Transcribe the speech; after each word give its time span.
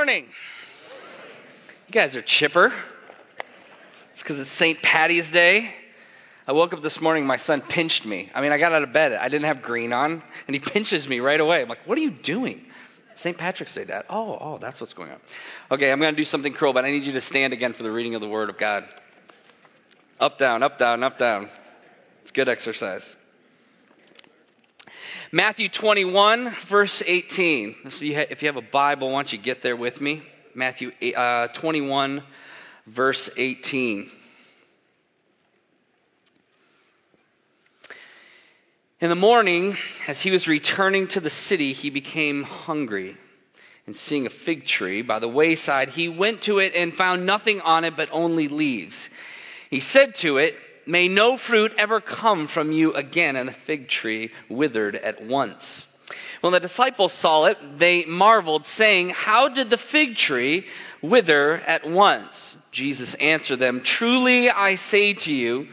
morning. 0.00 0.24
You 1.86 1.92
guys 1.92 2.16
are 2.16 2.22
chipper. 2.22 2.72
It's 4.14 4.22
because 4.22 4.38
it's 4.38 4.50
St. 4.52 4.80
Patty's 4.80 5.28
Day. 5.28 5.74
I 6.46 6.52
woke 6.52 6.72
up 6.72 6.82
this 6.82 6.98
morning, 7.02 7.26
my 7.26 7.36
son 7.36 7.60
pinched 7.68 8.06
me. 8.06 8.30
I 8.34 8.40
mean, 8.40 8.50
I 8.50 8.56
got 8.56 8.72
out 8.72 8.82
of 8.82 8.94
bed. 8.94 9.12
I 9.12 9.28
didn't 9.28 9.44
have 9.44 9.60
green 9.60 9.92
on, 9.92 10.22
and 10.46 10.54
he 10.54 10.58
pinches 10.72 11.06
me 11.06 11.20
right 11.20 11.38
away. 11.38 11.60
I'm 11.60 11.68
like, 11.68 11.86
what 11.86 11.98
are 11.98 12.00
you 12.00 12.12
doing? 12.12 12.62
St. 13.18 13.36
Patrick's 13.36 13.74
Day, 13.74 13.84
Dad. 13.84 14.04
Oh, 14.08 14.38
oh, 14.40 14.58
that's 14.58 14.80
what's 14.80 14.94
going 14.94 15.10
on. 15.10 15.18
Okay, 15.70 15.92
I'm 15.92 16.00
going 16.00 16.14
to 16.14 16.18
do 16.18 16.24
something 16.24 16.54
cruel, 16.54 16.72
but 16.72 16.86
I 16.86 16.90
need 16.92 17.04
you 17.04 17.12
to 17.12 17.20
stand 17.20 17.52
again 17.52 17.74
for 17.74 17.82
the 17.82 17.92
reading 17.92 18.14
of 18.14 18.22
the 18.22 18.28
Word 18.28 18.48
of 18.48 18.56
God. 18.56 18.84
Up, 20.18 20.38
down, 20.38 20.62
up, 20.62 20.78
down, 20.78 21.04
up, 21.04 21.18
down. 21.18 21.50
It's 22.22 22.32
good 22.32 22.48
exercise. 22.48 23.02
Matthew 25.32 25.68
21, 25.68 26.56
verse 26.68 27.02
18. 27.06 27.76
So 27.90 28.04
you 28.04 28.16
ha- 28.16 28.26
if 28.30 28.42
you 28.42 28.48
have 28.48 28.56
a 28.56 28.62
Bible, 28.62 29.12
why 29.12 29.22
don't 29.22 29.32
you 29.32 29.38
get 29.38 29.62
there 29.62 29.76
with 29.76 30.00
me? 30.00 30.24
Matthew 30.56 30.90
uh, 31.16 31.46
21, 31.48 32.24
verse 32.88 33.30
18. 33.36 34.10
In 39.00 39.08
the 39.08 39.14
morning, 39.14 39.76
as 40.08 40.20
he 40.20 40.32
was 40.32 40.48
returning 40.48 41.06
to 41.08 41.20
the 41.20 41.30
city, 41.30 41.74
he 41.74 41.90
became 41.90 42.42
hungry. 42.42 43.16
And 43.86 43.96
seeing 43.96 44.26
a 44.26 44.30
fig 44.30 44.66
tree 44.66 45.02
by 45.02 45.20
the 45.20 45.28
wayside, 45.28 45.90
he 45.90 46.08
went 46.08 46.42
to 46.42 46.58
it 46.58 46.74
and 46.74 46.92
found 46.94 47.24
nothing 47.24 47.60
on 47.60 47.84
it 47.84 47.96
but 47.96 48.08
only 48.10 48.48
leaves. 48.48 48.96
He 49.70 49.78
said 49.78 50.16
to 50.16 50.38
it, 50.38 50.56
May 50.86 51.08
no 51.08 51.36
fruit 51.36 51.72
ever 51.76 52.00
come 52.00 52.48
from 52.48 52.72
you 52.72 52.92
again. 52.94 53.36
And 53.36 53.48
the 53.48 53.56
fig 53.66 53.88
tree 53.88 54.30
withered 54.48 54.96
at 54.96 55.24
once. 55.24 55.62
When 56.40 56.52
the 56.52 56.60
disciples 56.60 57.12
saw 57.14 57.44
it, 57.44 57.58
they 57.78 58.04
marveled, 58.04 58.64
saying, 58.76 59.10
How 59.10 59.48
did 59.48 59.70
the 59.70 59.78
fig 59.78 60.16
tree 60.16 60.66
wither 61.02 61.60
at 61.60 61.88
once? 61.88 62.34
Jesus 62.72 63.12
answered 63.14 63.58
them, 63.58 63.82
Truly 63.82 64.48
I 64.50 64.76
say 64.90 65.14
to 65.14 65.32
you, 65.32 65.68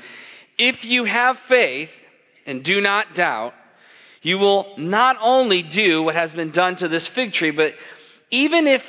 if 0.58 0.84
you 0.84 1.06
have 1.06 1.38
faith 1.48 1.89
and 2.45 2.64
do 2.64 2.82
not 2.82 3.16
doubt, 3.16 3.54
you 4.22 4.38
will 4.38 4.73
not 4.78 5.17
only 5.22 5.64
do 5.64 6.04
what 6.04 6.16
has 6.16 6.34
been 6.34 6.52
done 6.52 6.76
to 6.78 6.88
this 6.88 7.08
fig 7.08 7.34
tree, 7.34 7.52
but 7.52 7.73
even 8.30 8.67
if 8.67 8.84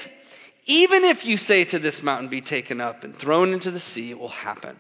even 0.67 1.03
if 1.05 1.25
you 1.25 1.39
say 1.39 1.65
to 1.65 1.79
this 1.79 2.03
mountain, 2.03 2.29
be 2.29 2.43
taken 2.43 2.79
up 2.79 3.03
and 3.03 3.19
thrown 3.19 3.55
into 3.55 3.71
the 3.71 3.81
sea, 3.81 4.11
it 4.11 4.19
will 4.19 4.29
happen. 4.29 4.79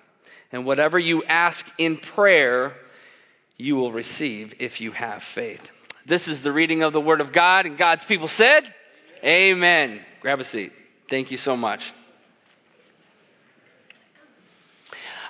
And 0.50 0.64
whatever 0.64 0.98
you 0.98 1.22
ask 1.24 1.64
in 1.77 1.98
prayer, 1.98 2.74
you 3.56 3.77
will 3.77 3.92
receive 3.92 4.54
if 4.58 4.80
you 4.80 4.92
have 4.92 5.22
faith. 5.34 5.60
This 6.06 6.27
is 6.27 6.41
the 6.41 6.52
reading 6.52 6.82
of 6.82 6.92
the 6.92 7.00
Word 7.00 7.20
of 7.20 7.32
God, 7.32 7.66
and 7.66 7.77
God's 7.77 8.04
people 8.06 8.28
said, 8.28 8.64
Amen. 9.22 9.91
Amen. 9.91 10.00
Grab 10.20 10.41
a 10.41 10.44
seat. 10.44 10.72
Thank 11.10 11.30
you 11.30 11.38
so 11.38 11.56
much. 11.56 11.82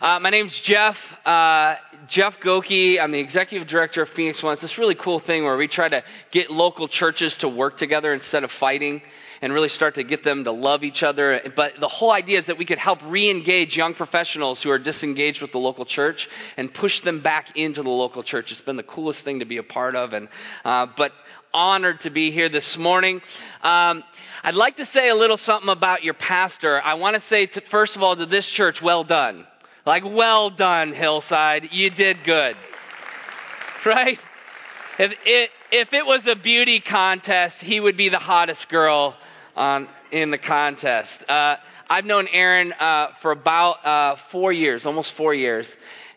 Uh, 0.01 0.21
my 0.21 0.31
name's 0.31 0.57
Jeff. 0.61 0.97
Uh, 1.25 1.75
Jeff 2.07 2.39
Gokee. 2.39 3.01
I'm 3.01 3.11
the 3.11 3.19
executive 3.19 3.67
director 3.67 4.03
of 4.03 4.09
Phoenix 4.11 4.41
One. 4.43 4.53
It's 4.53 4.63
this 4.63 4.79
really 4.79 4.95
cool 4.95 5.19
thing 5.19 5.43
where 5.43 5.57
we 5.57 5.67
try 5.67 5.89
to 5.89 6.05
get 6.31 6.51
local 6.51 6.87
churches 6.87 7.35
to 7.39 7.49
work 7.49 7.79
together 7.79 8.15
instead 8.15 8.45
of 8.45 8.53
fighting 8.53 9.03
and 9.41 9.53
really 9.53 9.69
start 9.69 9.95
to 9.97 10.05
get 10.05 10.25
them 10.25 10.45
to 10.45 10.53
love 10.53 10.85
each 10.85 11.03
other. 11.03 11.41
But 11.55 11.75
the 11.81 11.89
whole 11.89 12.11
idea 12.11 12.41
is 12.41 12.47
that 12.47 12.59
we 12.59 12.65
could 12.65 12.79
help 12.79 13.01
re 13.05 13.31
engage 13.31 13.77
young 13.77 13.95
professionals 13.95 14.63
who 14.63 14.71
are 14.71 14.79
disengaged 14.79 15.41
with 15.41 15.53
the 15.53 15.59
local 15.59 15.85
church 15.85 16.29
and 16.57 16.73
push 16.73 17.01
them 17.01 17.23
back 17.23 17.57
into 17.57 17.83
the 17.83 17.91
local 17.91 18.23
church. 18.23 18.51
It's 18.51 18.61
been 18.61 18.77
the 18.77 18.83
coolest 18.83 19.25
thing 19.25 19.41
to 19.41 19.45
be 19.45 19.59
a 19.59 19.63
part 19.63 19.95
of. 19.95 20.13
And, 20.13 20.29
uh, 20.65 20.87
but 20.97 21.13
honored 21.53 22.01
to 22.03 22.11
be 22.11 22.31
here 22.31 22.49
this 22.49 22.77
morning. 22.77 23.21
Um, 23.63 24.05
I'd 24.43 24.55
like 24.55 24.77
to 24.77 24.87
say 24.87 25.09
a 25.09 25.15
little 25.15 25.39
something 25.39 25.71
about 25.71 26.05
your 26.05 26.15
pastor. 26.15 26.81
I 26.81 26.95
want 26.95 27.21
to 27.21 27.29
say, 27.29 27.51
first 27.71 27.97
of 27.97 28.03
all, 28.03 28.17
to 28.17 28.27
this 28.27 28.47
church, 28.47 28.81
well 28.83 29.05
done. 29.05 29.47
Like, 29.87 30.05
well 30.05 30.51
done, 30.51 30.93
Hillside. 30.93 31.71
You 31.73 31.91
did 31.91 32.25
good. 32.25 32.57
Right? 33.85 34.19
If 34.99 35.13
it, 35.25 35.51
if 35.71 35.93
it 35.93 36.05
was 36.05 36.27
a 36.27 36.35
beauty 36.35 36.81
contest, 36.81 37.57
he 37.59 37.81
would 37.81 37.97
be 37.97 38.09
the 38.09 38.19
hottest 38.19 38.69
girl 38.69 39.17
on, 39.59 39.89
in 40.13 40.31
the 40.31 40.39
contest. 40.39 41.19
Uh, 41.29 41.57
I've 41.91 42.05
known 42.05 42.29
Aaron 42.29 42.73
uh, 42.73 43.09
for 43.21 43.33
about 43.33 43.85
uh, 43.85 44.17
four 44.31 44.53
years, 44.53 44.87
almost 44.87 45.13
four 45.15 45.35
years, 45.35 45.67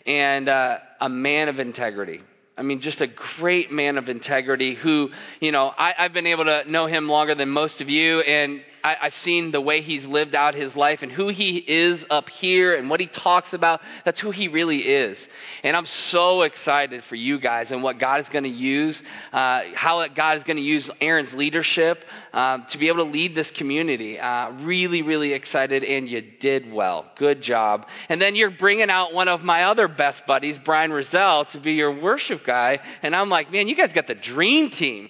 and 0.06 0.47
uh, 0.47 0.78
a 1.00 1.09
man 1.09 1.50
of 1.50 1.59
integrity. 1.59 2.22
I 2.57 2.62
mean, 2.62 2.81
just 2.81 3.01
a 3.01 3.07
great 3.07 3.72
man 3.72 3.97
of 3.97 4.07
integrity 4.07 4.75
who, 4.75 5.09
you 5.40 5.51
know, 5.51 5.72
I, 5.75 5.94
have 5.97 6.13
been 6.13 6.28
able 6.28 6.46
to 6.46 6.69
know 6.69 6.85
him 6.85 7.09
longer 7.09 7.34
than 7.34 7.50
most 7.50 7.81
of 7.81 7.90
you, 7.90 8.19
and 8.22 8.62
I, 8.84 8.97
I've 9.02 9.16
seen 9.16 9.52
the 9.52 9.62
way 9.62 9.81
he's 9.81 10.06
lived 10.06 10.36
out 10.36 10.56
his 10.56 10.75
life 10.75 11.02
and 11.02 11.12
who 11.12 11.30
he 11.30 11.58
is 11.58 12.03
up 12.09 12.30
here 12.30 12.75
and 12.75 12.90
what 12.90 13.00
he 13.00 13.08
talks 13.08 13.53
about. 13.53 13.81
That's 14.06 14.19
who 14.19 14.31
he 14.31 14.47
really 14.47 14.80
is. 14.80 15.18
And 15.64 15.75
I'm 15.75 15.86
so 15.86 16.42
excited 16.42 17.03
for 17.06 17.16
you 17.16 17.40
guys 17.40 17.72
and 17.72 17.84
what 17.84 18.00
God 18.00 18.22
is 18.22 18.30
going 18.30 18.44
to 18.44 18.50
use, 18.50 19.02
uh, 19.31 19.62
how 19.74 20.08
God 20.08 20.38
is 20.38 20.44
going 20.44 20.58
to 20.58 20.64
use 20.64 20.90
Aaron's 21.00 21.34
leadership 21.34 22.03
um, 22.34 22.66
to 22.69 22.78
be 22.78 22.88
able 22.88 23.06
to 23.06 23.12
lead 23.12 23.36
this 23.36 23.50
community. 23.52 24.19
Uh, 24.19 24.52
really, 24.52 25.02
really 25.02 25.34
excited, 25.34 25.84
and 25.84 26.09
you 26.09 26.22
did 26.22 26.72
well. 26.72 27.06
Good 27.18 27.42
job. 27.42 27.86
And 28.09 28.22
then 28.22 28.36
you're 28.36 28.52
bringing 28.52 28.90
out 28.90 29.13
one 29.13 29.28
of 29.28 29.44
my 29.44 29.66
other 29.66 29.88
best 29.88 30.25
buddies, 30.25 30.58
Brian 30.63 30.92
Roselle, 30.92 31.46
to 31.46 31.59
be 31.59 31.74
your 31.74 32.00
worship 32.02 32.46
guy. 32.46 32.80
And 33.02 33.16
I'm 33.16 33.30
like, 33.30 33.52
man, 33.52 33.68
you 33.68 33.75
guys 33.75 33.94
got 33.94 34.08
the 34.08 34.16
dream 34.16 34.72
team 34.72 35.09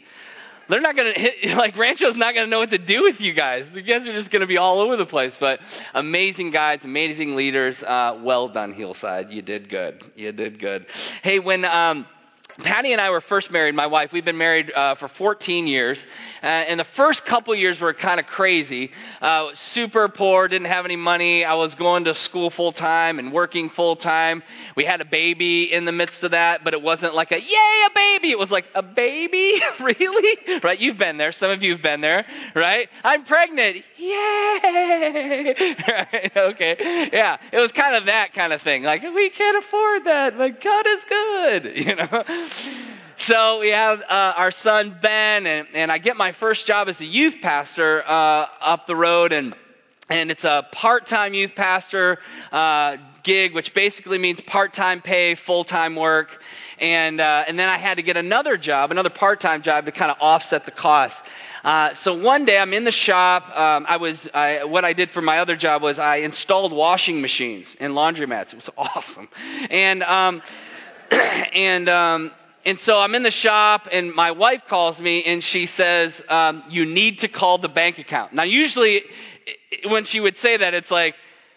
they're 0.72 0.82
not 0.82 0.96
going 0.96 1.14
to 1.14 1.20
hit, 1.20 1.58
like, 1.58 1.76
Rancho's 1.78 2.16
not 2.16 2.34
going 2.34 2.46
to 2.46 2.50
know 2.50 2.59
what 2.59 2.70
to 2.70 2.78
do 2.78 3.04
with 3.04 3.20
you 3.20 3.34
guys. 3.34 3.66
You 3.74 3.82
guys 3.82 4.08
are 4.08 4.14
just 4.14 4.32
going 4.32 4.40
to 4.40 4.48
be 4.48 4.58
all 4.58 4.80
over 4.80 4.96
the 4.96 5.06
place. 5.06 5.34
But 5.40 5.59
amazing 5.94 6.52
guys, 6.52 6.80
amazing 6.84 7.36
leaders. 7.36 7.76
Uh, 7.84 8.20
well 8.24 8.48
done, 8.48 8.74
Hillside. 8.74 9.30
You 9.32 9.42
did 9.42 9.70
good. 9.70 10.02
You 10.16 10.32
did 10.32 10.59
good. 10.59 10.86
Hey, 11.24 11.40
when, 11.40 11.66
um, 11.66 12.06
Patty 12.59 12.91
and 12.91 13.01
I 13.01 13.09
were 13.09 13.22
first 13.22 13.51
married, 13.51 13.75
my 13.75 13.88
wife. 13.88 14.12
We've 14.12 14.25
been 14.25 14.38
married 14.38 14.72
uh, 14.72 14.95
for 14.95 15.07
14 15.07 15.67
years. 15.67 15.97
Uh, 16.44 16.45
and 16.45 16.79
the 16.79 16.85
first 16.95 17.25
couple 17.25 17.53
years 17.56 17.79
were 17.79 17.94
kind 17.94 18.19
of 18.19 18.25
crazy. 18.25 18.91
Uh, 19.22 19.50
super 19.73 20.09
poor, 20.09 20.47
didn't 20.47 20.67
have 20.67 20.85
any 20.85 20.95
money. 20.95 21.45
I 21.45 21.53
was 21.53 21.75
going 21.75 22.06
to 22.06 22.13
school 22.13 22.50
full 22.50 22.72
time 22.72 23.19
and 23.19 23.31
working 23.31 23.69
full 23.69 23.95
time. 23.95 24.44
We 24.75 24.85
had 24.85 25.01
a 25.01 25.06
baby 25.06 25.72
in 25.72 25.85
the 25.85 25.91
midst 25.91 26.23
of 26.23 26.31
that, 26.31 26.63
but 26.63 26.73
it 26.73 26.81
wasn't 26.81 27.16
like 27.16 27.31
a, 27.31 27.40
yay, 27.40 27.81
a 27.88 27.90
baby. 27.94 28.31
It 28.31 28.40
was 28.40 28.50
like, 28.51 28.66
a 28.75 28.84
baby? 28.84 29.61
really? 29.79 30.59
Right? 30.63 30.79
You've 30.79 30.97
been 30.97 31.17
there. 31.17 31.31
Some 31.31 31.51
of 31.51 31.61
you 31.61 31.73
have 31.73 31.84
been 31.84 32.01
there, 32.01 32.25
right? 32.56 32.90
I'm 33.03 33.25
pregnant. 33.25 33.78
Yay! 33.97 34.16
right? 35.88 36.31
Okay. 36.35 37.09
Yeah. 37.13 37.38
It 37.51 37.59
was 37.59 37.72
kind 37.72 37.95
of 37.95 38.06
that 38.06 38.34
kind 38.34 38.53
of 38.53 38.61
thing. 38.61 38.84
Like, 38.84 39.01
we 39.03 39.29
can't 39.29 39.63
afford 39.63 40.06
that, 40.06 40.38
but 40.38 40.61
God 40.61 40.85
is 40.88 41.00
good, 41.07 41.75
you 41.75 41.95
know? 41.95 42.41
so 43.28 43.59
we 43.59 43.69
have 43.69 44.00
uh, 44.02 44.34
our 44.38 44.52
son 44.52 44.97
Ben, 45.02 45.46
and, 45.46 45.68
and, 45.74 45.91
I 45.91 45.97
get 45.97 46.18
my 46.18 46.31
first 46.34 46.66
job 46.66 46.88
as 46.88 47.00
a 47.00 47.06
youth 47.06 47.35
pastor 47.41 48.03
uh, 48.07 48.47
up 48.62 48.88
the 48.88 48.96
road, 48.96 49.31
and 49.31 49.56
and 50.09 50.29
it's 50.29 50.44
a 50.44 50.68
part-time 50.74 51.34
youth 51.34 51.52
pastor 51.56 52.19
uh, 52.52 52.97
gig, 53.24 53.53
which 53.53 53.74
basically 53.74 54.18
means 54.18 54.41
part-time 54.41 55.02
pay, 55.02 55.35
full-time 55.35 55.96
work, 55.96 56.29
and 56.79 57.22
uh, 57.22 57.46
and 57.47 57.57
then 57.57 57.69
I 57.69 57.78
had 57.78 57.96
to 57.96 58.03
get 58.03 58.18
another 58.18 58.58
job, 58.58 58.91
another 58.91 59.09
part-time 59.09 59.62
job 59.62 59.85
to 59.85 59.91
kind 59.91 60.12
of 60.12 60.18
offset 60.19 60.66
the 60.66 60.72
cost. 60.72 61.16
Uh, 61.63 61.94
so 62.03 62.16
one 62.16 62.46
day 62.46 62.58
I'm 62.58 62.73
in 62.73 62.85
the 62.85 62.91
shop. 62.91 63.44
Um, 63.56 63.85
I 63.88 63.97
was 63.97 64.28
I, 64.34 64.63
what 64.63 64.84
I 64.84 64.94
did 64.94 65.12
for 65.12 65.22
my 65.22 65.40
other 65.40 65.56
job 65.56 65.84
was 65.84 66.00
I 66.00 66.18
installed 66.18 66.73
washing 66.73 67.22
machines 67.22 67.68
and 67.79 67.94
laundromats. 67.94 68.53
It 68.53 68.56
was 68.56 68.69
awesome, 68.78 69.29
and. 69.69 70.03
Um, 70.03 70.41
and 71.53 71.89
um, 71.89 72.31
and 72.66 72.79
so 72.81 72.97
I'm 72.97 73.16
in 73.16 73.23
the 73.23 73.31
shop, 73.31 73.88
and 73.91 74.13
my 74.13 74.31
wife 74.31 74.61
calls 74.69 74.99
me, 74.99 75.23
and 75.23 75.44
she 75.44 75.66
says, 75.66 76.13
um, 76.29 76.63
"You 76.69 76.85
need 76.85 77.19
to 77.19 77.27
call 77.27 77.57
the 77.57 77.67
bank 77.67 77.97
account." 77.97 78.33
Now, 78.33 78.44
usually, 78.44 79.01
when 79.88 80.05
she 80.05 80.19
would 80.19 80.37
say 80.40 80.58
that, 80.58 80.73
it's 80.73 80.91
like, 80.91 81.16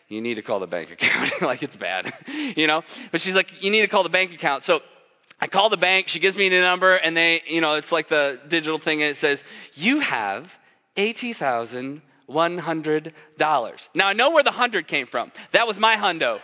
"You 0.08 0.20
need 0.20 0.34
to 0.34 0.42
call 0.42 0.60
the 0.60 0.66
bank 0.66 0.90
account," 0.92 1.42
like 1.42 1.62
it's 1.62 1.76
bad, 1.76 2.12
you 2.56 2.66
know. 2.66 2.82
But 3.12 3.20
she's 3.20 3.34
like, 3.34 3.48
"You 3.60 3.70
need 3.70 3.82
to 3.82 3.88
call 3.88 4.02
the 4.02 4.08
bank 4.08 4.32
account." 4.32 4.64
So 4.64 4.80
I 5.40 5.46
call 5.46 5.70
the 5.70 5.76
bank. 5.76 6.08
She 6.08 6.18
gives 6.20 6.36
me 6.36 6.48
the 6.48 6.60
number, 6.60 6.96
and 6.96 7.16
they, 7.16 7.42
you 7.48 7.60
know, 7.60 7.74
it's 7.74 7.92
like 7.92 8.08
the 8.08 8.40
digital 8.48 8.78
thing, 8.78 9.02
and 9.02 9.16
it 9.16 9.20
says, 9.20 9.38
"You 9.74 10.00
have 10.00 10.48
eighty 10.96 11.32
thousand 11.32 12.02
one 12.26 12.58
hundred 12.58 13.12
dollars." 13.38 13.80
Now 13.94 14.08
I 14.08 14.14
know 14.14 14.30
where 14.30 14.42
the 14.42 14.52
hundred 14.52 14.88
came 14.88 15.06
from. 15.06 15.30
That 15.52 15.66
was 15.66 15.76
my 15.76 15.96
hundo. 15.96 16.40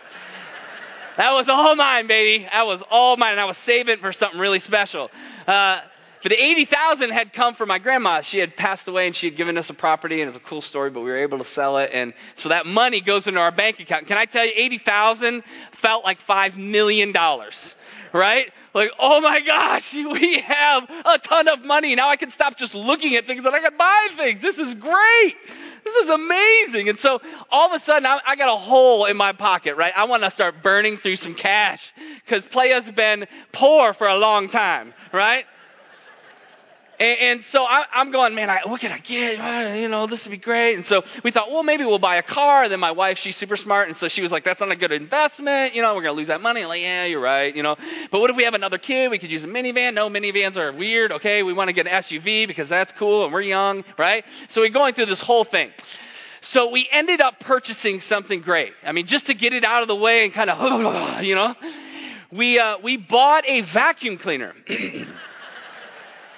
That 1.17 1.31
was 1.31 1.47
all 1.49 1.75
mine, 1.75 2.07
baby. 2.07 2.47
That 2.51 2.65
was 2.65 2.81
all 2.89 3.17
mine. 3.17 3.33
And 3.33 3.41
I 3.41 3.45
was 3.45 3.57
saving 3.65 3.99
for 3.99 4.13
something 4.13 4.39
really 4.39 4.59
special. 4.59 5.09
Uh, 5.47 5.79
for 6.21 6.29
the 6.29 6.35
80,000 6.35 7.09
had 7.09 7.33
come 7.33 7.55
from 7.55 7.67
my 7.69 7.79
grandma. 7.79 8.21
She 8.21 8.37
had 8.37 8.55
passed 8.55 8.87
away 8.87 9.07
and 9.07 9.15
she 9.15 9.25
had 9.27 9.37
given 9.37 9.57
us 9.57 9.69
a 9.69 9.73
property 9.73 10.21
and 10.21 10.29
it's 10.29 10.37
a 10.37 10.47
cool 10.47 10.61
story, 10.61 10.91
but 10.91 11.01
we 11.01 11.09
were 11.09 11.17
able 11.17 11.39
to 11.43 11.49
sell 11.49 11.77
it. 11.77 11.89
And 11.91 12.13
so 12.37 12.49
that 12.49 12.67
money 12.67 13.01
goes 13.01 13.25
into 13.25 13.39
our 13.39 13.51
bank 13.51 13.79
account. 13.79 14.07
Can 14.07 14.17
I 14.17 14.25
tell 14.25 14.45
you, 14.45 14.51
80,000 14.55 15.43
felt 15.81 16.03
like 16.03 16.19
$5 16.29 16.57
million, 16.57 17.11
right? 18.13 18.47
Like, 18.73 18.89
oh 18.99 19.21
my 19.21 19.39
gosh, 19.41 19.93
we 19.93 20.43
have 20.45 20.83
a 20.89 21.19
ton 21.19 21.47
of 21.47 21.61
money. 21.61 21.95
Now 21.95 22.09
I 22.09 22.15
can 22.15 22.31
stop 22.31 22.57
just 22.57 22.73
looking 22.73 23.15
at 23.15 23.25
things 23.25 23.43
and 23.45 23.55
I 23.55 23.59
can 23.59 23.77
buy 23.77 24.07
things. 24.17 24.41
This 24.41 24.57
is 24.57 24.75
great. 24.75 25.35
This 25.83 25.95
is 26.03 26.09
amazing. 26.09 26.89
And 26.89 26.99
so 26.99 27.19
all 27.49 27.73
of 27.73 27.81
a 27.81 27.85
sudden, 27.85 28.05
I, 28.05 28.19
I 28.25 28.35
got 28.35 28.53
a 28.53 28.57
hole 28.57 29.05
in 29.05 29.17
my 29.17 29.33
pocket, 29.33 29.75
right? 29.75 29.93
I 29.95 30.03
want 30.03 30.23
to 30.23 30.31
start 30.31 30.55
burning 30.63 30.97
through 30.97 31.15
some 31.17 31.35
cash 31.35 31.81
because 32.25 32.43
Playa's 32.51 32.89
been 32.95 33.25
poor 33.53 33.93
for 33.93 34.07
a 34.07 34.17
long 34.17 34.49
time, 34.49 34.93
right? 35.11 35.45
And, 37.01 37.19
and 37.19 37.45
so 37.51 37.63
I, 37.63 37.85
am 37.95 38.11
going, 38.11 38.35
man, 38.35 38.51
I, 38.51 38.59
what 38.67 38.79
can 38.79 38.91
I 38.91 38.99
get? 38.99 39.39
Uh, 39.39 39.73
you 39.73 39.87
know, 39.87 40.05
this 40.05 40.23
would 40.23 40.29
be 40.29 40.37
great. 40.37 40.75
And 40.75 40.85
so 40.85 41.01
we 41.23 41.31
thought, 41.31 41.49
well, 41.49 41.63
maybe 41.63 41.83
we'll 41.83 41.97
buy 41.97 42.17
a 42.17 42.23
car. 42.23 42.63
And 42.63 42.71
Then 42.71 42.79
my 42.79 42.91
wife, 42.91 43.17
she's 43.17 43.35
super 43.35 43.57
smart. 43.57 43.89
And 43.89 43.97
so 43.97 44.07
she 44.07 44.21
was 44.21 44.31
like, 44.31 44.45
that's 44.45 44.59
not 44.59 44.69
a 44.69 44.75
good 44.75 44.91
investment. 44.91 45.73
You 45.73 45.81
know, 45.81 45.95
we're 45.95 46.03
going 46.03 46.13
to 46.13 46.17
lose 46.19 46.27
that 46.27 46.41
money. 46.41 46.61
I'm 46.61 46.67
like, 46.67 46.81
yeah, 46.81 47.05
you're 47.05 47.19
right. 47.19 47.55
You 47.55 47.63
know, 47.63 47.75
but 48.11 48.19
what 48.19 48.29
if 48.29 48.35
we 48.35 48.43
have 48.43 48.53
another 48.53 48.77
kid? 48.77 49.09
We 49.09 49.17
could 49.17 49.31
use 49.31 49.43
a 49.43 49.47
minivan. 49.47 49.95
No, 49.95 50.09
minivans 50.09 50.57
are 50.57 50.71
weird. 50.71 51.11
Okay, 51.11 51.41
we 51.41 51.53
want 51.53 51.69
to 51.69 51.73
get 51.73 51.87
an 51.87 52.03
SUV 52.03 52.47
because 52.47 52.69
that's 52.69 52.91
cool 52.99 53.23
and 53.23 53.33
we're 53.33 53.41
young, 53.41 53.83
right? 53.97 54.23
So 54.49 54.61
we're 54.61 54.69
going 54.69 54.93
through 54.93 55.07
this 55.07 55.21
whole 55.21 55.43
thing. 55.43 55.71
So 56.43 56.69
we 56.69 56.87
ended 56.91 57.19
up 57.19 57.39
purchasing 57.39 58.01
something 58.01 58.41
great. 58.41 58.73
I 58.83 58.91
mean, 58.91 59.07
just 59.07 59.25
to 59.25 59.33
get 59.33 59.53
it 59.53 59.63
out 59.63 59.81
of 59.81 59.87
the 59.87 59.95
way 59.95 60.23
and 60.23 60.33
kind 60.33 60.51
of, 60.51 61.23
you 61.23 61.33
know, 61.33 61.55
we, 62.31 62.59
uh, 62.59 62.77
we 62.83 62.97
bought 62.97 63.43
a 63.47 63.61
vacuum 63.61 64.19
cleaner. 64.19 64.53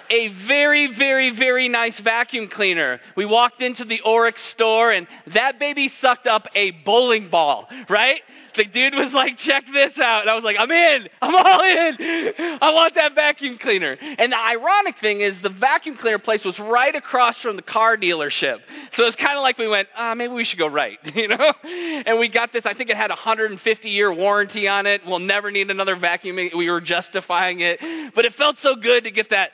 a 0.10 0.30
very, 0.48 0.94
very, 0.96 1.36
very 1.36 1.70
nice 1.70 2.00
vacuum 2.00 2.50
cleaner. 2.50 3.00
We 3.16 3.26
walked 3.26 3.62
into 3.62 3.86
the 3.86 4.02
Oreck 4.06 4.38
store 4.38 4.92
and 4.92 5.08
that 5.34 5.60
baby 5.60 5.92
sucked 6.02 6.28
up 6.28 6.48
a 6.56 6.72
bowling 6.86 7.30
ball, 7.30 7.68
right? 7.90 8.22
The 8.56 8.66
dude 8.66 8.94
was 8.94 9.12
like, 9.14 9.38
check 9.38 9.64
this 9.72 9.98
out. 9.98 10.22
And 10.22 10.30
I 10.30 10.36
was 10.36 10.44
like, 10.44 10.58
I'm 10.60 10.70
in. 10.70 11.08
I'm 11.22 11.36
all 11.36 11.62
in. 11.62 12.58
I 12.62 12.72
want 12.72 12.96
that 12.96 13.16
vacuum 13.16 13.58
cleaner. 13.58 13.98
And 14.00 14.32
the 14.32 14.40
ironic 14.40 15.00
thing 15.00 15.22
is 15.22 15.36
the 15.42 15.50
vacuum 15.50 15.98
cleaner 15.98 16.20
place 16.20 16.44
was 16.46 16.58
right 16.60 16.94
across 16.94 17.40
from 17.42 17.56
the 17.56 17.62
car 17.62 17.98
dealership. 17.98 18.60
So 18.96 19.06
it's 19.06 19.16
kind 19.16 19.38
of 19.38 19.42
like 19.42 19.58
we 19.58 19.68
went, 19.68 19.88
ah, 19.96 20.12
oh, 20.12 20.16
maybe 20.16 20.34
we 20.34 20.44
should 20.44 20.60
go 20.60 20.68
right, 20.68 21.00
you 21.16 21.28
know? 21.28 21.54
And 21.64 22.20
we 22.20 22.30
got 22.30 22.54
this, 22.54 22.66
I 22.66 22.74
think 22.74 22.90
it 22.90 22.98
had 22.98 23.10
a 23.10 23.16
150 23.16 23.90
year 23.90 24.14
warranty 24.14 24.68
on 24.68 24.86
it. 24.86 25.02
We'll 25.06 25.20
never 25.20 25.50
need 25.50 25.72
another 25.72 25.96
vacuum. 25.96 26.36
We 26.36 26.70
were 26.70 26.82
justifying 26.82 27.62
it. 27.62 27.80
But 28.14 28.26
it 28.26 28.36
felt 28.36 28.58
so 28.62 28.76
good 28.76 29.06
to 29.06 29.12
get 29.12 29.32
that 29.32 29.52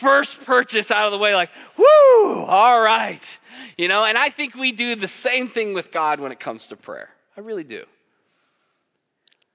first 0.00 0.30
purchase 0.44 0.90
out 0.90 1.06
of 1.06 1.12
the 1.12 1.18
way, 1.18 1.34
like, 1.34 1.50
whoo, 1.76 2.44
all 2.44 2.80
right. 2.80 3.22
You 3.76 3.88
know, 3.88 4.04
and 4.04 4.16
I 4.16 4.30
think 4.30 4.54
we 4.54 4.72
do 4.72 4.96
the 4.96 5.10
same 5.22 5.50
thing 5.50 5.74
with 5.74 5.92
God 5.92 6.20
when 6.20 6.32
it 6.32 6.40
comes 6.40 6.64
to 6.66 6.76
prayer. 6.76 7.08
I 7.36 7.40
really 7.40 7.64
do. 7.64 7.82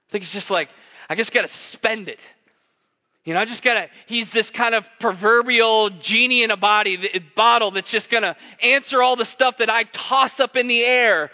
I 0.08 0.12
think 0.12 0.24
it's 0.24 0.32
just 0.32 0.50
like, 0.50 0.68
I 1.08 1.14
just 1.14 1.32
got 1.32 1.42
to 1.42 1.50
spend 1.72 2.08
it. 2.08 2.18
You 3.24 3.32
know, 3.32 3.40
I 3.40 3.46
just 3.46 3.62
gotta, 3.62 3.88
he's 4.06 4.26
this 4.34 4.50
kind 4.50 4.74
of 4.74 4.84
proverbial 5.00 5.88
genie 6.02 6.42
in 6.42 6.50
a 6.50 6.58
body, 6.58 7.22
bottle 7.34 7.70
that's 7.70 7.90
just 7.90 8.10
gonna 8.10 8.36
answer 8.62 9.02
all 9.02 9.16
the 9.16 9.24
stuff 9.24 9.56
that 9.58 9.70
I 9.70 9.84
toss 9.84 10.38
up 10.40 10.56
in 10.56 10.68
the 10.68 10.82
air. 10.82 11.30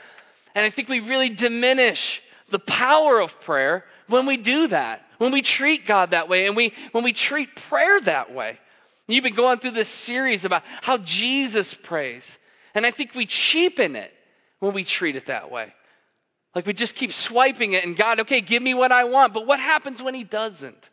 And 0.55 0.65
I 0.65 0.71
think 0.71 0.89
we 0.89 1.01
really 1.01 1.31
diminish 1.31 2.21
the 2.53 2.61
power 2.61 3.21
of 3.21 3.31
prayer 3.45 3.85
when 4.07 4.27
we 4.27 4.37
do 4.37 4.69
that, 4.69 5.03
when 5.19 5.33
we 5.33 5.43
treat 5.43 5.87
God 5.87 6.13
that 6.13 6.29
way, 6.29 6.47
and 6.47 6.57
we, 6.57 6.73
when 6.93 7.03
we 7.03 7.13
treat 7.13 7.49
prayer 7.69 8.01
that 8.03 8.33
way. 8.33 8.59
You've 9.13 9.25
been 9.25 9.35
going 9.35 9.59
through 9.59 9.73
this 9.73 9.89
series 10.05 10.45
about 10.45 10.63
how 10.83 10.99
Jesus 10.99 11.75
prays. 11.83 12.23
And 12.75 12.87
I 12.87 12.91
think 12.91 13.15
we 13.15 13.27
cheapen 13.27 13.97
it 13.97 14.13
when 14.61 14.75
we 14.75 14.85
treat 14.85 15.17
it 15.17 15.27
that 15.27 15.51
way. 15.51 15.73
Like 16.55 16.67
we 16.67 16.73
just 16.73 16.95
keep 16.95 17.13
swiping 17.13 17.73
it 17.73 17.85
and 17.85 17.97
God, 17.97 18.21
okay, 18.21 18.41
give 18.41 18.63
me 18.63 18.75
what 18.75 18.93
I 18.93 19.05
want. 19.05 19.35
But 19.35 19.47
what 19.47 19.61
happens 19.61 20.03
when 20.03 20.15
He 20.15 20.25
doesn't? 20.25 20.89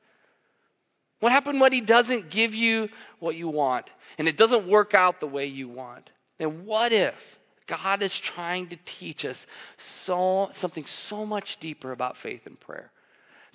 What 1.19 1.31
happens 1.31 1.59
when 1.59 1.73
He 1.73 1.81
doesn't 1.81 2.29
give 2.29 2.53
you 2.53 2.89
what 3.19 3.35
you 3.35 3.47
want 3.47 3.89
and 4.17 4.27
it 4.27 4.37
doesn't 4.37 4.67
work 4.67 4.93
out 4.93 5.19
the 5.19 5.27
way 5.27 5.47
you 5.47 5.67
want? 5.67 6.09
And 6.39 6.65
what 6.65 6.93
if 6.93 7.15
God 7.67 8.01
is 8.01 8.17
trying 8.17 8.69
to 8.69 8.77
teach 8.99 9.25
us 9.25 9.37
so, 10.05 10.51
something 10.61 10.85
so 10.85 11.25
much 11.25 11.57
deeper 11.59 11.91
about 11.91 12.17
faith 12.17 12.41
and 12.45 12.59
prayer 12.59 12.91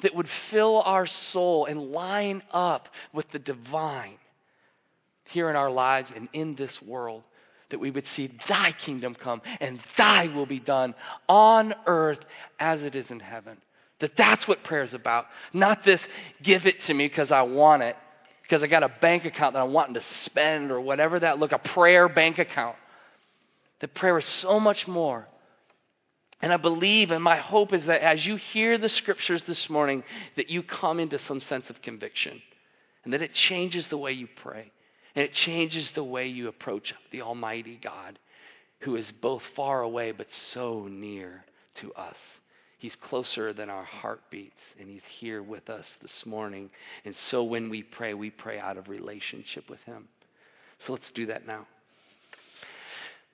that 0.03 0.15
would 0.15 0.29
fill 0.51 0.83
our 0.83 1.07
soul 1.07 1.67
and 1.67 1.93
line 1.93 2.43
up 2.53 2.89
with 3.13 3.31
the 3.31 3.39
divine? 3.39 4.19
Here 5.27 5.51
in 5.51 5.57
our 5.57 5.71
lives 5.71 6.11
and 6.15 6.29
in 6.33 6.55
this 6.55 6.81
world, 6.83 7.23
that 7.71 7.79
we 7.79 7.91
would 7.91 8.07
see 8.15 8.31
thy 8.49 8.73
kingdom 8.73 9.15
come 9.15 9.41
and 9.61 9.81
thy 9.97 10.29
will 10.29 10.47
be 10.47 10.61
done 10.61 10.95
on 11.29 11.75
earth 11.87 12.21
as 12.61 12.83
it 12.83 12.95
is 12.95 13.11
in 13.11 13.21
heaven. 13.21 13.57
That 14.01 14.17
that's 14.17 14.47
what 14.47 14.65
prayer 14.65 14.83
is 14.83 14.95
about. 14.95 15.27
Not 15.53 15.85
this 15.85 16.01
give 16.43 16.67
it 16.67 16.83
to 16.83 16.95
me 16.95 17.09
because 17.09 17.31
I 17.31 17.43
want 17.43 17.83
it, 17.83 17.97
because 18.43 18.63
I 18.63 18.67
got 18.67 18.83
a 18.83 18.93
bank 19.01 19.25
account 19.25 19.55
that 19.55 19.63
I'm 19.63 19.73
wanting 19.73 19.95
to 19.95 20.03
spend 20.25 20.71
or 20.71 20.81
whatever 20.81 21.19
that 21.21 21.39
look, 21.39 21.53
a 21.53 21.59
prayer 21.59 22.09
bank 22.09 22.39
account. 22.39 22.77
That 23.81 23.95
prayer 23.95 24.19
is 24.19 24.27
so 24.27 24.61
much 24.61 24.87
more. 24.87 25.27
And 26.43 26.53
I 26.53 26.57
believe 26.57 27.13
and 27.13 27.23
my 27.23 27.37
hope 27.37 27.73
is 27.73 27.87
that 27.87 28.03
as 28.03 28.27
you 28.27 28.37
hear 28.37 28.77
the 28.77 28.89
scriptures 28.89 29.43
this 29.47 29.71
morning, 29.71 30.03
that 30.37 30.51
you 30.51 30.63
come 30.63 30.99
into 30.99 31.19
some 31.21 31.41
sense 31.41 31.71
of 31.71 31.81
conviction 31.81 32.43
and 33.05 33.13
that 33.13 33.23
it 33.23 33.33
changes 33.33 33.87
the 33.87 33.97
way 33.97 34.13
you 34.13 34.29
pray. 34.43 34.73
And 35.15 35.25
it 35.25 35.33
changes 35.33 35.91
the 35.91 36.05
way 36.05 36.27
you 36.29 36.49
approach 36.49 36.95
the 37.11 37.23
Almighty 37.23 37.79
God, 37.83 38.19
who 38.81 38.97
is 38.97 39.11
both 39.21 39.43
far 39.55 39.83
away 39.83 40.13
but 40.13 40.29
so 40.33 40.89
near 40.91 41.45
to 41.77 41.93
us. 41.95 42.17
He's 42.79 42.97
closer 42.97 43.53
than 43.53 43.71
our 43.71 43.85
heartbeats, 43.85 44.61
and 44.81 44.89
He's 44.89 45.05
here 45.21 45.43
with 45.43 45.71
us 45.71 45.87
this 46.01 46.27
morning. 46.27 46.71
And 47.05 47.15
so 47.31 47.45
when 47.45 47.71
we 47.71 47.83
pray, 47.83 48.15
we 48.15 48.31
pray 48.31 48.59
out 48.59 48.77
of 48.77 48.89
relationship 48.89 49.71
with 49.71 49.81
Him. 49.85 50.09
So 50.81 50.93
let's 50.93 51.11
do 51.13 51.27
that 51.27 51.47
now. 51.47 51.67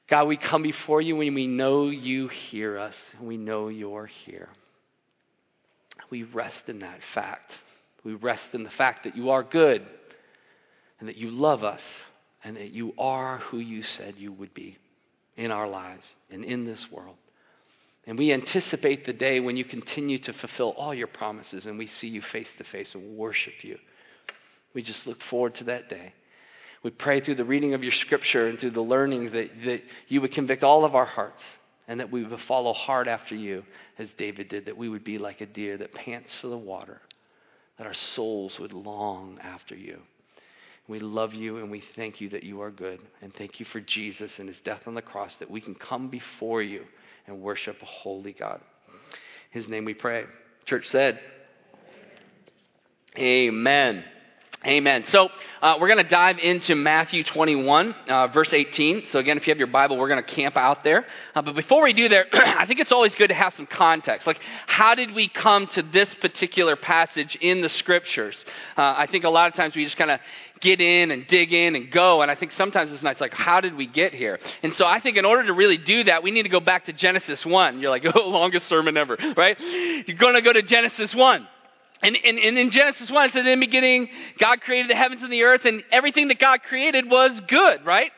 God, 0.08 0.24
we 0.26 0.36
come 0.36 0.62
before 0.62 1.00
you 1.00 1.16
when 1.16 1.34
we 1.34 1.46
know 1.46 1.88
you 1.88 2.28
hear 2.28 2.78
us, 2.78 2.96
and 3.18 3.26
we 3.26 3.36
know 3.36 3.68
you're 3.68 4.06
here. 4.06 4.48
We 6.10 6.24
rest 6.24 6.64
in 6.66 6.80
that 6.80 7.00
fact. 7.14 7.52
We 8.04 8.14
rest 8.14 8.48
in 8.52 8.64
the 8.64 8.70
fact 8.70 9.04
that 9.04 9.16
you 9.16 9.30
are 9.30 9.42
good 9.42 9.86
and 11.00 11.08
that 11.08 11.16
you 11.16 11.30
love 11.30 11.64
us 11.64 11.82
and 12.44 12.56
that 12.56 12.70
you 12.70 12.92
are 12.98 13.38
who 13.38 13.58
you 13.58 13.82
said 13.82 14.14
you 14.16 14.32
would 14.32 14.54
be 14.54 14.78
in 15.36 15.50
our 15.50 15.68
lives 15.68 16.06
and 16.30 16.44
in 16.44 16.64
this 16.64 16.90
world. 16.90 17.16
And 18.06 18.18
we 18.18 18.32
anticipate 18.32 19.04
the 19.04 19.12
day 19.12 19.38
when 19.40 19.56
you 19.56 19.64
continue 19.64 20.18
to 20.20 20.32
fulfill 20.32 20.70
all 20.70 20.94
your 20.94 21.06
promises 21.06 21.66
and 21.66 21.78
we 21.78 21.86
see 21.86 22.08
you 22.08 22.22
face 22.22 22.48
to 22.56 22.64
face 22.64 22.94
and 22.94 23.16
worship 23.16 23.62
you. 23.62 23.78
We 24.74 24.82
just 24.82 25.06
look 25.06 25.22
forward 25.24 25.56
to 25.56 25.64
that 25.64 25.88
day. 25.88 26.14
We 26.82 26.90
pray 26.90 27.20
through 27.20 27.34
the 27.34 27.44
reading 27.44 27.74
of 27.74 27.82
your 27.82 27.92
scripture 27.92 28.46
and 28.46 28.58
through 28.58 28.70
the 28.70 28.80
learning 28.80 29.32
that, 29.32 29.50
that 29.64 29.82
you 30.06 30.20
would 30.20 30.32
convict 30.32 30.62
all 30.62 30.84
of 30.84 30.94
our 30.94 31.04
hearts 31.04 31.42
and 31.88 32.00
that 32.00 32.10
we 32.10 32.24
would 32.24 32.40
follow 32.42 32.72
hard 32.72 33.08
after 33.08 33.34
you 33.34 33.64
as 33.98 34.08
David 34.16 34.48
did, 34.48 34.66
that 34.66 34.76
we 34.76 34.88
would 34.88 35.04
be 35.04 35.18
like 35.18 35.40
a 35.40 35.46
deer 35.46 35.76
that 35.78 35.94
pants 35.94 36.34
for 36.40 36.48
the 36.48 36.56
water, 36.56 37.00
that 37.78 37.86
our 37.86 37.94
souls 37.94 38.58
would 38.58 38.72
long 38.72 39.38
after 39.42 39.74
you. 39.74 39.98
We 40.88 41.00
love 41.00 41.34
you 41.34 41.58
and 41.58 41.70
we 41.70 41.82
thank 41.94 42.20
you 42.20 42.30
that 42.30 42.42
you 42.42 42.62
are 42.62 42.70
good. 42.70 42.98
And 43.20 43.32
thank 43.34 43.60
you 43.60 43.66
for 43.66 43.80
Jesus 43.80 44.32
and 44.38 44.48
his 44.48 44.58
death 44.64 44.82
on 44.86 44.94
the 44.94 45.02
cross 45.02 45.36
that 45.36 45.50
we 45.50 45.60
can 45.60 45.74
come 45.74 46.08
before 46.08 46.62
you 46.62 46.84
and 47.26 47.40
worship 47.40 47.76
a 47.82 47.84
holy 47.84 48.32
God. 48.32 48.60
His 49.50 49.68
name 49.68 49.84
we 49.84 49.94
pray. 49.94 50.24
Church 50.64 50.88
said, 50.88 51.20
Amen. 53.16 53.96
Amen. 53.96 54.04
So 55.06 55.30
uh, 55.62 55.78
we're 55.80 55.88
going 55.88 56.04
to 56.04 56.10
dive 56.10 56.38
into 56.38 56.74
Matthew 56.74 57.24
21, 57.24 57.94
uh, 58.06 58.26
verse 58.26 58.52
18. 58.52 59.04
So 59.10 59.18
again, 59.18 59.38
if 59.38 59.46
you 59.46 59.50
have 59.50 59.56
your 59.56 59.66
Bible, 59.66 59.96
we're 59.96 60.10
going 60.10 60.22
to 60.22 60.30
camp 60.30 60.58
out 60.58 60.84
there. 60.84 61.06
Uh, 61.34 61.40
but 61.40 61.54
before 61.54 61.82
we 61.82 61.94
do 61.94 62.10
there, 62.10 62.26
I 62.34 62.66
think 62.66 62.78
it's 62.78 62.92
always 62.92 63.14
good 63.14 63.28
to 63.28 63.34
have 63.34 63.54
some 63.54 63.64
context. 63.64 64.26
Like, 64.26 64.38
how 64.66 64.94
did 64.94 65.14
we 65.14 65.30
come 65.30 65.68
to 65.68 65.80
this 65.80 66.12
particular 66.20 66.76
passage 66.76 67.34
in 67.36 67.62
the 67.62 67.70
Scriptures? 67.70 68.44
Uh, 68.76 68.94
I 68.94 69.06
think 69.10 69.24
a 69.24 69.30
lot 69.30 69.48
of 69.48 69.54
times 69.54 69.74
we 69.74 69.84
just 69.84 69.96
kind 69.96 70.10
of 70.10 70.20
get 70.60 70.82
in 70.82 71.12
and 71.12 71.26
dig 71.26 71.50
in 71.54 71.74
and 71.74 71.90
go. 71.90 72.20
And 72.20 72.30
I 72.30 72.34
think 72.34 72.52
sometimes 72.52 72.92
it's 72.92 73.02
nice, 73.02 73.22
like, 73.22 73.32
how 73.32 73.62
did 73.62 73.74
we 73.74 73.86
get 73.86 74.12
here? 74.12 74.38
And 74.62 74.74
so 74.74 74.84
I 74.84 75.00
think 75.00 75.16
in 75.16 75.24
order 75.24 75.46
to 75.46 75.54
really 75.54 75.78
do 75.78 76.04
that, 76.04 76.22
we 76.22 76.30
need 76.30 76.42
to 76.42 76.50
go 76.50 76.60
back 76.60 76.84
to 76.86 76.92
Genesis 76.92 77.46
1. 77.46 77.80
You're 77.80 77.88
like, 77.88 78.04
oh, 78.14 78.28
longest 78.28 78.68
sermon 78.68 78.98
ever, 78.98 79.16
right? 79.34 79.58
You're 79.58 80.18
going 80.18 80.34
to 80.34 80.42
go 80.42 80.52
to 80.52 80.60
Genesis 80.60 81.14
1. 81.14 81.48
And, 82.02 82.16
and, 82.24 82.38
and, 82.38 82.56
in 82.56 82.70
Genesis 82.70 83.10
1, 83.10 83.26
it 83.26 83.32
says, 83.32 83.40
in 83.40 83.58
the 83.60 83.66
beginning, 83.66 84.08
God 84.38 84.60
created 84.60 84.90
the 84.90 84.94
heavens 84.94 85.22
and 85.22 85.32
the 85.32 85.42
earth, 85.42 85.64
and 85.64 85.82
everything 85.90 86.28
that 86.28 86.38
God 86.38 86.62
created 86.62 87.10
was 87.10 87.40
good, 87.48 87.84
right? 87.84 88.12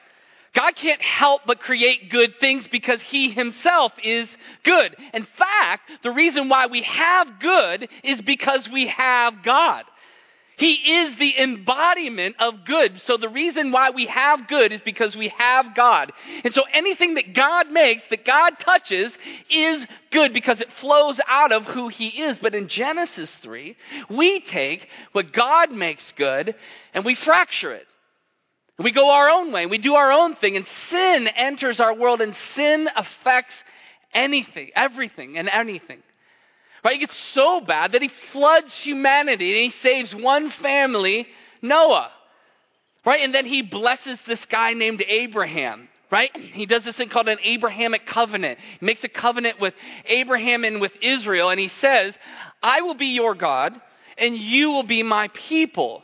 God 0.55 0.75
can't 0.75 1.01
help 1.01 1.43
but 1.47 1.61
create 1.61 2.11
good 2.11 2.35
things 2.41 2.67
because 2.71 3.01
He 3.01 3.31
Himself 3.31 3.93
is 4.03 4.29
good. 4.65 4.97
In 5.15 5.27
fact, 5.39 5.91
the 6.03 6.11
reason 6.11 6.49
why 6.49 6.67
we 6.67 6.83
have 6.83 7.41
good 7.41 7.89
is 8.03 8.21
because 8.21 8.69
we 8.69 8.89
have 8.89 9.43
God. 9.45 9.85
He 10.61 10.73
is 10.75 11.17
the 11.17 11.41
embodiment 11.41 12.37
of 12.39 12.67
good. 12.67 13.01
So 13.07 13.17
the 13.17 13.31
reason 13.31 13.73
why 13.73 13.89
we 13.91 14.05
have 14.09 14.47
good 14.47 14.73
is 14.73 14.83
because 14.83 15.17
we 15.17 15.33
have 15.39 15.75
God. 15.75 16.13
And 16.45 16.53
so 16.53 16.65
anything 16.71 17.15
that 17.15 17.35
God 17.35 17.71
makes, 17.71 18.03
that 18.11 18.27
God 18.27 18.59
touches, 18.61 19.11
is 19.49 19.87
good 20.13 20.35
because 20.35 20.61
it 20.61 20.71
flows 20.79 21.19
out 21.27 21.51
of 21.51 21.65
who 21.65 21.89
He 21.89 22.09
is. 22.09 22.37
But 22.43 22.55
in 22.55 22.69
Genesis 22.69 23.31
3, 23.41 23.75
we 24.11 24.41
take 24.41 24.87
what 25.13 25.33
God 25.33 25.73
makes 25.73 26.03
good 26.15 26.55
and 26.93 27.07
we 27.07 27.15
fracture 27.15 27.73
it. 27.73 27.87
We 28.79 28.93
go 28.93 29.09
our 29.09 29.31
own 29.31 29.53
way, 29.53 29.65
we 29.65 29.79
do 29.79 29.95
our 29.95 30.13
own 30.13 30.37
thing, 30.37 30.57
and 30.57 30.67
sin 30.91 31.27
enters 31.27 31.81
our 31.81 31.95
world, 31.95 32.21
and 32.21 32.35
sin 32.55 32.89
affects 32.95 33.55
anything, 34.13 34.71
everything, 34.75 35.39
and 35.39 35.49
anything. 35.49 36.03
Right? 36.85 36.97
It 36.97 37.01
gets 37.01 37.17
so 37.35 37.61
bad 37.61 37.93
that 37.93 38.03
he 38.03 38.11
floods 38.33 38.73
humanity 38.75 39.51
and 39.53 39.73
he 39.73 39.79
saves 39.83 40.15
one 40.15 40.51
family, 40.51 41.27
Noah. 41.63 42.11
Right? 43.05 43.23
And 43.23 43.35
then 43.35 43.47
he 43.47 43.63
blesses 43.63 44.19
this 44.27 44.45
guy 44.47 44.75
named 44.75 45.03
Abraham. 45.07 45.89
Right? 46.11 46.37
He 46.37 46.67
does 46.67 46.85
this 46.85 46.97
thing 46.97 47.09
called 47.09 47.29
an 47.29 47.39
Abrahamic 47.43 48.05
covenant. 48.05 48.59
He 48.81 48.85
makes 48.85 49.05
a 49.05 49.09
covenant 49.09 49.61
with 49.61 49.75
Abraham 50.07 50.65
and 50.65 50.81
with 50.81 50.93
Israel, 51.01 51.51
and 51.51 51.61
he 51.61 51.69
says, 51.81 52.15
I 52.63 52.81
will 52.81 52.95
be 52.95 53.07
your 53.07 53.37
God, 53.37 53.81
and 54.19 54.37
you 54.37 54.71
will 54.71 54.83
be 54.83 55.05
my 55.05 55.29
people 55.29 56.03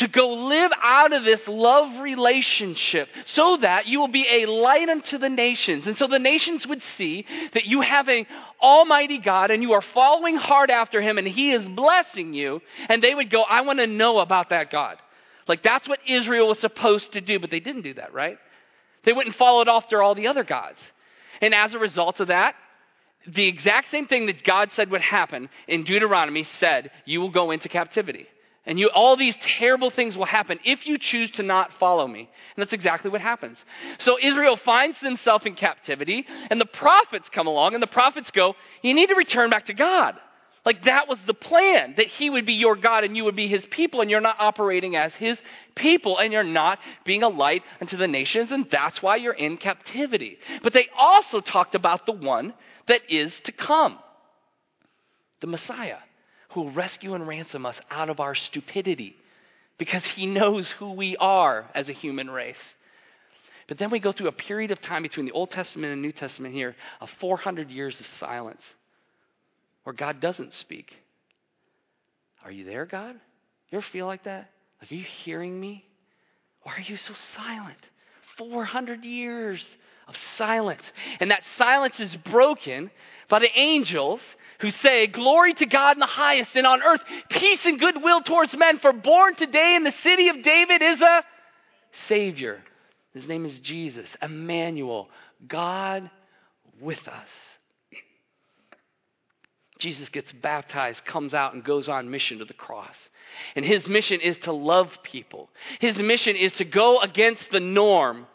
to 0.00 0.08
go 0.08 0.30
live 0.30 0.72
out 0.82 1.12
of 1.12 1.24
this 1.24 1.46
love 1.46 2.00
relationship 2.00 3.08
so 3.26 3.58
that 3.58 3.86
you 3.86 4.00
will 4.00 4.08
be 4.08 4.26
a 4.28 4.46
light 4.46 4.88
unto 4.88 5.18
the 5.18 5.28
nations. 5.28 5.86
And 5.86 5.96
so 5.96 6.06
the 6.06 6.18
nations 6.18 6.66
would 6.66 6.82
see 6.96 7.26
that 7.52 7.66
you 7.66 7.82
have 7.82 8.08
an 8.08 8.26
almighty 8.62 9.18
God 9.18 9.50
and 9.50 9.62
you 9.62 9.72
are 9.72 9.82
following 9.82 10.36
hard 10.36 10.70
after 10.70 11.00
him 11.00 11.18
and 11.18 11.26
he 11.26 11.52
is 11.52 11.66
blessing 11.68 12.34
you. 12.34 12.60
And 12.88 13.02
they 13.02 13.14
would 13.14 13.30
go, 13.30 13.42
I 13.42 13.62
want 13.62 13.78
to 13.78 13.86
know 13.86 14.18
about 14.18 14.50
that 14.50 14.70
God. 14.70 14.98
Like 15.48 15.62
that's 15.62 15.88
what 15.88 16.00
Israel 16.06 16.48
was 16.48 16.58
supposed 16.58 17.12
to 17.12 17.20
do, 17.20 17.38
but 17.38 17.50
they 17.50 17.60
didn't 17.60 17.82
do 17.82 17.94
that, 17.94 18.12
right? 18.12 18.38
They 19.04 19.12
wouldn't 19.12 19.36
follow 19.36 19.62
it 19.62 19.68
after 19.68 20.02
all 20.02 20.14
the 20.14 20.26
other 20.26 20.44
gods. 20.44 20.78
And 21.40 21.54
as 21.54 21.74
a 21.74 21.78
result 21.78 22.20
of 22.20 22.28
that, 22.28 22.54
the 23.26 23.46
exact 23.46 23.90
same 23.90 24.06
thing 24.06 24.26
that 24.26 24.44
God 24.44 24.70
said 24.72 24.90
would 24.90 25.00
happen 25.00 25.48
in 25.68 25.84
Deuteronomy 25.84 26.46
said, 26.58 26.90
you 27.04 27.20
will 27.20 27.30
go 27.30 27.50
into 27.50 27.68
captivity. 27.68 28.26
And 28.66 28.78
you, 28.78 28.90
all 28.90 29.16
these 29.16 29.34
terrible 29.40 29.90
things 29.90 30.16
will 30.16 30.26
happen 30.26 30.58
if 30.64 30.86
you 30.86 30.98
choose 30.98 31.30
to 31.32 31.42
not 31.42 31.72
follow 31.78 32.06
me. 32.06 32.20
And 32.20 32.62
that's 32.62 32.74
exactly 32.74 33.10
what 33.10 33.22
happens. 33.22 33.56
So 34.00 34.18
Israel 34.20 34.56
finds 34.56 35.00
themselves 35.00 35.46
in 35.46 35.54
captivity, 35.54 36.26
and 36.50 36.60
the 36.60 36.66
prophets 36.66 37.28
come 37.30 37.46
along, 37.46 37.74
and 37.74 37.82
the 37.82 37.86
prophets 37.86 38.30
go, 38.30 38.54
You 38.82 38.92
need 38.92 39.08
to 39.08 39.14
return 39.14 39.48
back 39.48 39.66
to 39.66 39.74
God. 39.74 40.16
Like 40.66 40.84
that 40.84 41.08
was 41.08 41.18
the 41.26 41.32
plan, 41.32 41.94
that 41.96 42.06
he 42.06 42.28
would 42.28 42.44
be 42.44 42.52
your 42.52 42.76
God 42.76 43.02
and 43.02 43.16
you 43.16 43.24
would 43.24 43.34
be 43.34 43.48
his 43.48 43.64
people, 43.70 44.02
and 44.02 44.10
you're 44.10 44.20
not 44.20 44.36
operating 44.38 44.94
as 44.94 45.14
his 45.14 45.40
people, 45.74 46.18
and 46.18 46.30
you're 46.30 46.44
not 46.44 46.78
being 47.04 47.22
a 47.22 47.28
light 47.28 47.62
unto 47.80 47.96
the 47.96 48.06
nations, 48.06 48.52
and 48.52 48.66
that's 48.70 49.00
why 49.00 49.16
you're 49.16 49.32
in 49.32 49.56
captivity. 49.56 50.36
But 50.62 50.74
they 50.74 50.88
also 50.94 51.40
talked 51.40 51.74
about 51.74 52.04
the 52.04 52.12
one 52.12 52.52
that 52.88 53.00
is 53.08 53.32
to 53.44 53.52
come 53.52 53.98
the 55.40 55.46
Messiah 55.46 55.96
who 56.50 56.62
will 56.62 56.72
rescue 56.72 57.14
and 57.14 57.26
ransom 57.26 57.66
us 57.66 57.76
out 57.90 58.08
of 58.08 58.20
our 58.20 58.34
stupidity 58.34 59.16
because 59.78 60.04
he 60.04 60.26
knows 60.26 60.70
who 60.72 60.92
we 60.92 61.16
are 61.16 61.70
as 61.74 61.88
a 61.88 61.92
human 61.92 62.30
race. 62.30 62.56
But 63.68 63.78
then 63.78 63.90
we 63.90 64.00
go 64.00 64.12
through 64.12 64.28
a 64.28 64.32
period 64.32 64.72
of 64.72 64.80
time 64.80 65.02
between 65.02 65.26
the 65.26 65.32
Old 65.32 65.52
Testament 65.52 65.92
and 65.92 66.02
New 66.02 66.12
Testament 66.12 66.54
here 66.54 66.74
of 67.00 67.08
400 67.20 67.70
years 67.70 67.98
of 68.00 68.06
silence 68.18 68.62
where 69.84 69.94
God 69.94 70.20
doesn't 70.20 70.54
speak. 70.54 70.92
Are 72.44 72.50
you 72.50 72.64
there, 72.64 72.84
God? 72.84 73.14
You 73.70 73.78
ever 73.78 73.86
feel 73.92 74.06
like 74.06 74.24
that? 74.24 74.50
Like, 74.80 74.90
are 74.90 74.94
you 74.94 75.04
hearing 75.24 75.58
me? 75.58 75.84
Why 76.62 76.74
are 76.74 76.80
you 76.80 76.96
so 76.96 77.14
silent? 77.36 77.78
400 78.36 79.04
years 79.04 79.64
of 80.10 80.16
silence. 80.36 80.82
And 81.20 81.30
that 81.30 81.42
silence 81.56 81.98
is 82.00 82.14
broken 82.16 82.90
by 83.28 83.38
the 83.38 83.58
angels 83.58 84.20
who 84.60 84.70
say, 84.70 85.06
Glory 85.06 85.54
to 85.54 85.66
God 85.66 85.96
in 85.96 86.00
the 86.00 86.06
highest, 86.06 86.50
and 86.54 86.66
on 86.66 86.82
earth 86.82 87.00
peace 87.30 87.64
and 87.64 87.80
goodwill 87.80 88.20
towards 88.22 88.54
men. 88.54 88.78
For 88.78 88.92
born 88.92 89.36
today 89.36 89.74
in 89.76 89.84
the 89.84 89.94
city 90.02 90.28
of 90.28 90.42
David 90.42 90.82
is 90.82 91.00
a 91.00 91.24
Savior. 92.08 92.62
His 93.14 93.26
name 93.26 93.46
is 93.46 93.58
Jesus, 93.60 94.08
Emmanuel, 94.22 95.08
God 95.48 96.10
with 96.80 97.08
us. 97.08 97.28
Jesus 99.78 100.10
gets 100.10 100.30
baptized, 100.30 101.04
comes 101.06 101.32
out, 101.32 101.54
and 101.54 101.64
goes 101.64 101.88
on 101.88 102.10
mission 102.10 102.38
to 102.38 102.44
the 102.44 102.52
cross. 102.52 102.94
And 103.56 103.64
his 103.64 103.88
mission 103.88 104.20
is 104.20 104.36
to 104.38 104.52
love 104.52 104.90
people. 105.02 105.48
His 105.80 105.96
mission 105.96 106.36
is 106.36 106.52
to 106.54 106.64
go 106.64 107.00
against 107.00 107.50
the 107.50 107.60
norm. 107.60 108.26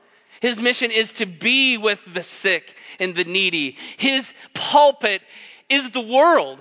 His 0.45 0.57
mission 0.57 0.91
is 0.91 1.11
to 1.13 1.25
be 1.25 1.75
with 1.75 1.97
the 2.13 2.23
sick 2.43 2.71
and 2.99 3.15
the 3.15 3.23
needy. 3.23 3.75
His 3.97 4.23
pulpit 4.53 5.23
is 5.71 5.91
the 5.91 6.01
world. 6.01 6.59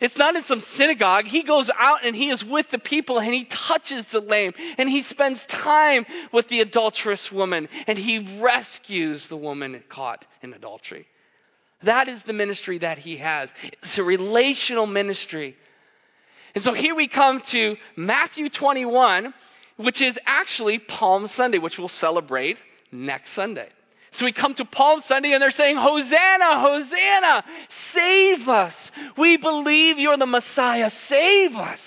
It's 0.00 0.16
not 0.16 0.34
in 0.34 0.44
some 0.44 0.62
synagogue. 0.78 1.26
He 1.26 1.42
goes 1.42 1.68
out 1.78 2.06
and 2.06 2.16
he 2.16 2.30
is 2.30 2.42
with 2.42 2.70
the 2.70 2.78
people 2.78 3.18
and 3.18 3.34
he 3.34 3.44
touches 3.44 4.06
the 4.12 4.20
lame 4.20 4.54
and 4.78 4.88
he 4.88 5.02
spends 5.02 5.44
time 5.46 6.06
with 6.32 6.48
the 6.48 6.60
adulterous 6.60 7.30
woman 7.30 7.68
and 7.86 7.98
he 7.98 8.40
rescues 8.40 9.26
the 9.26 9.36
woman 9.36 9.82
caught 9.90 10.24
in 10.40 10.54
adultery. 10.54 11.06
That 11.82 12.08
is 12.08 12.22
the 12.26 12.32
ministry 12.32 12.78
that 12.78 12.96
he 12.96 13.18
has. 13.18 13.50
It's 13.82 13.98
a 13.98 14.02
relational 14.02 14.86
ministry. 14.86 15.54
And 16.54 16.64
so 16.64 16.72
here 16.72 16.94
we 16.94 17.08
come 17.08 17.42
to 17.42 17.76
Matthew 17.94 18.48
21, 18.48 19.34
which 19.76 20.00
is 20.00 20.16
actually 20.24 20.78
Palm 20.78 21.28
Sunday, 21.28 21.58
which 21.58 21.76
we'll 21.76 21.88
celebrate 21.88 22.56
next 22.92 23.34
Sunday. 23.34 23.68
So 24.12 24.24
we 24.24 24.32
come 24.32 24.54
to 24.54 24.64
Palm 24.64 25.02
Sunday 25.06 25.32
and 25.32 25.42
they're 25.42 25.50
saying, 25.50 25.76
Hosanna, 25.76 26.60
Hosanna, 26.60 27.44
save 27.92 28.48
us. 28.48 28.74
We 29.16 29.36
believe 29.36 29.98
you're 29.98 30.16
the 30.16 30.26
Messiah, 30.26 30.90
save 31.08 31.54
us. 31.54 31.80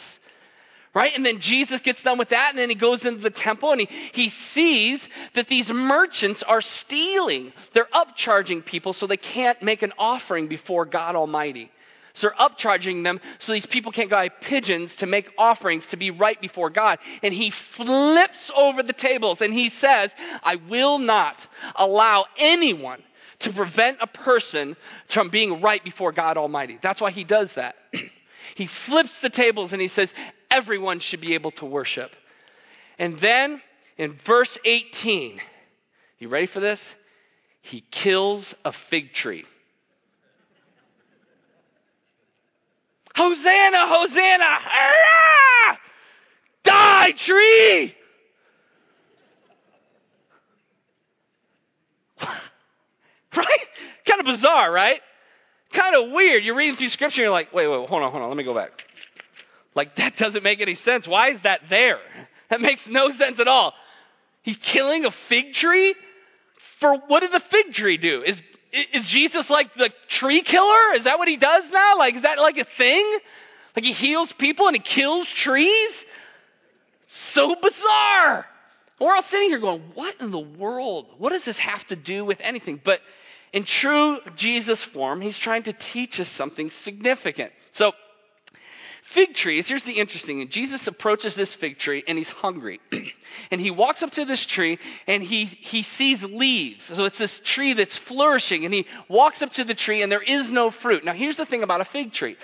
Right? 0.93 1.13
And 1.15 1.25
then 1.25 1.39
Jesus 1.39 1.79
gets 1.81 2.03
done 2.03 2.17
with 2.17 2.29
that 2.29 2.49
and 2.49 2.59
then 2.59 2.69
he 2.69 2.75
goes 2.75 3.05
into 3.05 3.21
the 3.21 3.29
temple 3.29 3.71
and 3.71 3.79
he, 3.81 3.87
he 4.13 4.33
sees 4.53 4.99
that 5.35 5.47
these 5.47 5.69
merchants 5.69 6.43
are 6.43 6.61
stealing. 6.61 7.53
They're 7.73 7.87
upcharging 7.93 8.65
people 8.65 8.91
so 8.91 9.07
they 9.07 9.17
can't 9.17 9.61
make 9.63 9.83
an 9.83 9.93
offering 9.97 10.47
before 10.47 10.85
God 10.85 11.15
Almighty. 11.15 11.71
So 12.15 12.27
they're 12.27 12.47
upcharging 12.47 13.03
them 13.03 13.19
so 13.39 13.53
these 13.53 13.65
people 13.65 13.91
can't 13.91 14.09
buy 14.09 14.29
pigeons 14.29 14.95
to 14.97 15.05
make 15.05 15.29
offerings 15.37 15.83
to 15.91 15.97
be 15.97 16.11
right 16.11 16.39
before 16.39 16.69
God. 16.69 16.99
And 17.23 17.33
he 17.33 17.53
flips 17.75 18.51
over 18.55 18.83
the 18.83 18.93
tables 18.93 19.39
and 19.41 19.53
he 19.53 19.71
says, 19.81 20.11
I 20.43 20.55
will 20.55 20.99
not 20.99 21.37
allow 21.75 22.25
anyone 22.37 23.01
to 23.39 23.53
prevent 23.53 23.97
a 24.01 24.07
person 24.07 24.75
from 25.09 25.29
being 25.29 25.61
right 25.61 25.83
before 25.83 26.11
God 26.11 26.37
Almighty. 26.37 26.79
That's 26.81 27.01
why 27.01 27.11
he 27.11 27.23
does 27.23 27.49
that. 27.55 27.75
he 28.55 28.67
flips 28.85 29.11
the 29.21 29.29
tables 29.29 29.71
and 29.71 29.81
he 29.81 29.87
says, 29.87 30.09
everyone 30.49 30.99
should 30.99 31.21
be 31.21 31.33
able 31.33 31.51
to 31.51 31.65
worship. 31.65 32.11
And 32.99 33.19
then 33.19 33.61
in 33.97 34.19
verse 34.25 34.55
18, 34.63 35.39
you 36.19 36.29
ready 36.29 36.47
for 36.47 36.59
this? 36.59 36.79
He 37.61 37.83
kills 37.91 38.53
a 38.65 38.73
fig 38.89 39.13
tree. 39.13 39.45
Hosanna, 43.21 43.85
Hosanna! 43.87 44.43
Ah! 44.43 45.77
Die, 46.63 47.11
tree! 47.11 47.95
right? 53.35 53.59
Kind 54.07 54.21
of 54.21 54.25
bizarre, 54.25 54.71
right? 54.71 55.01
Kind 55.71 55.95
of 55.95 56.11
weird. 56.11 56.43
You're 56.43 56.55
reading 56.55 56.77
through 56.77 56.89
scripture 56.89 57.21
and 57.21 57.25
you're 57.25 57.31
like, 57.31 57.53
wait, 57.53 57.67
wait, 57.67 57.87
hold 57.87 58.01
on, 58.01 58.11
hold 58.11 58.23
on, 58.23 58.29
let 58.29 58.37
me 58.37 58.43
go 58.43 58.55
back. 58.55 58.71
Like, 59.75 59.95
that 59.97 60.17
doesn't 60.17 60.43
make 60.43 60.59
any 60.59 60.75
sense. 60.75 61.07
Why 61.07 61.29
is 61.29 61.41
that 61.43 61.61
there? 61.69 61.99
That 62.49 62.59
makes 62.59 62.81
no 62.87 63.11
sense 63.11 63.39
at 63.39 63.47
all. 63.47 63.73
He's 64.41 64.57
killing 64.57 65.05
a 65.05 65.11
fig 65.29 65.53
tree? 65.53 65.93
For 66.79 66.97
what 67.07 67.19
did 67.19 67.31
the 67.31 67.43
fig 67.51 67.75
tree 67.75 67.97
do? 67.97 68.23
Is 68.23 68.41
is 68.73 69.05
Jesus 69.07 69.49
like 69.49 69.73
the 69.75 69.89
tree 70.09 70.41
killer? 70.41 70.95
Is 70.95 71.03
that 71.03 71.19
what 71.19 71.27
he 71.27 71.37
does 71.37 71.63
now? 71.71 71.97
Like, 71.97 72.15
is 72.15 72.23
that 72.23 72.39
like 72.39 72.57
a 72.57 72.65
thing? 72.77 73.19
Like 73.75 73.85
he 73.85 73.93
heals 73.93 74.31
people 74.33 74.67
and 74.67 74.75
he 74.75 74.81
kills 74.81 75.27
trees? 75.27 75.91
So 77.33 77.55
bizarre. 77.61 78.45
We're 78.99 79.15
all 79.15 79.23
sitting 79.29 79.49
here 79.49 79.59
going, 79.59 79.81
what 79.95 80.15
in 80.21 80.31
the 80.31 80.39
world? 80.39 81.07
What 81.17 81.31
does 81.31 81.43
this 81.43 81.57
have 81.57 81.85
to 81.87 81.95
do 81.95 82.23
with 82.23 82.37
anything? 82.41 82.79
But 82.83 82.99
in 83.51 83.65
true 83.65 84.19
Jesus 84.35 84.81
form, 84.85 85.21
he's 85.21 85.37
trying 85.37 85.63
to 85.63 85.73
teach 85.73 86.19
us 86.19 86.29
something 86.31 86.71
significant. 86.83 87.51
So 87.73 87.91
Fig 89.13 89.33
trees, 89.33 89.67
here's 89.67 89.83
the 89.83 89.99
interesting. 89.99 90.47
Jesus 90.49 90.87
approaches 90.87 91.35
this 91.35 91.53
fig 91.55 91.77
tree 91.77 92.03
and 92.07 92.17
he's 92.17 92.29
hungry. 92.29 92.79
and 93.51 93.59
he 93.59 93.69
walks 93.69 94.01
up 94.01 94.11
to 94.11 94.23
this 94.23 94.45
tree 94.45 94.79
and 95.05 95.21
he, 95.21 95.45
he 95.45 95.83
sees 95.97 96.21
leaves. 96.23 96.83
So 96.93 97.05
it's 97.05 97.17
this 97.17 97.41
tree 97.43 97.73
that's 97.73 97.97
flourishing 98.07 98.63
and 98.63 98.73
he 98.73 98.85
walks 99.09 99.41
up 99.41 99.51
to 99.53 99.65
the 99.65 99.75
tree 99.75 100.01
and 100.01 100.11
there 100.11 100.21
is 100.21 100.49
no 100.49 100.71
fruit. 100.71 101.03
Now 101.03 101.13
here's 101.13 101.35
the 101.35 101.45
thing 101.45 101.61
about 101.61 101.81
a 101.81 101.85
fig 101.85 102.13
tree. 102.13 102.37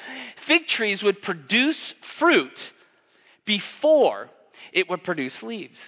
Fig 0.46 0.68
trees 0.68 1.02
would 1.04 1.22
produce 1.22 1.94
fruit 2.20 2.58
before 3.46 4.30
it 4.74 4.90
would 4.90 5.04
produce 5.04 5.42
leaves. 5.42 5.80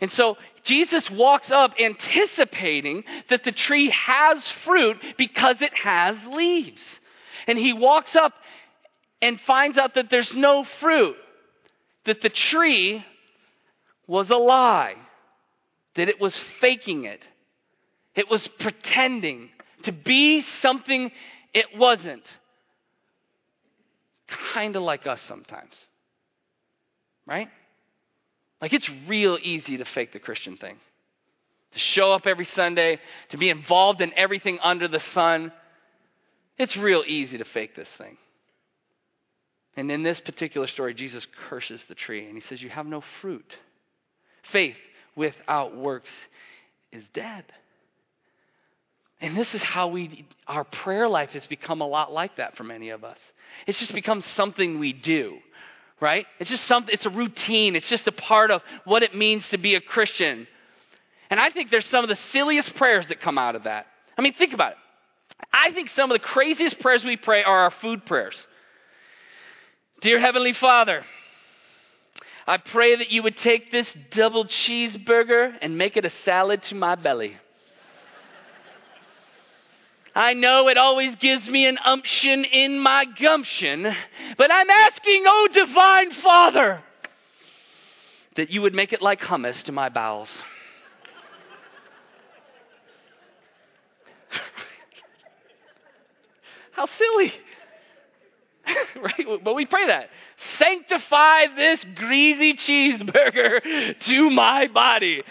And 0.00 0.12
so 0.12 0.36
Jesus 0.62 1.10
walks 1.10 1.50
up 1.50 1.74
anticipating 1.80 3.02
that 3.30 3.44
the 3.44 3.52
tree 3.52 3.90
has 3.90 4.42
fruit 4.64 4.98
because 5.16 5.62
it 5.62 5.74
has 5.74 6.16
leaves. 6.26 6.80
And 7.46 7.58
he 7.58 7.72
walks 7.72 8.14
up 8.14 8.34
and 9.20 9.40
finds 9.40 9.78
out 9.78 9.94
that 9.94 10.10
there's 10.10 10.32
no 10.34 10.64
fruit, 10.80 11.16
that 12.04 12.22
the 12.22 12.28
tree 12.28 13.04
was 14.06 14.30
a 14.30 14.36
lie, 14.36 14.94
that 15.96 16.08
it 16.08 16.20
was 16.20 16.40
faking 16.60 17.04
it, 17.04 17.20
it 18.14 18.30
was 18.30 18.46
pretending 18.58 19.50
to 19.84 19.92
be 19.92 20.40
something 20.60 21.10
it 21.54 21.66
wasn't. 21.76 22.24
Kind 24.52 24.76
of 24.76 24.82
like 24.82 25.06
us 25.06 25.20
sometimes. 25.28 25.74
Right? 27.26 27.48
Like 28.60 28.72
it's 28.72 28.88
real 29.06 29.38
easy 29.40 29.76
to 29.76 29.84
fake 29.84 30.12
the 30.12 30.18
Christian 30.18 30.56
thing. 30.56 30.76
To 31.72 31.78
show 31.78 32.12
up 32.12 32.26
every 32.26 32.46
Sunday, 32.46 32.98
to 33.30 33.36
be 33.36 33.50
involved 33.50 34.00
in 34.00 34.12
everything 34.14 34.58
under 34.62 34.88
the 34.88 35.00
sun. 35.12 35.52
It's 36.58 36.76
real 36.76 37.04
easy 37.06 37.38
to 37.38 37.44
fake 37.44 37.76
this 37.76 37.88
thing. 37.98 38.16
And 39.78 39.92
in 39.92 40.02
this 40.02 40.18
particular 40.18 40.66
story, 40.66 40.92
Jesus 40.92 41.24
curses 41.48 41.80
the 41.88 41.94
tree 41.94 42.26
and 42.26 42.34
he 42.34 42.40
says, 42.48 42.60
You 42.60 42.68
have 42.68 42.86
no 42.86 43.00
fruit. 43.20 43.54
Faith 44.50 44.74
without 45.14 45.76
works 45.76 46.10
is 46.90 47.04
dead. 47.14 47.44
And 49.20 49.36
this 49.36 49.54
is 49.54 49.62
how 49.62 49.86
we, 49.86 50.26
our 50.48 50.64
prayer 50.64 51.08
life 51.08 51.30
has 51.30 51.46
become 51.46 51.80
a 51.80 51.86
lot 51.86 52.12
like 52.12 52.38
that 52.38 52.56
for 52.56 52.64
many 52.64 52.88
of 52.88 53.04
us. 53.04 53.18
It's 53.68 53.78
just 53.78 53.94
become 53.94 54.22
something 54.34 54.80
we 54.80 54.92
do, 54.92 55.38
right? 56.00 56.26
It's 56.40 56.50
just 56.50 56.64
something, 56.64 56.92
it's 56.92 57.06
a 57.06 57.10
routine. 57.10 57.76
It's 57.76 57.88
just 57.88 58.08
a 58.08 58.12
part 58.12 58.50
of 58.50 58.62
what 58.84 59.04
it 59.04 59.14
means 59.14 59.48
to 59.50 59.58
be 59.58 59.76
a 59.76 59.80
Christian. 59.80 60.48
And 61.30 61.38
I 61.38 61.50
think 61.50 61.70
there's 61.70 61.86
some 61.86 62.02
of 62.02 62.08
the 62.08 62.18
silliest 62.32 62.74
prayers 62.74 63.06
that 63.10 63.20
come 63.20 63.38
out 63.38 63.54
of 63.54 63.62
that. 63.62 63.86
I 64.16 64.22
mean, 64.22 64.34
think 64.34 64.54
about 64.54 64.72
it. 64.72 64.78
I 65.52 65.70
think 65.70 65.90
some 65.90 66.10
of 66.10 66.20
the 66.20 66.24
craziest 66.26 66.80
prayers 66.80 67.04
we 67.04 67.16
pray 67.16 67.44
are 67.44 67.58
our 67.60 67.70
food 67.70 68.04
prayers. 68.04 68.44
Dear 70.00 70.20
Heavenly 70.20 70.52
Father, 70.52 71.04
I 72.46 72.58
pray 72.58 72.94
that 72.94 73.10
you 73.10 73.24
would 73.24 73.36
take 73.36 73.72
this 73.72 73.92
double 74.12 74.44
cheeseburger 74.44 75.58
and 75.60 75.76
make 75.76 75.96
it 75.96 76.04
a 76.04 76.10
salad 76.24 76.62
to 76.64 76.76
my 76.76 76.94
belly. 76.94 77.36
I 80.14 80.34
know 80.34 80.68
it 80.68 80.78
always 80.78 81.16
gives 81.16 81.48
me 81.48 81.66
an 81.66 81.78
umption 81.84 82.44
in 82.44 82.78
my 82.78 83.06
gumption, 83.06 83.92
but 84.36 84.52
I'm 84.52 84.70
asking, 84.70 85.24
oh 85.26 85.48
divine 85.52 86.12
Father, 86.12 86.80
that 88.36 88.50
you 88.50 88.62
would 88.62 88.74
make 88.74 88.92
it 88.92 89.02
like 89.02 89.20
hummus 89.20 89.64
to 89.64 89.72
my 89.72 89.88
bowels. 89.88 90.30
How 96.72 96.86
silly. 96.86 97.32
right? 99.02 99.26
But 99.42 99.54
we 99.54 99.66
pray 99.66 99.86
that. 99.86 100.08
Sanctify 100.58 101.46
this 101.56 101.84
greasy 101.96 102.54
cheeseburger 102.54 103.98
to 104.00 104.30
my 104.30 104.68
body. 104.68 105.22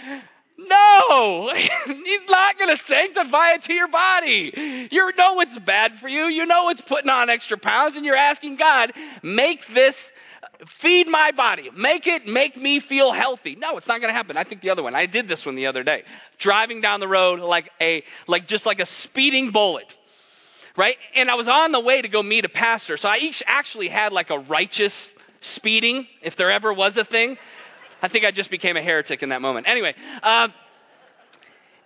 No, 0.57 1.51
he's 1.85 2.29
not 2.29 2.57
going 2.57 2.75
to 2.75 2.83
sanctify 2.87 3.53
it 3.53 3.63
to 3.65 3.73
your 3.73 3.87
body. 3.87 4.89
You 4.91 5.11
know 5.15 5.39
it's 5.41 5.59
bad 5.59 5.93
for 6.01 6.07
you. 6.07 6.25
You 6.25 6.45
know 6.45 6.69
it's 6.69 6.81
putting 6.81 7.09
on 7.09 7.29
extra 7.29 7.57
pounds, 7.57 7.95
and 7.95 8.03
you're 8.03 8.15
asking 8.15 8.55
God, 8.55 8.91
make 9.21 9.59
this, 9.73 9.95
feed 10.81 11.07
my 11.07 11.31
body. 11.31 11.69
Make 11.77 12.07
it 12.07 12.25
make 12.25 12.57
me 12.57 12.79
feel 12.79 13.11
healthy. 13.11 13.55
No, 13.55 13.77
it's 13.77 13.87
not 13.87 14.01
going 14.01 14.11
to 14.11 14.17
happen. 14.17 14.35
I 14.35 14.45
think 14.45 14.61
the 14.61 14.71
other 14.71 14.81
one. 14.81 14.95
I 14.95 15.05
did 15.05 15.27
this 15.27 15.45
one 15.45 15.55
the 15.55 15.67
other 15.67 15.83
day. 15.83 16.03
Driving 16.39 16.81
down 16.81 17.01
the 17.01 17.07
road 17.07 17.39
like 17.39 17.69
a, 17.79 18.03
like 18.27 18.47
just 18.47 18.65
like 18.65 18.79
a 18.79 18.87
speeding 19.03 19.51
bullet 19.51 19.85
right? 20.77 20.95
And 21.15 21.29
I 21.29 21.35
was 21.35 21.47
on 21.47 21.71
the 21.71 21.79
way 21.79 22.01
to 22.01 22.07
go 22.07 22.23
meet 22.23 22.45
a 22.45 22.49
pastor. 22.49 22.97
So 22.97 23.09
I 23.09 23.31
actually 23.45 23.89
had 23.89 24.13
like 24.13 24.29
a 24.29 24.39
righteous 24.39 24.93
speeding, 25.41 26.07
if 26.21 26.35
there 26.37 26.51
ever 26.51 26.71
was 26.73 26.95
a 26.97 27.03
thing. 27.03 27.37
I 28.01 28.07
think 28.07 28.25
I 28.25 28.31
just 28.31 28.51
became 28.51 28.77
a 28.77 28.81
heretic 28.81 29.23
in 29.23 29.29
that 29.29 29.41
moment. 29.41 29.67
Anyway, 29.67 29.95
uh, 30.21 30.49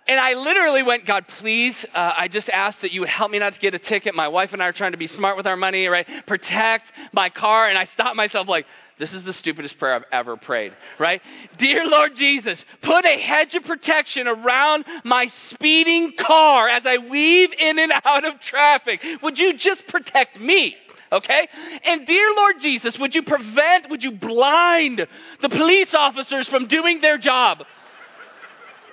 and 0.06 0.18
I 0.18 0.34
literally 0.34 0.82
went, 0.82 1.06
God, 1.06 1.26
please, 1.38 1.76
uh, 1.94 2.12
I 2.16 2.28
just 2.28 2.48
asked 2.48 2.80
that 2.82 2.90
you 2.90 3.00
would 3.00 3.08
help 3.08 3.30
me 3.30 3.38
not 3.38 3.54
to 3.54 3.60
get 3.60 3.72
a 3.72 3.78
ticket. 3.78 4.14
My 4.14 4.28
wife 4.28 4.52
and 4.52 4.60
I 4.62 4.66
are 4.66 4.72
trying 4.72 4.92
to 4.92 4.98
be 4.98 5.06
smart 5.06 5.36
with 5.36 5.46
our 5.46 5.56
money, 5.56 5.86
right? 5.86 6.06
Protect 6.26 6.84
my 7.12 7.30
car. 7.30 7.68
And 7.68 7.78
I 7.78 7.84
stopped 7.84 8.16
myself 8.16 8.48
like, 8.48 8.66
this 9.02 9.12
is 9.12 9.24
the 9.24 9.32
stupidest 9.32 9.80
prayer 9.80 9.96
I've 9.96 10.04
ever 10.12 10.36
prayed, 10.36 10.72
right? 10.96 11.20
Dear 11.58 11.88
Lord 11.88 12.14
Jesus, 12.14 12.56
put 12.82 13.04
a 13.04 13.18
hedge 13.18 13.52
of 13.56 13.64
protection 13.64 14.28
around 14.28 14.84
my 15.02 15.26
speeding 15.50 16.12
car 16.16 16.68
as 16.68 16.84
I 16.86 16.98
weave 16.98 17.48
in 17.58 17.80
and 17.80 17.92
out 18.04 18.24
of 18.24 18.40
traffic. 18.40 19.00
Would 19.20 19.40
you 19.40 19.58
just 19.58 19.88
protect 19.88 20.38
me? 20.38 20.76
Okay? 21.10 21.48
And 21.84 22.06
dear 22.06 22.32
Lord 22.36 22.60
Jesus, 22.60 22.96
would 23.00 23.12
you 23.12 23.24
prevent, 23.24 23.90
would 23.90 24.04
you 24.04 24.12
blind 24.12 25.04
the 25.40 25.48
police 25.48 25.92
officers 25.94 26.46
from 26.46 26.68
doing 26.68 27.00
their 27.00 27.18
job? 27.18 27.64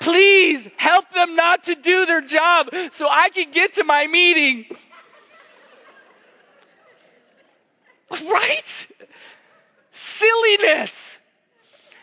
Please 0.01 0.67
help 0.77 1.05
them 1.13 1.35
not 1.35 1.65
to 1.65 1.75
do 1.75 2.07
their 2.07 2.21
job 2.21 2.65
so 2.97 3.07
I 3.07 3.29
can 3.29 3.51
get 3.51 3.75
to 3.75 3.83
my 3.83 4.07
meeting. 4.07 4.65
Right? 8.09 8.63
Silliness. 10.19 10.91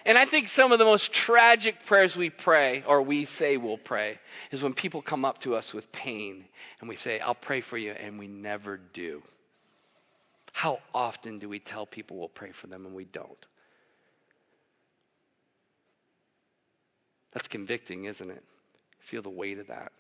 And 0.05 0.17
I 0.17 0.25
think 0.25 0.49
some 0.51 0.71
of 0.71 0.79
the 0.79 0.85
most 0.85 1.13
tragic 1.13 1.75
prayers 1.87 2.15
we 2.15 2.31
pray, 2.31 2.85
or 2.87 3.03
we 3.03 3.27
say 3.39 3.57
we'll 3.57 3.77
pray, 3.77 4.21
is 4.53 4.63
when 4.63 4.73
people 4.73 5.03
come 5.03 5.25
up 5.25 5.41
to 5.41 5.57
us 5.57 5.75
with 5.75 5.91
pain 5.91 6.45
and 6.81 6.89
we 6.89 6.97
say, 6.97 7.19
I'll 7.19 7.35
pray 7.35 7.61
for 7.61 7.77
you, 7.77 7.91
and 7.91 8.19
we 8.19 8.29
never 8.29 8.79
do. 8.95 9.23
How 10.53 10.79
often 10.95 11.39
do 11.39 11.49
we 11.49 11.59
tell 11.59 11.87
people 11.87 12.17
we'll 12.17 12.29
pray 12.29 12.53
for 12.61 12.69
them 12.69 12.87
and 12.87 12.95
we 12.95 13.05
don't? 13.05 13.47
That's 17.35 17.49
convicting, 17.49 18.05
isn't 18.05 18.31
it? 18.31 18.43
Feel 19.11 19.23
the 19.23 19.29
weight 19.29 19.59
of 19.59 19.67
that. 19.67 19.93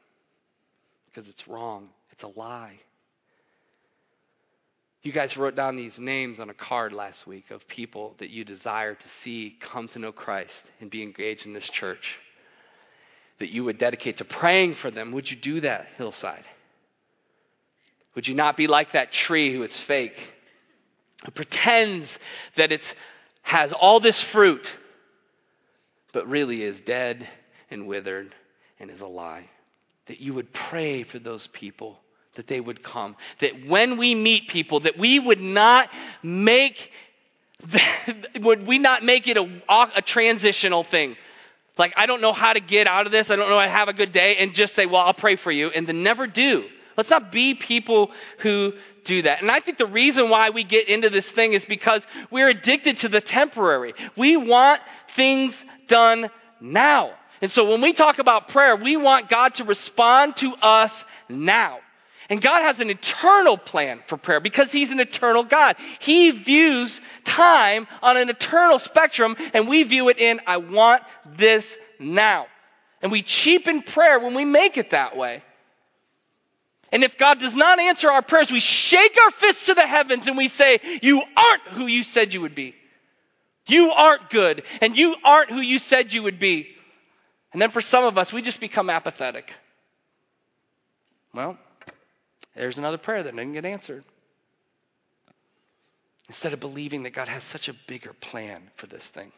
Because 1.06 1.28
it's 1.28 1.46
wrong, 1.46 1.88
it's 2.10 2.22
a 2.22 2.28
lie. 2.28 2.78
You 5.06 5.12
guys 5.12 5.36
wrote 5.36 5.54
down 5.54 5.76
these 5.76 5.96
names 6.00 6.40
on 6.40 6.50
a 6.50 6.54
card 6.54 6.92
last 6.92 7.28
week 7.28 7.52
of 7.52 7.68
people 7.68 8.16
that 8.18 8.30
you 8.30 8.44
desire 8.44 8.96
to 8.96 9.04
see 9.22 9.56
come 9.60 9.86
to 9.90 10.00
know 10.00 10.10
Christ 10.10 10.50
and 10.80 10.90
be 10.90 11.00
engaged 11.04 11.46
in 11.46 11.52
this 11.52 11.68
church. 11.68 12.02
That 13.38 13.50
you 13.50 13.62
would 13.62 13.78
dedicate 13.78 14.18
to 14.18 14.24
praying 14.24 14.74
for 14.82 14.90
them. 14.90 15.12
Would 15.12 15.30
you 15.30 15.36
do 15.36 15.60
that, 15.60 15.86
Hillside? 15.96 16.42
Would 18.16 18.26
you 18.26 18.34
not 18.34 18.56
be 18.56 18.66
like 18.66 18.94
that 18.94 19.12
tree 19.12 19.54
who 19.54 19.62
is 19.62 19.76
fake, 19.86 20.18
who 21.24 21.30
pretends 21.30 22.08
that 22.56 22.72
it 22.72 22.82
has 23.42 23.70
all 23.70 24.00
this 24.00 24.20
fruit, 24.32 24.68
but 26.12 26.28
really 26.28 26.64
is 26.64 26.80
dead 26.84 27.28
and 27.70 27.86
withered 27.86 28.34
and 28.80 28.90
is 28.90 29.00
a 29.00 29.06
lie? 29.06 29.48
That 30.08 30.18
you 30.18 30.34
would 30.34 30.52
pray 30.52 31.04
for 31.04 31.20
those 31.20 31.46
people 31.52 32.00
that 32.36 32.46
they 32.46 32.60
would 32.60 32.82
come. 32.82 33.16
That 33.40 33.66
when 33.66 33.98
we 33.98 34.14
meet 34.14 34.48
people, 34.48 34.80
that 34.80 34.98
we 34.98 35.18
would 35.18 35.40
not 35.40 35.88
make 36.22 36.76
would 38.40 38.66
we 38.66 38.78
not 38.78 39.02
make 39.02 39.26
it 39.26 39.36
a, 39.36 39.60
a 39.96 40.02
transitional 40.02 40.84
thing? 40.84 41.16
Like, 41.78 41.92
I 41.96 42.06
don't 42.06 42.20
know 42.20 42.32
how 42.32 42.52
to 42.52 42.60
get 42.60 42.86
out 42.86 43.06
of 43.06 43.12
this. 43.12 43.30
I 43.30 43.36
don't 43.36 43.48
know 43.48 43.58
how 43.58 43.64
to 43.64 43.70
have 43.70 43.88
a 43.88 43.92
good 43.92 44.12
day 44.12 44.36
and 44.38 44.54
just 44.54 44.74
say, 44.74 44.86
well, 44.86 45.02
I'll 45.02 45.14
pray 45.14 45.36
for 45.36 45.52
you 45.52 45.68
and 45.68 45.86
then 45.86 46.02
never 46.02 46.26
do. 46.26 46.64
Let's 46.96 47.10
not 47.10 47.30
be 47.30 47.54
people 47.54 48.10
who 48.40 48.72
do 49.04 49.22
that. 49.22 49.42
And 49.42 49.50
I 49.50 49.60
think 49.60 49.76
the 49.76 49.86
reason 49.86 50.30
why 50.30 50.50
we 50.50 50.64
get 50.64 50.88
into 50.88 51.10
this 51.10 51.26
thing 51.30 51.52
is 51.52 51.64
because 51.66 52.02
we're 52.30 52.48
addicted 52.48 53.00
to 53.00 53.08
the 53.08 53.20
temporary. 53.20 53.94
We 54.16 54.36
want 54.36 54.80
things 55.14 55.54
done 55.88 56.30
now. 56.60 57.12
And 57.42 57.52
so 57.52 57.70
when 57.70 57.82
we 57.82 57.92
talk 57.92 58.18
about 58.18 58.48
prayer, 58.48 58.76
we 58.76 58.96
want 58.96 59.28
God 59.28 59.54
to 59.56 59.64
respond 59.64 60.36
to 60.38 60.54
us 60.54 60.92
now. 61.28 61.78
And 62.28 62.42
God 62.42 62.62
has 62.62 62.80
an 62.80 62.90
eternal 62.90 63.56
plan 63.56 64.00
for 64.08 64.16
prayer 64.16 64.40
because 64.40 64.70
He's 64.70 64.90
an 64.90 65.00
eternal 65.00 65.44
God. 65.44 65.76
He 66.00 66.30
views 66.30 67.00
time 67.24 67.86
on 68.02 68.16
an 68.16 68.28
eternal 68.28 68.78
spectrum, 68.80 69.36
and 69.54 69.68
we 69.68 69.84
view 69.84 70.08
it 70.08 70.18
in, 70.18 70.40
I 70.46 70.56
want 70.56 71.02
this 71.38 71.64
now. 72.00 72.46
And 73.00 73.12
we 73.12 73.22
cheapen 73.22 73.82
prayer 73.82 74.18
when 74.18 74.34
we 74.34 74.44
make 74.44 74.76
it 74.76 74.90
that 74.90 75.16
way. 75.16 75.42
And 76.90 77.04
if 77.04 77.18
God 77.18 77.38
does 77.40 77.54
not 77.54 77.78
answer 77.78 78.10
our 78.10 78.22
prayers, 78.22 78.50
we 78.50 78.60
shake 78.60 79.16
our 79.24 79.30
fists 79.32 79.66
to 79.66 79.74
the 79.74 79.86
heavens 79.86 80.26
and 80.26 80.36
we 80.36 80.48
say, 80.48 80.80
You 81.02 81.20
aren't 81.36 81.62
who 81.74 81.86
you 81.86 82.02
said 82.04 82.32
you 82.32 82.40
would 82.40 82.54
be. 82.54 82.74
You 83.66 83.90
aren't 83.90 84.30
good, 84.30 84.62
and 84.80 84.96
you 84.96 85.16
aren't 85.24 85.50
who 85.50 85.60
you 85.60 85.80
said 85.80 86.12
you 86.12 86.22
would 86.22 86.38
be. 86.38 86.68
And 87.52 87.60
then 87.60 87.72
for 87.72 87.80
some 87.80 88.04
of 88.04 88.16
us, 88.16 88.32
we 88.32 88.42
just 88.42 88.60
become 88.60 88.88
apathetic. 88.88 89.50
Well, 91.34 91.58
there's 92.56 92.78
another 92.78 92.98
prayer 92.98 93.22
that 93.22 93.36
didn't 93.36 93.52
get 93.52 93.64
answered. 93.64 94.04
Instead 96.28 96.52
of 96.52 96.60
believing 96.60 97.04
that 97.04 97.14
God 97.14 97.28
has 97.28 97.42
such 97.52 97.68
a 97.68 97.74
bigger 97.86 98.12
plan 98.12 98.70
for 98.76 98.86
this 98.86 99.04
thing. 99.14 99.30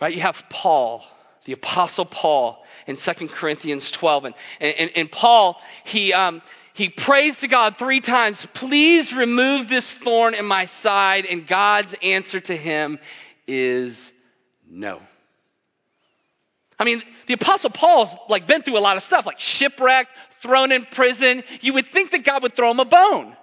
Right? 0.00 0.14
You 0.14 0.22
have 0.22 0.36
Paul, 0.50 1.02
the 1.44 1.52
Apostle 1.52 2.06
Paul, 2.06 2.64
in 2.86 2.96
2 2.96 3.12
Corinthians 3.28 3.90
12. 3.90 4.26
And, 4.26 4.34
and, 4.60 4.90
and 4.94 5.12
Paul, 5.12 5.56
he, 5.84 6.12
um, 6.12 6.40
he 6.74 6.88
prays 6.88 7.36
to 7.38 7.48
God 7.48 7.74
three 7.78 8.00
times, 8.00 8.38
Please 8.54 9.12
remove 9.12 9.68
this 9.68 9.84
thorn 10.04 10.34
in 10.34 10.46
my 10.46 10.66
side. 10.82 11.26
And 11.26 11.46
God's 11.46 11.92
answer 12.02 12.40
to 12.40 12.56
him 12.56 12.98
is 13.46 13.96
no. 14.70 15.00
I 16.78 16.84
mean, 16.84 17.02
the 17.26 17.34
Apostle 17.34 17.70
Paul's 17.70 18.10
like 18.28 18.46
been 18.46 18.62
through 18.62 18.78
a 18.78 18.80
lot 18.80 18.96
of 18.96 19.04
stuff, 19.04 19.26
like 19.26 19.40
shipwrecked, 19.40 20.10
thrown 20.42 20.72
in 20.72 20.86
prison. 20.92 21.42
You 21.60 21.74
would 21.74 21.86
think 21.92 22.12
that 22.12 22.24
God 22.24 22.42
would 22.42 22.54
throw 22.54 22.70
him 22.70 22.80
a 22.80 22.84
bone. 22.84 23.36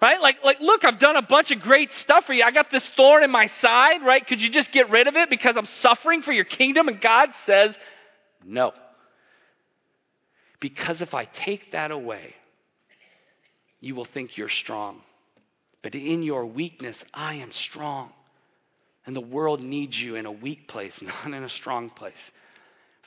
Right? 0.00 0.20
Like, 0.20 0.36
like, 0.42 0.60
look, 0.60 0.82
I've 0.84 0.98
done 0.98 1.16
a 1.16 1.22
bunch 1.22 1.50
of 1.50 1.60
great 1.60 1.90
stuff 2.00 2.24
for 2.24 2.32
you. 2.32 2.42
I 2.42 2.52
got 2.52 2.70
this 2.70 2.86
thorn 2.96 3.22
in 3.22 3.30
my 3.30 3.50
side, 3.60 4.02
right? 4.02 4.26
Could 4.26 4.40
you 4.40 4.48
just 4.48 4.72
get 4.72 4.88
rid 4.90 5.06
of 5.08 5.14
it 5.14 5.28
because 5.28 5.56
I'm 5.58 5.68
suffering 5.82 6.22
for 6.22 6.32
your 6.32 6.46
kingdom? 6.46 6.88
And 6.88 7.00
God 7.02 7.28
says, 7.44 7.74
no. 8.42 8.72
Because 10.58 11.02
if 11.02 11.12
I 11.12 11.26
take 11.26 11.72
that 11.72 11.90
away, 11.90 12.34
you 13.80 13.94
will 13.94 14.06
think 14.06 14.38
you're 14.38 14.48
strong. 14.48 15.02
But 15.82 15.94
in 15.94 16.22
your 16.22 16.46
weakness, 16.46 16.96
I 17.12 17.34
am 17.36 17.52
strong. 17.52 18.10
And 19.06 19.16
the 19.16 19.20
world 19.20 19.60
needs 19.60 19.98
you 19.98 20.16
in 20.16 20.26
a 20.26 20.32
weak 20.32 20.68
place, 20.68 20.94
not 21.02 21.26
in 21.26 21.42
a 21.42 21.50
strong 21.50 21.90
place, 21.90 22.12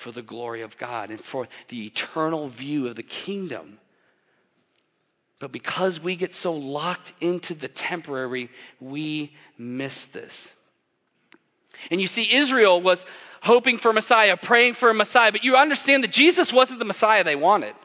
for 0.04 0.12
the 0.12 0.22
glory 0.22 0.62
of 0.62 0.78
God 0.78 1.10
and 1.10 1.22
for 1.32 1.48
the 1.70 1.88
eternal 1.88 2.50
view 2.50 2.88
of 2.88 2.96
the 2.96 3.04
kingdom. 3.04 3.80
But 5.40 5.52
because 5.52 6.00
we 6.00 6.16
get 6.16 6.36
so 6.36 6.54
locked 6.54 7.12
into 7.20 7.56
the 7.56 7.68
temporary, 7.68 8.50
we 8.80 9.34
miss 9.58 9.98
this. 10.14 10.34
And 11.92 12.00
you 12.00 12.08
see, 12.08 12.34
Israel 12.34 12.82
was 12.82 13.04
hoping 13.42 13.78
for 13.80 13.90
a 13.90 13.94
Messiah, 13.94 14.38
praying 14.38 14.76
for 14.76 14.90
a 14.90 14.94
Messiah, 14.94 15.32
but 15.32 15.44
you 15.44 15.56
understand 15.58 16.04
that 16.04 16.14
Jesus 16.14 16.54
wasn't 16.54 16.80
the 16.80 16.86
Messiah 16.86 17.24
they 17.24 17.36
wanted. 17.36 17.76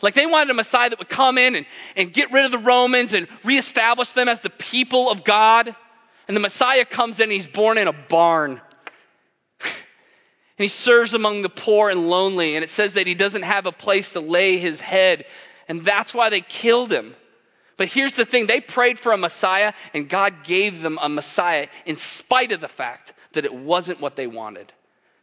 Like 0.00 0.14
they 0.14 0.26
wanted 0.26 0.50
a 0.50 0.54
Messiah 0.54 0.90
that 0.90 0.98
would 0.98 1.08
come 1.08 1.38
in 1.38 1.54
and, 1.54 1.66
and 1.96 2.12
get 2.12 2.32
rid 2.32 2.44
of 2.44 2.50
the 2.50 2.58
Romans 2.58 3.12
and 3.12 3.26
reestablish 3.44 4.08
them 4.10 4.28
as 4.28 4.40
the 4.42 4.50
people 4.50 5.10
of 5.10 5.24
God. 5.24 5.74
And 6.28 6.36
the 6.36 6.40
Messiah 6.40 6.84
comes 6.84 7.20
in, 7.20 7.30
he's 7.30 7.46
born 7.46 7.78
in 7.78 7.88
a 7.88 7.92
barn. 7.92 8.60
And 10.58 10.68
he 10.68 10.76
serves 10.84 11.14
among 11.14 11.42
the 11.42 11.48
poor 11.48 11.90
and 11.90 12.08
lonely. 12.08 12.56
And 12.56 12.64
it 12.64 12.70
says 12.72 12.94
that 12.94 13.06
he 13.06 13.14
doesn't 13.14 13.42
have 13.42 13.66
a 13.66 13.72
place 13.72 14.08
to 14.10 14.20
lay 14.20 14.58
his 14.58 14.78
head. 14.80 15.24
And 15.68 15.84
that's 15.84 16.12
why 16.12 16.30
they 16.30 16.42
killed 16.42 16.92
him. 16.92 17.14
But 17.78 17.88
here's 17.88 18.12
the 18.14 18.26
thing 18.26 18.46
they 18.46 18.60
prayed 18.60 19.00
for 19.00 19.12
a 19.12 19.18
Messiah, 19.18 19.72
and 19.94 20.08
God 20.08 20.44
gave 20.44 20.82
them 20.82 20.98
a 21.00 21.08
Messiah 21.08 21.68
in 21.86 21.96
spite 22.18 22.52
of 22.52 22.60
the 22.60 22.68
fact 22.68 23.12
that 23.34 23.44
it 23.44 23.54
wasn't 23.54 24.00
what 24.00 24.14
they 24.14 24.26
wanted 24.26 24.72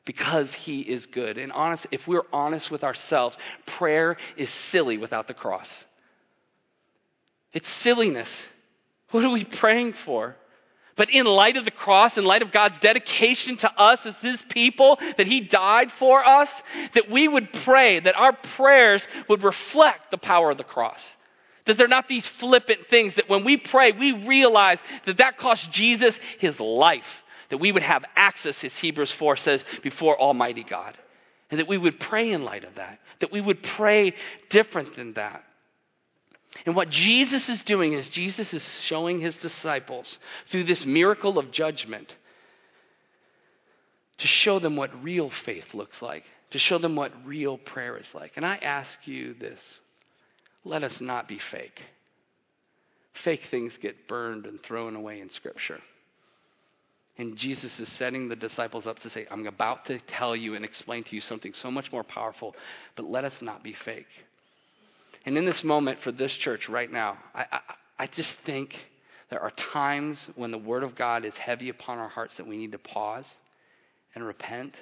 because 0.03 0.51
he 0.51 0.81
is 0.81 1.05
good. 1.05 1.37
And 1.37 1.51
honest, 1.51 1.85
if 1.91 2.07
we're 2.07 2.25
honest 2.33 2.71
with 2.71 2.83
ourselves, 2.83 3.37
prayer 3.77 4.17
is 4.35 4.49
silly 4.71 4.97
without 4.97 5.27
the 5.27 5.35
cross. 5.35 5.69
It's 7.53 7.69
silliness. 7.81 8.29
What 9.11 9.23
are 9.23 9.29
we 9.29 9.45
praying 9.45 9.93
for? 10.05 10.35
But 10.99 11.11
in 11.11 11.25
light 11.25 11.55
of 11.55 11.63
the 11.63 11.71
cross, 11.71 12.17
in 12.17 12.25
light 12.25 12.41
of 12.41 12.51
God's 12.51 12.77
dedication 12.81 13.55
to 13.55 13.71
us 13.79 14.05
as 14.05 14.15
His 14.17 14.37
people, 14.49 14.99
that 15.15 15.27
He 15.27 15.39
died 15.39 15.93
for 15.97 16.27
us, 16.27 16.49
that 16.93 17.09
we 17.09 17.25
would 17.25 17.53
pray, 17.63 18.01
that 18.01 18.17
our 18.17 18.33
prayers 18.57 19.01
would 19.29 19.41
reflect 19.41 20.11
the 20.11 20.17
power 20.17 20.51
of 20.51 20.57
the 20.57 20.65
cross. 20.65 20.99
That 21.67 21.77
they're 21.77 21.87
not 21.87 22.09
these 22.09 22.27
flippant 22.41 22.89
things, 22.89 23.15
that 23.15 23.29
when 23.29 23.45
we 23.45 23.55
pray, 23.55 23.93
we 23.93 24.27
realize 24.27 24.79
that 25.05 25.19
that 25.19 25.37
cost 25.37 25.71
Jesus 25.71 26.13
His 26.39 26.59
life. 26.59 27.07
That 27.49 27.59
we 27.59 27.71
would 27.71 27.81
have 27.81 28.03
access, 28.17 28.61
as 28.61 28.73
Hebrews 28.73 29.13
4 29.13 29.37
says, 29.37 29.61
before 29.81 30.19
Almighty 30.19 30.65
God. 30.65 30.97
And 31.49 31.61
that 31.61 31.69
we 31.69 31.77
would 31.77 32.01
pray 32.01 32.29
in 32.33 32.43
light 32.43 32.65
of 32.65 32.75
that. 32.75 32.99
That 33.21 33.31
we 33.31 33.39
would 33.39 33.63
pray 33.63 34.15
different 34.49 34.97
than 34.97 35.13
that. 35.13 35.45
And 36.65 36.75
what 36.75 36.89
Jesus 36.89 37.47
is 37.47 37.61
doing 37.61 37.93
is 37.93 38.09
Jesus 38.09 38.53
is 38.53 38.63
showing 38.81 39.19
his 39.19 39.35
disciples 39.37 40.17
through 40.51 40.65
this 40.65 40.85
miracle 40.85 41.37
of 41.37 41.51
judgment 41.51 42.13
to 44.17 44.27
show 44.27 44.59
them 44.59 44.75
what 44.75 45.03
real 45.03 45.29
faith 45.45 45.73
looks 45.73 46.01
like, 46.01 46.23
to 46.51 46.59
show 46.59 46.77
them 46.77 46.95
what 46.95 47.11
real 47.25 47.57
prayer 47.57 47.97
is 47.97 48.07
like. 48.13 48.33
And 48.35 48.45
I 48.45 48.55
ask 48.57 48.99
you 49.05 49.33
this 49.35 49.59
let 50.65 50.83
us 50.83 50.99
not 50.99 51.27
be 51.27 51.39
fake. 51.51 51.81
Fake 53.23 53.41
things 53.49 53.73
get 53.81 54.07
burned 54.07 54.45
and 54.45 54.61
thrown 54.61 54.95
away 54.95 55.19
in 55.19 55.29
Scripture. 55.29 55.79
And 57.17 57.35
Jesus 57.35 57.77
is 57.79 57.89
setting 57.97 58.29
the 58.29 58.35
disciples 58.35 58.87
up 58.87 58.99
to 58.99 59.09
say, 59.09 59.27
I'm 59.29 59.45
about 59.45 59.85
to 59.85 59.99
tell 59.99 60.35
you 60.35 60.55
and 60.55 60.63
explain 60.63 61.03
to 61.03 61.15
you 61.15 61.21
something 61.21 61.53
so 61.53 61.69
much 61.69 61.91
more 61.91 62.03
powerful, 62.03 62.55
but 62.95 63.09
let 63.09 63.25
us 63.25 63.33
not 63.41 63.61
be 63.61 63.73
fake. 63.73 64.07
And 65.29 65.37
in 65.37 65.45
this 65.45 65.63
moment 65.63 65.99
for 66.01 66.11
this 66.11 66.33
church 66.33 66.67
right 66.67 66.91
now, 66.91 67.15
I, 67.35 67.45
I, 67.51 67.59
I 67.99 68.07
just 68.07 68.33
think 68.47 68.75
there 69.29 69.39
are 69.39 69.51
times 69.51 70.17
when 70.33 70.49
the 70.49 70.57
Word 70.57 70.81
of 70.81 70.95
God 70.95 71.23
is 71.23 71.35
heavy 71.35 71.69
upon 71.69 71.99
our 71.99 72.09
hearts 72.09 72.35
that 72.37 72.47
we 72.47 72.57
need 72.57 72.71
to 72.71 72.79
pause 72.79 73.27
and 74.15 74.25
repent 74.25 74.73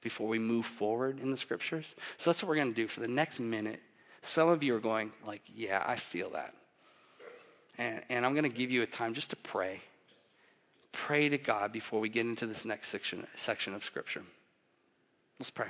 before 0.00 0.28
we 0.28 0.38
move 0.38 0.64
forward 0.78 1.18
in 1.18 1.32
the 1.32 1.36
Scriptures. 1.36 1.84
So 2.18 2.30
that's 2.30 2.40
what 2.40 2.50
we're 2.50 2.54
going 2.54 2.72
to 2.72 2.80
do 2.80 2.86
for 2.86 3.00
the 3.00 3.08
next 3.08 3.40
minute. 3.40 3.80
Some 4.26 4.48
of 4.48 4.62
you 4.62 4.76
are 4.76 4.80
going 4.80 5.10
like, 5.26 5.42
"Yeah, 5.52 5.82
I 5.84 6.00
feel 6.12 6.30
that," 6.30 6.54
and, 7.76 8.00
and 8.10 8.24
I'm 8.24 8.34
going 8.34 8.48
to 8.48 8.56
give 8.56 8.70
you 8.70 8.82
a 8.82 8.86
time 8.86 9.12
just 9.12 9.30
to 9.30 9.36
pray. 9.42 9.80
Pray 11.08 11.28
to 11.30 11.36
God 11.36 11.72
before 11.72 11.98
we 11.98 12.08
get 12.08 12.26
into 12.26 12.46
this 12.46 12.64
next 12.64 12.92
section 12.92 13.26
section 13.44 13.74
of 13.74 13.82
Scripture. 13.82 14.22
Let's 15.40 15.50
pray. 15.50 15.66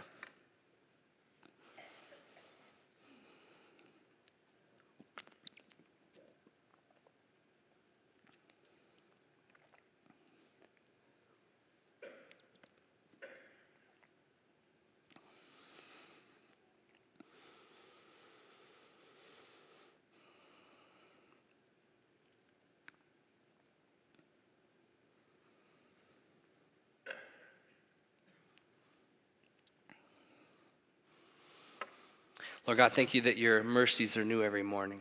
Lord 32.66 32.79
God, 32.79 32.92
thank 32.96 33.12
you 33.12 33.20
that 33.22 33.37
your 33.37 33.62
mercies 33.62 34.16
are 34.16 34.24
new 34.24 34.42
every 34.42 34.62
morning. 34.62 35.00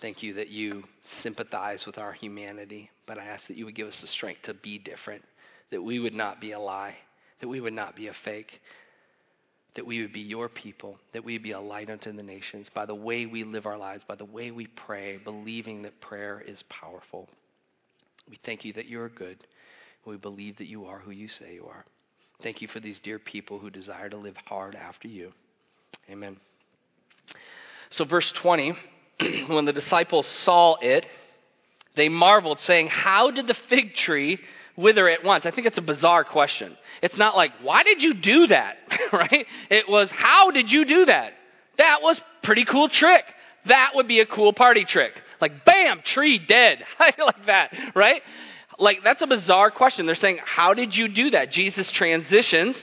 Thank 0.00 0.22
you 0.22 0.32
that 0.34 0.48
you 0.48 0.84
sympathize 1.22 1.84
with 1.84 1.98
our 1.98 2.14
humanity, 2.14 2.90
but 3.06 3.18
I 3.18 3.24
ask 3.26 3.46
that 3.48 3.56
you 3.56 3.66
would 3.66 3.74
give 3.74 3.88
us 3.88 4.00
the 4.00 4.06
strength 4.06 4.42
to 4.44 4.54
be 4.54 4.78
different, 4.78 5.22
that 5.70 5.82
we 5.82 5.98
would 5.98 6.14
not 6.14 6.40
be 6.40 6.52
a 6.52 6.58
lie, 6.58 6.96
that 7.40 7.48
we 7.48 7.60
would 7.60 7.74
not 7.74 7.96
be 7.96 8.08
a 8.08 8.14
fake, 8.24 8.62
that 9.74 9.84
we 9.84 10.00
would 10.00 10.12
be 10.14 10.20
your 10.20 10.48
people, 10.48 10.96
that 11.12 11.22
we 11.22 11.34
would 11.34 11.42
be 11.42 11.52
a 11.52 11.60
light 11.60 11.90
unto 11.90 12.10
the 12.10 12.22
nations 12.22 12.66
by 12.74 12.86
the 12.86 12.94
way 12.94 13.26
we 13.26 13.44
live 13.44 13.66
our 13.66 13.76
lives, 13.76 14.02
by 14.08 14.14
the 14.14 14.24
way 14.24 14.50
we 14.50 14.68
pray, 14.68 15.18
believing 15.18 15.82
that 15.82 16.00
prayer 16.00 16.42
is 16.46 16.62
powerful. 16.70 17.28
We 18.30 18.38
thank 18.42 18.64
you 18.64 18.72
that 18.72 18.86
you 18.86 19.02
are 19.02 19.10
good. 19.10 19.36
We 20.06 20.16
believe 20.16 20.56
that 20.58 20.68
you 20.68 20.86
are 20.86 20.98
who 20.98 21.10
you 21.10 21.28
say 21.28 21.52
you 21.52 21.66
are. 21.66 21.84
Thank 22.42 22.62
you 22.62 22.68
for 22.68 22.80
these 22.80 23.00
dear 23.00 23.18
people 23.18 23.58
who 23.58 23.68
desire 23.68 24.08
to 24.08 24.16
live 24.16 24.36
hard 24.46 24.74
after 24.74 25.08
you. 25.08 25.32
Amen. 26.10 26.36
So, 27.90 28.04
verse 28.04 28.30
20, 28.32 28.74
when 29.48 29.64
the 29.64 29.72
disciples 29.72 30.26
saw 30.44 30.76
it, 30.76 31.06
they 31.96 32.08
marveled, 32.08 32.60
saying, 32.60 32.88
How 32.88 33.30
did 33.30 33.46
the 33.48 33.56
fig 33.68 33.94
tree 33.94 34.38
wither 34.76 35.08
at 35.08 35.24
once? 35.24 35.46
I 35.46 35.50
think 35.50 35.66
it's 35.66 35.78
a 35.78 35.82
bizarre 35.82 36.24
question. 36.24 36.76
It's 37.02 37.16
not 37.16 37.36
like, 37.36 37.52
Why 37.62 37.82
did 37.82 38.02
you 38.02 38.14
do 38.14 38.46
that? 38.48 38.76
right? 39.12 39.46
It 39.70 39.88
was, 39.88 40.10
How 40.10 40.50
did 40.50 40.70
you 40.70 40.84
do 40.84 41.06
that? 41.06 41.32
That 41.78 42.02
was 42.02 42.20
pretty 42.42 42.64
cool 42.64 42.88
trick. 42.88 43.24
That 43.66 43.92
would 43.94 44.06
be 44.06 44.20
a 44.20 44.26
cool 44.26 44.52
party 44.52 44.84
trick. 44.84 45.12
Like, 45.40 45.64
bam, 45.64 46.02
tree 46.04 46.38
dead. 46.38 46.84
like 47.00 47.46
that, 47.46 47.74
right? 47.96 48.22
Like, 48.78 48.98
that's 49.02 49.22
a 49.22 49.26
bizarre 49.26 49.70
question. 49.70 50.06
They're 50.06 50.14
saying, 50.14 50.38
How 50.44 50.74
did 50.74 50.94
you 50.94 51.08
do 51.08 51.30
that? 51.30 51.50
Jesus 51.50 51.90
transitions 51.90 52.76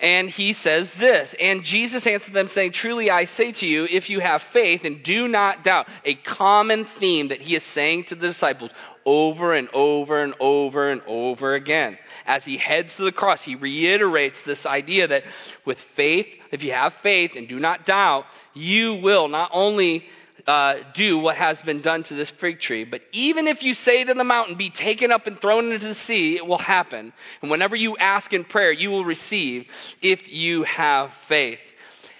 and 0.00 0.30
he 0.30 0.54
says 0.54 0.88
this. 0.98 1.28
And 1.38 1.62
Jesus 1.62 2.06
answered 2.06 2.32
them, 2.32 2.50
saying, 2.54 2.72
Truly 2.72 3.10
I 3.10 3.26
say 3.26 3.52
to 3.52 3.66
you, 3.66 3.86
if 3.88 4.08
you 4.08 4.20
have 4.20 4.42
faith 4.52 4.82
and 4.84 5.02
do 5.02 5.28
not 5.28 5.64
doubt, 5.64 5.86
a 6.04 6.14
common 6.14 6.86
theme 6.98 7.28
that 7.28 7.40
he 7.40 7.54
is 7.54 7.62
saying 7.74 8.04
to 8.04 8.14
the 8.14 8.28
disciples 8.28 8.70
over 9.04 9.54
and 9.54 9.68
over 9.72 10.22
and 10.22 10.34
over 10.40 10.90
and 10.90 11.02
over 11.06 11.54
again. 11.54 11.98
As 12.26 12.44
he 12.44 12.56
heads 12.56 12.94
to 12.96 13.04
the 13.04 13.12
cross, 13.12 13.40
he 13.42 13.54
reiterates 13.54 14.38
this 14.46 14.64
idea 14.64 15.08
that 15.08 15.24
with 15.64 15.78
faith, 15.96 16.26
if 16.52 16.62
you 16.62 16.72
have 16.72 16.94
faith 17.02 17.32
and 17.36 17.48
do 17.48 17.58
not 17.58 17.86
doubt, 17.86 18.24
you 18.54 18.94
will 18.94 19.28
not 19.28 19.50
only 19.52 20.04
uh, 20.46 20.74
do 20.94 21.18
what 21.18 21.36
has 21.36 21.58
been 21.62 21.82
done 21.82 22.02
to 22.04 22.14
this 22.14 22.30
fig 22.40 22.60
tree. 22.60 22.84
But 22.84 23.02
even 23.12 23.46
if 23.46 23.62
you 23.62 23.74
say 23.74 24.04
to 24.04 24.14
the 24.14 24.24
mountain, 24.24 24.56
be 24.56 24.70
taken 24.70 25.12
up 25.12 25.26
and 25.26 25.40
thrown 25.40 25.72
into 25.72 25.88
the 25.88 25.94
sea, 26.06 26.36
it 26.36 26.46
will 26.46 26.58
happen. 26.58 27.12
And 27.42 27.50
whenever 27.50 27.76
you 27.76 27.96
ask 27.96 28.32
in 28.32 28.44
prayer, 28.44 28.72
you 28.72 28.90
will 28.90 29.04
receive 29.04 29.66
if 30.02 30.28
you 30.28 30.64
have 30.64 31.10
faith. 31.28 31.58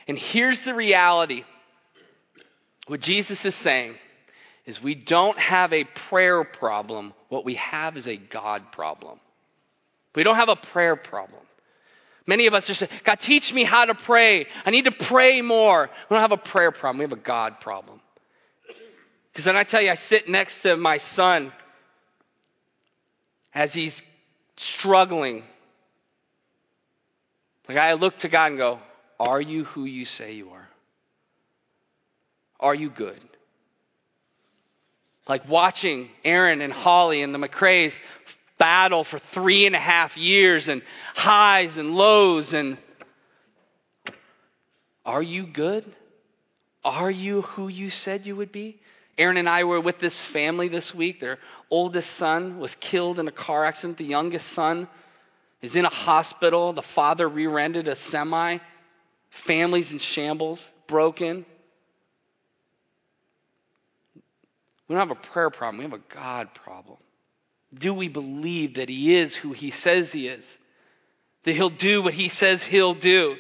And 0.08 0.18
here's 0.18 0.58
the 0.64 0.74
reality 0.74 1.44
what 2.86 3.00
Jesus 3.00 3.44
is 3.44 3.54
saying 3.56 3.94
is 4.66 4.82
we 4.82 4.94
don't 4.94 5.38
have 5.38 5.72
a 5.72 5.84
prayer 6.08 6.42
problem. 6.42 7.14
What 7.28 7.44
we 7.44 7.54
have 7.54 7.96
is 7.96 8.06
a 8.06 8.16
God 8.16 8.72
problem. 8.72 9.20
We 10.14 10.24
don't 10.24 10.36
have 10.36 10.48
a 10.48 10.56
prayer 10.56 10.96
problem. 10.96 11.42
Many 12.26 12.46
of 12.46 12.54
us 12.54 12.66
just 12.66 12.80
say, 12.80 12.88
God, 13.04 13.18
teach 13.22 13.52
me 13.52 13.64
how 13.64 13.84
to 13.84 13.94
pray. 13.94 14.46
I 14.64 14.70
need 14.70 14.84
to 14.84 14.92
pray 14.92 15.40
more. 15.40 15.88
We 16.08 16.14
don't 16.14 16.20
have 16.20 16.32
a 16.32 16.36
prayer 16.36 16.70
problem. 16.70 16.98
We 16.98 17.04
have 17.04 17.12
a 17.12 17.22
God 17.22 17.60
problem. 17.60 18.00
Because 19.32 19.44
then 19.44 19.56
I 19.56 19.64
tell 19.64 19.80
you, 19.80 19.90
I 19.90 19.98
sit 20.08 20.28
next 20.28 20.60
to 20.62 20.76
my 20.76 20.98
son 20.98 21.52
as 23.54 23.72
he's 23.72 23.94
struggling. 24.56 25.44
Like 27.68 27.78
I 27.78 27.92
look 27.94 28.18
to 28.20 28.28
God 28.28 28.46
and 28.46 28.58
go, 28.58 28.80
Are 29.18 29.40
you 29.40 29.64
who 29.64 29.84
you 29.84 30.04
say 30.04 30.34
you 30.34 30.50
are? 30.50 30.68
Are 32.58 32.74
you 32.74 32.90
good? 32.90 33.20
Like 35.28 35.48
watching 35.48 36.08
Aaron 36.24 36.60
and 36.60 36.72
Holly 36.72 37.22
and 37.22 37.34
the 37.34 37.38
McCrays 37.38 37.92
battle 38.58 39.04
for 39.04 39.20
three 39.32 39.66
and 39.66 39.76
a 39.76 39.80
half 39.80 40.16
years 40.16 40.68
and 40.68 40.82
highs 41.14 41.76
and 41.76 41.92
lows 41.92 42.52
and 42.52 42.76
are 45.04 45.22
you 45.22 45.46
good? 45.46 45.84
Are 46.84 47.10
you 47.10 47.42
who 47.42 47.68
you 47.68 47.90
said 47.90 48.26
you 48.26 48.36
would 48.36 48.52
be? 48.52 48.80
Aaron 49.20 49.36
and 49.36 49.48
I 49.48 49.64
were 49.64 49.82
with 49.82 50.00
this 50.00 50.18
family 50.32 50.68
this 50.68 50.94
week. 50.94 51.20
Their 51.20 51.38
oldest 51.70 52.08
son 52.16 52.58
was 52.58 52.74
killed 52.80 53.18
in 53.18 53.28
a 53.28 53.32
car 53.32 53.66
accident. 53.66 53.98
The 53.98 54.04
youngest 54.04 54.46
son 54.54 54.88
is 55.60 55.74
in 55.74 55.84
a 55.84 55.90
hospital. 55.90 56.72
The 56.72 56.84
father 56.94 57.28
rear 57.28 57.58
ended 57.58 57.86
a 57.86 57.96
semi. 58.10 58.58
Families 59.46 59.90
in 59.90 59.98
shambles, 59.98 60.58
broken. 60.88 61.44
We 64.88 64.96
don't 64.96 65.06
have 65.06 65.16
a 65.16 65.28
prayer 65.28 65.50
problem, 65.50 65.78
we 65.78 65.84
have 65.84 65.92
a 65.92 66.14
God 66.14 66.48
problem. 66.54 66.96
Do 67.72 67.92
we 67.92 68.08
believe 68.08 68.76
that 68.76 68.88
He 68.88 69.16
is 69.16 69.36
who 69.36 69.52
He 69.52 69.70
says 69.70 70.10
He 70.10 70.28
is? 70.28 70.44
That 71.44 71.54
He'll 71.54 71.70
do 71.70 72.02
what 72.02 72.14
He 72.14 72.30
says 72.30 72.62
He'll 72.62 72.94
do? 72.94 73.36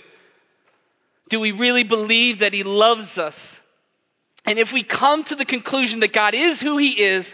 Do 1.30 1.40
we 1.40 1.52
really 1.52 1.84
believe 1.84 2.40
that 2.40 2.52
He 2.52 2.64
loves 2.64 3.16
us? 3.16 3.34
And 4.44 4.58
if 4.58 4.72
we 4.72 4.82
come 4.82 5.24
to 5.24 5.34
the 5.34 5.44
conclusion 5.44 6.00
that 6.00 6.12
God 6.12 6.34
is 6.34 6.60
who 6.60 6.78
He 6.78 6.90
is 6.90 7.26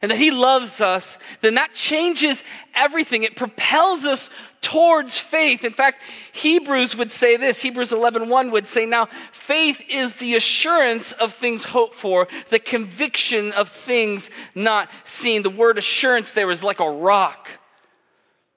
and 0.00 0.10
that 0.10 0.18
He 0.18 0.30
loves 0.30 0.80
us, 0.80 1.04
then 1.42 1.54
that 1.54 1.74
changes 1.74 2.36
everything. 2.74 3.22
It 3.22 3.36
propels 3.36 4.04
us 4.04 4.28
towards 4.60 5.18
faith. 5.30 5.64
In 5.64 5.72
fact, 5.72 5.98
Hebrews 6.32 6.94
would 6.96 7.10
say 7.12 7.36
this. 7.36 7.60
Hebrews 7.60 7.90
11:1 7.90 8.50
would 8.52 8.68
say, 8.68 8.86
"Now 8.86 9.08
faith 9.46 9.80
is 9.88 10.14
the 10.16 10.34
assurance 10.34 11.10
of 11.12 11.34
things 11.34 11.64
hoped 11.64 11.96
for, 11.96 12.28
the 12.50 12.60
conviction 12.60 13.52
of 13.52 13.70
things 13.86 14.28
not 14.54 14.88
seen." 15.20 15.42
The 15.42 15.50
word 15.50 15.78
assurance 15.78 16.30
there 16.34 16.50
is 16.50 16.62
like 16.62 16.80
a 16.80 16.90
rock. 16.90 17.48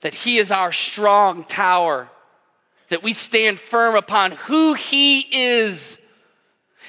That 0.01 0.13
he 0.13 0.37
is 0.37 0.51
our 0.51 0.71
strong 0.71 1.45
tower, 1.45 2.09
that 2.89 3.01
we 3.01 3.13
stand 3.13 3.59
firm 3.71 3.95
upon 3.95 4.33
who 4.33 4.75
he 4.75 5.19
is 5.19 5.97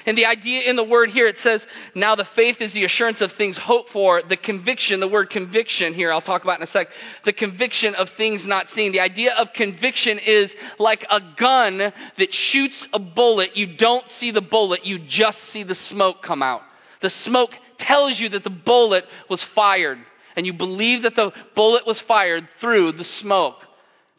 and 0.07 0.17
the 0.17 0.25
idea 0.25 0.61
in 0.61 0.77
the 0.77 0.85
word 0.85 1.09
here, 1.09 1.27
it 1.27 1.37
says, 1.39 1.63
now 1.93 2.15
the 2.15 2.23
faith 2.33 2.61
is 2.61 2.71
the 2.71 2.85
assurance 2.85 3.19
of 3.19 3.33
things 3.33 3.57
hoped 3.57 3.91
for, 3.91 4.23
the 4.23 4.37
conviction, 4.37 5.01
the 5.01 5.07
word 5.07 5.29
conviction 5.29 5.93
here, 5.93 6.13
I'll 6.13 6.21
talk 6.21 6.43
about 6.43 6.59
in 6.59 6.63
a 6.63 6.71
sec, 6.71 6.87
the 7.25 7.33
conviction 7.33 7.93
of 7.93 8.09
things 8.11 8.45
not 8.45 8.69
seen. 8.71 8.93
The 8.93 9.01
idea 9.01 9.33
of 9.33 9.51
conviction 9.51 10.17
is 10.17 10.49
like 10.79 11.05
a 11.11 11.19
gun 11.35 11.77
that 11.79 12.33
shoots 12.33 12.87
a 12.93 12.99
bullet. 12.99 13.57
You 13.57 13.75
don't 13.75 14.09
see 14.17 14.31
the 14.31 14.39
bullet, 14.39 14.85
you 14.85 14.97
just 14.97 15.39
see 15.51 15.63
the 15.63 15.75
smoke 15.75 16.23
come 16.23 16.41
out. 16.41 16.61
The 17.01 17.09
smoke 17.09 17.51
tells 17.77 18.17
you 18.17 18.29
that 18.29 18.45
the 18.45 18.49
bullet 18.49 19.03
was 19.29 19.43
fired, 19.43 19.99
and 20.37 20.45
you 20.45 20.53
believe 20.53 21.01
that 21.01 21.17
the 21.17 21.33
bullet 21.53 21.85
was 21.85 21.99
fired 21.99 22.47
through 22.61 22.93
the 22.93 23.03
smoke. 23.03 23.66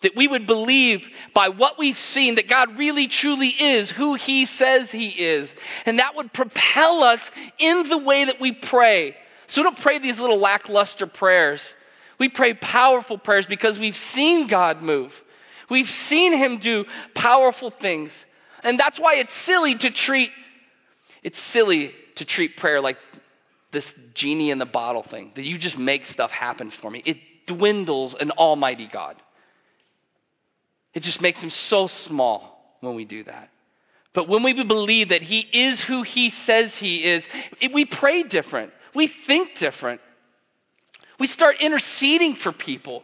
That 0.02 0.12
we 0.16 0.28
would 0.28 0.46
believe 0.46 1.02
by 1.34 1.48
what 1.48 1.78
we've 1.78 1.98
seen 1.98 2.37
that 2.37 2.48
God 2.48 2.78
really 2.78 3.08
truly 3.08 3.48
is 3.48 3.90
who 3.90 4.14
He 4.14 4.46
says 4.46 4.88
He 4.90 5.08
is. 5.08 5.50
And 5.87 5.98
that 5.98 6.14
would 6.14 6.32
propel 6.32 7.02
us 7.02 7.20
in 7.58 7.88
the 7.88 7.98
way 7.98 8.26
that 8.26 8.40
we 8.40 8.52
pray. 8.52 9.16
So 9.48 9.61
we 9.61 9.64
don't 9.64 9.80
pray 9.80 9.98
these 9.98 10.18
little 10.18 10.38
lackluster 10.38 11.06
prayers. 11.06 11.61
We 12.18 12.28
pray 12.28 12.54
powerful 12.54 13.18
prayers 13.18 13.46
because 13.46 13.78
we've 13.78 13.98
seen 14.14 14.46
God 14.46 14.82
move. 14.82 15.12
We've 15.70 15.90
seen 16.08 16.32
Him 16.32 16.58
do 16.58 16.84
powerful 17.14 17.72
things. 17.80 18.11
And 18.62 18.78
that's 18.78 18.98
why 18.98 19.16
it's 19.16 19.32
silly 19.46 19.76
to 19.76 19.90
treat, 19.90 20.30
it's 21.22 21.38
silly 21.52 21.92
to 22.16 22.24
treat 22.24 22.56
prayer 22.56 22.80
like 22.80 22.96
this 23.72 23.84
genie 24.14 24.50
in 24.50 24.58
the 24.58 24.66
bottle 24.66 25.02
thing, 25.02 25.32
that 25.37 25.44
you 25.44 25.58
just 25.58 25.78
make 25.78 26.06
stuff 26.06 26.30
happen 26.30 26.70
for 26.82 26.90
me. 26.90 27.02
It 27.04 27.18
dwindles 27.46 28.14
an 28.14 28.30
almighty 28.32 28.88
God. 28.90 29.16
It 30.94 31.03
just 31.03 31.20
makes 31.20 31.40
him 31.40 31.51
so 31.51 31.87
small 31.87 32.77
when 32.81 32.94
we 32.94 33.05
do 33.05 33.24
that. 33.24 33.51
But 34.14 34.29
when 34.29 34.42
we 34.42 34.53
believe 34.64 35.11
that 35.11 35.22
he 35.22 35.40
is 35.40 35.81
who 35.83 36.03
he 36.03 36.31
says 36.46 36.72
he 36.74 37.05
is, 37.05 37.22
we 37.72 37.85
pray 37.85 38.22
different. 38.22 38.72
We 38.94 39.12
think 39.27 39.59
different. 39.59 40.01
We 41.20 41.27
start 41.27 41.57
interceding 41.61 42.37
for 42.37 42.53
people 42.53 43.03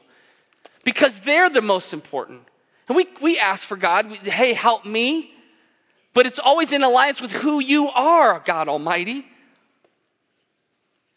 because 0.85 1.13
they're 1.25 1.51
the 1.51 1.61
most 1.61 1.93
important. 1.93 2.43
And 2.89 2.97
we, 2.97 3.07
we 3.23 3.39
ask 3.39 3.67
for 3.69 3.77
God, 3.77 4.07
hey, 4.07 4.55
help 4.55 4.85
me. 4.85 5.31
But 6.15 6.27
it's 6.27 6.39
always 6.39 6.73
in 6.73 6.83
alliance 6.83 7.21
with 7.21 7.33
who 7.33 7.61
you 7.61 7.89
are, 7.89 8.43
God 8.45 8.69
Almighty. 8.69 9.25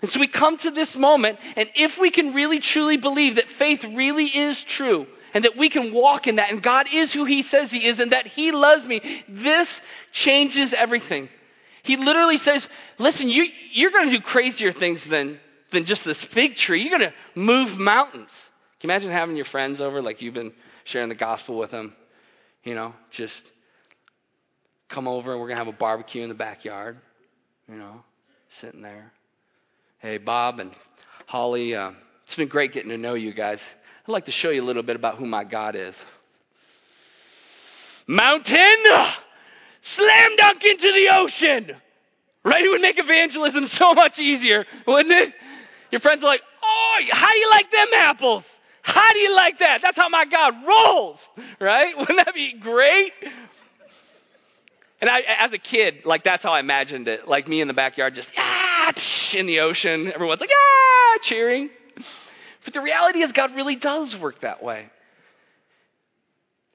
And 0.02 0.12
so 0.12 0.20
we 0.20 0.28
come 0.28 0.58
to 0.60 0.72
this 0.72 0.96
moment, 0.96 1.40
and 1.56 1.70
if 1.76 1.98
we 1.98 2.12
can 2.12 2.34
really 2.34 2.60
truly 2.60 2.98
believe 2.98 3.36
that 3.36 3.46
faith 3.58 3.84
really 3.84 4.26
is 4.26 4.64
true, 4.66 5.08
and 5.34 5.44
that 5.44 5.58
we 5.58 5.70
can 5.70 5.94
walk 5.94 6.28
in 6.28 6.38
that, 6.38 6.52
and 6.52 6.62
God 6.62 6.88
is 6.92 7.14
who 7.14 7.26
He 7.26 7.44
says 7.44 7.70
He 7.70 7.86
is, 7.86 8.00
and 8.00 8.12
that 8.12 8.28
He 8.28 8.52
loves 8.52 8.86
me, 8.86 9.24
this 9.28 9.68
changes 10.12 10.74
everything. 10.74 11.30
He 11.84 11.96
literally 11.98 12.38
says, 12.38 12.68
Listen, 13.00 13.30
you, 13.30 13.46
you're 13.74 13.92
going 13.92 14.10
to 14.10 14.18
do 14.18 14.22
crazier 14.22 14.74
things 14.74 15.00
than, 15.10 15.40
than 15.72 15.86
just 15.86 16.04
this 16.04 16.22
fig 16.34 16.56
tree. 16.56 16.82
You're 16.82 16.98
going 16.98 17.12
to 17.12 17.40
move 17.40 17.78
mountains. 17.78 18.30
Can 18.80 18.90
you 18.90 18.94
imagine 18.94 19.12
having 19.12 19.36
your 19.36 19.46
friends 19.46 19.80
over, 19.80 20.02
like 20.02 20.22
you've 20.22 20.34
been 20.34 20.54
sharing 20.86 21.10
the 21.10 21.16
gospel 21.16 21.58
with 21.58 21.72
them? 21.72 21.94
You 22.64 22.76
know, 22.76 22.94
just 23.12 23.42
come 24.90 25.08
over 25.08 25.32
and 25.32 25.40
we're 25.40 25.48
going 25.48 25.58
to 25.58 25.66
have 25.66 25.74
a 25.74 25.78
barbecue 25.78 26.24
in 26.24 26.30
the 26.30 26.36
backyard, 26.36 26.98
you 27.70 27.76
know, 27.76 28.04
sitting 28.62 28.82
there. 28.82 29.12
Hey, 30.00 30.18
Bob 30.18 30.60
and 30.60 30.72
Holly, 31.26 31.76
uh, 31.76 31.92
it's 32.26 32.36
been 32.36 32.48
great 32.48 32.74
getting 32.74 32.90
to 32.90 32.98
know 32.98 33.14
you 33.14 33.34
guys. 33.34 33.60
I'd 34.08 34.12
like 34.12 34.26
to 34.26 34.32
show 34.32 34.52
you 34.52 34.64
a 34.64 34.66
little 34.66 34.84
bit 34.84 34.96
about 34.96 35.18
who 35.18 35.26
my 35.26 35.44
God 35.44 35.76
is. 35.76 35.94
Mountain, 38.08 38.84
slam 39.82 40.36
dunk 40.38 40.64
into 40.64 40.94
the 40.94 41.10
ocean. 41.12 41.76
Right? 42.46 42.64
It 42.64 42.70
would 42.70 42.82
make 42.82 42.98
evangelism 42.98 43.68
so 43.68 43.94
much 43.94 44.18
easier, 44.18 44.66
wouldn't 44.88 45.14
it? 45.14 45.34
Your 45.92 46.00
friends 46.00 46.24
are 46.24 46.28
like, 46.28 46.42
oh, 46.64 46.98
how 47.12 47.32
do 47.32 47.38
you 47.38 47.50
like 47.50 47.70
them 47.70 47.88
apples? 47.98 48.44
How 48.82 49.12
do 49.12 49.20
you 49.20 49.36
like 49.36 49.60
that? 49.60 49.82
That's 49.82 49.98
how 49.98 50.08
my 50.08 50.24
God 50.24 50.54
rolls, 50.66 51.20
right? 51.60 51.98
Wouldn't 51.98 52.18
that 52.24 52.34
be 52.34 52.54
great? 52.58 53.12
And 55.02 55.10
I, 55.10 55.20
as 55.40 55.52
a 55.52 55.58
kid, 55.58 56.06
like 56.06 56.24
that's 56.24 56.42
how 56.42 56.54
I 56.54 56.62
imagined 56.62 57.10
it. 57.10 57.28
Like 57.28 57.50
me 57.50 57.60
in 57.60 57.68
the 57.68 57.74
backyard, 57.74 58.16
just 58.16 58.30
ah, 58.38 58.94
in 59.34 59.46
the 59.46 59.60
ocean. 59.60 60.10
Everyone's 60.14 60.40
like 60.40 60.50
ah, 60.50 61.20
cheering. 61.22 61.70
But 62.68 62.74
the 62.74 62.82
reality 62.82 63.24
is, 63.24 63.32
God 63.32 63.56
really 63.56 63.78
does 63.78 64.14
work 64.18 64.42
that 64.42 64.62
way. 64.62 64.90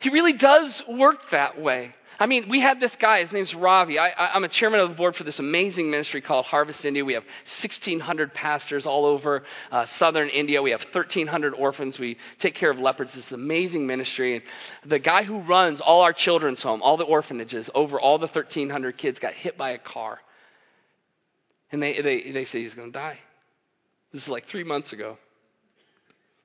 He 0.00 0.08
really 0.08 0.32
does 0.32 0.82
work 0.88 1.18
that 1.32 1.60
way. 1.60 1.94
I 2.18 2.24
mean, 2.24 2.48
we 2.48 2.62
had 2.62 2.80
this 2.80 2.96
guy, 2.96 3.22
his 3.22 3.30
name's 3.30 3.54
Ravi. 3.54 3.98
I, 3.98 4.34
am 4.34 4.42
a 4.42 4.48
chairman 4.48 4.80
of 4.80 4.88
the 4.88 4.94
board 4.94 5.16
for 5.16 5.24
this 5.24 5.38
amazing 5.38 5.90
ministry 5.90 6.22
called 6.22 6.46
Harvest 6.46 6.86
India. 6.86 7.04
We 7.04 7.12
have 7.12 7.24
1,600 7.60 8.32
pastors 8.32 8.86
all 8.86 9.04
over 9.04 9.44
uh, 9.70 9.84
southern 9.84 10.30
India. 10.30 10.62
We 10.62 10.70
have 10.70 10.80
1,300 10.80 11.52
orphans. 11.52 11.98
We 11.98 12.16
take 12.38 12.54
care 12.54 12.70
of 12.70 12.78
leopards. 12.78 13.14
It's 13.14 13.28
an 13.28 13.34
amazing 13.34 13.86
ministry. 13.86 14.36
And 14.36 14.44
the 14.90 14.98
guy 14.98 15.24
who 15.24 15.40
runs 15.40 15.82
all 15.82 16.00
our 16.00 16.14
children's 16.14 16.62
home, 16.62 16.80
all 16.80 16.96
the 16.96 17.04
orphanages, 17.04 17.68
over 17.74 18.00
all 18.00 18.18
the 18.18 18.28
1,300 18.28 18.96
kids 18.96 19.18
got 19.18 19.34
hit 19.34 19.58
by 19.58 19.72
a 19.72 19.78
car. 19.78 20.20
And 21.70 21.82
they, 21.82 22.00
they, 22.00 22.32
they 22.32 22.46
say 22.46 22.62
he's 22.62 22.72
going 22.72 22.90
to 22.90 22.98
die. 22.98 23.18
This 24.14 24.22
is 24.22 24.28
like 24.28 24.48
three 24.48 24.64
months 24.64 24.94
ago. 24.94 25.18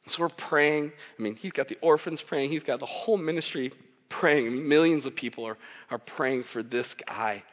So 0.09 0.21
we're 0.21 0.29
praying. 0.29 0.91
I 1.17 1.21
mean, 1.21 1.35
he's 1.35 1.51
got 1.51 1.67
the 1.67 1.77
orphans 1.81 2.21
praying, 2.27 2.51
he's 2.51 2.63
got 2.63 2.79
the 2.79 2.85
whole 2.85 3.17
ministry 3.17 3.71
praying. 4.09 4.67
Millions 4.67 5.05
of 5.05 5.15
people 5.15 5.45
are, 5.45 5.57
are 5.91 5.97
praying 5.97 6.45
for 6.53 6.63
this 6.63 6.87
guy. 7.05 7.43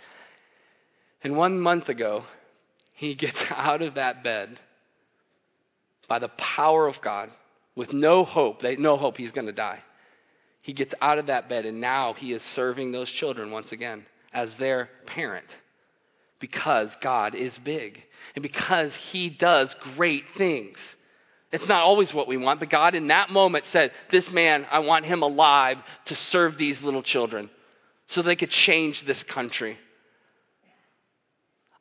And 1.22 1.36
one 1.36 1.60
month 1.60 1.88
ago, 1.88 2.24
he 2.94 3.14
gets 3.14 3.38
out 3.50 3.82
of 3.82 3.94
that 3.94 4.22
bed 4.22 4.58
by 6.08 6.18
the 6.18 6.28
power 6.28 6.86
of 6.86 7.00
God 7.00 7.30
with 7.74 7.92
no 7.92 8.24
hope. 8.24 8.62
No 8.62 8.96
hope 8.96 9.16
he's 9.16 9.32
going 9.32 9.46
to 9.46 9.52
die. 9.52 9.80
He 10.62 10.72
gets 10.72 10.94
out 11.00 11.18
of 11.18 11.26
that 11.26 11.48
bed 11.48 11.66
and 11.66 11.80
now 11.80 12.14
he 12.14 12.32
is 12.32 12.42
serving 12.54 12.92
those 12.92 13.10
children 13.10 13.50
once 13.50 13.70
again 13.72 14.06
as 14.32 14.54
their 14.56 14.88
parent 15.06 15.46
because 16.40 16.90
God 17.02 17.34
is 17.34 17.56
big 17.58 18.02
and 18.34 18.42
because 18.42 18.92
he 19.10 19.28
does 19.28 19.74
great 19.96 20.24
things. 20.36 20.78
It's 21.54 21.68
not 21.68 21.84
always 21.84 22.12
what 22.12 22.26
we 22.26 22.36
want, 22.36 22.58
but 22.58 22.68
God 22.68 22.96
in 22.96 23.06
that 23.06 23.30
moment 23.30 23.64
said, 23.70 23.92
This 24.10 24.28
man, 24.28 24.66
I 24.72 24.80
want 24.80 25.04
him 25.04 25.22
alive 25.22 25.78
to 26.06 26.16
serve 26.16 26.58
these 26.58 26.82
little 26.82 27.04
children 27.04 27.48
so 28.08 28.22
they 28.22 28.34
could 28.34 28.50
change 28.50 29.06
this 29.06 29.22
country. 29.22 29.78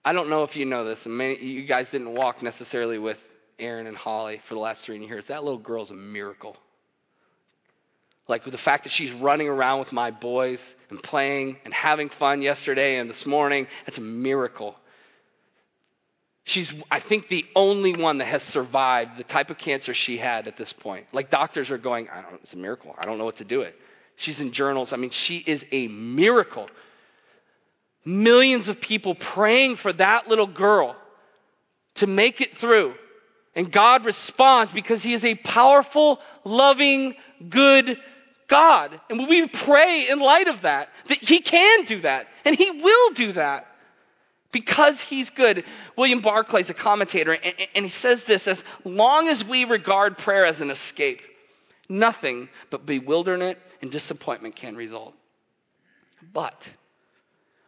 I 0.05 0.13
don't 0.13 0.29
know 0.29 0.43
if 0.43 0.55
you 0.55 0.65
know 0.65 0.85
this, 0.85 1.03
and 1.05 1.17
many, 1.17 1.43
you 1.43 1.65
guys 1.65 1.87
didn't 1.91 2.13
walk 2.13 2.43
necessarily 2.43 2.99
with 2.99 3.17
Aaron 3.57 3.87
and 3.87 3.97
Holly 3.97 4.41
for 4.47 4.53
the 4.53 4.59
last 4.59 4.83
three 4.83 5.03
years. 5.03 5.23
That 5.27 5.43
little 5.43 5.57
girl's 5.57 5.89
a 5.89 5.95
miracle. 5.95 6.55
Like 8.27 8.45
the 8.45 8.55
fact 8.59 8.83
that 8.83 8.93
she's 8.93 9.11
running 9.13 9.47
around 9.47 9.79
with 9.79 9.91
my 9.91 10.11
boys 10.11 10.59
and 10.91 11.01
playing 11.01 11.57
and 11.65 11.73
having 11.73 12.11
fun 12.19 12.43
yesterday 12.43 12.99
and 12.99 13.09
this 13.09 13.25
morning, 13.25 13.65
it's 13.87 13.97
a 13.97 14.01
miracle. 14.01 14.75
She's, 16.45 16.71
I 16.91 16.99
think, 16.99 17.29
the 17.29 17.45
only 17.55 17.95
one 17.95 18.17
that 18.17 18.27
has 18.27 18.43
survived 18.43 19.17
the 19.17 19.23
type 19.23 19.49
of 19.49 19.57
cancer 19.57 19.93
she 19.93 20.17
had 20.17 20.47
at 20.47 20.57
this 20.57 20.73
point. 20.73 21.07
Like 21.13 21.31
doctors 21.31 21.69
are 21.69 21.77
going, 21.77 22.09
I 22.09 22.21
don't, 22.21 22.41
it's 22.43 22.53
a 22.53 22.57
miracle. 22.57 22.93
I 22.97 23.05
don't 23.05 23.17
know 23.17 23.25
what 23.25 23.37
to 23.37 23.45
do 23.45 23.61
it. 23.61 23.75
She's 24.17 24.39
in 24.39 24.51
journals. 24.51 24.91
I 24.91 24.97
mean, 24.97 25.11
she 25.11 25.37
is 25.37 25.63
a 25.71 25.87
miracle. 25.87 26.69
Millions 28.05 28.67
of 28.67 28.81
people 28.81 29.15
praying 29.15 29.77
for 29.77 29.93
that 29.93 30.27
little 30.27 30.47
girl 30.47 30.97
to 31.95 32.07
make 32.07 32.41
it 32.41 32.57
through. 32.57 32.93
And 33.55 33.71
God 33.71 34.03
responds 34.03 34.73
because 34.73 35.01
He 35.01 35.13
is 35.13 35.23
a 35.23 35.35
powerful, 35.35 36.19
loving, 36.43 37.13
good 37.49 37.97
God. 38.49 38.99
And 39.09 39.29
we 39.29 39.47
pray 39.47 40.09
in 40.09 40.19
light 40.19 40.49
of 40.49 40.63
that, 40.63 40.89
that 41.07 41.19
He 41.19 41.39
can 41.39 41.85
do 41.85 42.01
that, 42.01 42.25
and 42.43 42.55
He 42.55 42.69
will 42.69 43.13
do 43.13 43.33
that 43.33 43.67
because 44.53 44.95
He's 45.09 45.29
good. 45.31 45.65
William 45.97 46.21
Barclay 46.21 46.61
is 46.61 46.69
a 46.69 46.73
commentator, 46.73 47.33
and, 47.33 47.53
and 47.75 47.85
he 47.85 47.91
says 47.99 48.21
this 48.25 48.47
as 48.47 48.61
long 48.85 49.27
as 49.27 49.43
we 49.43 49.65
regard 49.65 50.17
prayer 50.19 50.45
as 50.45 50.61
an 50.61 50.69
escape, 50.71 51.19
nothing 51.89 52.47
but 52.69 52.85
bewilderment 52.85 53.57
and 53.81 53.91
disappointment 53.91 54.55
can 54.55 54.75
result. 54.77 55.13
But 56.33 56.55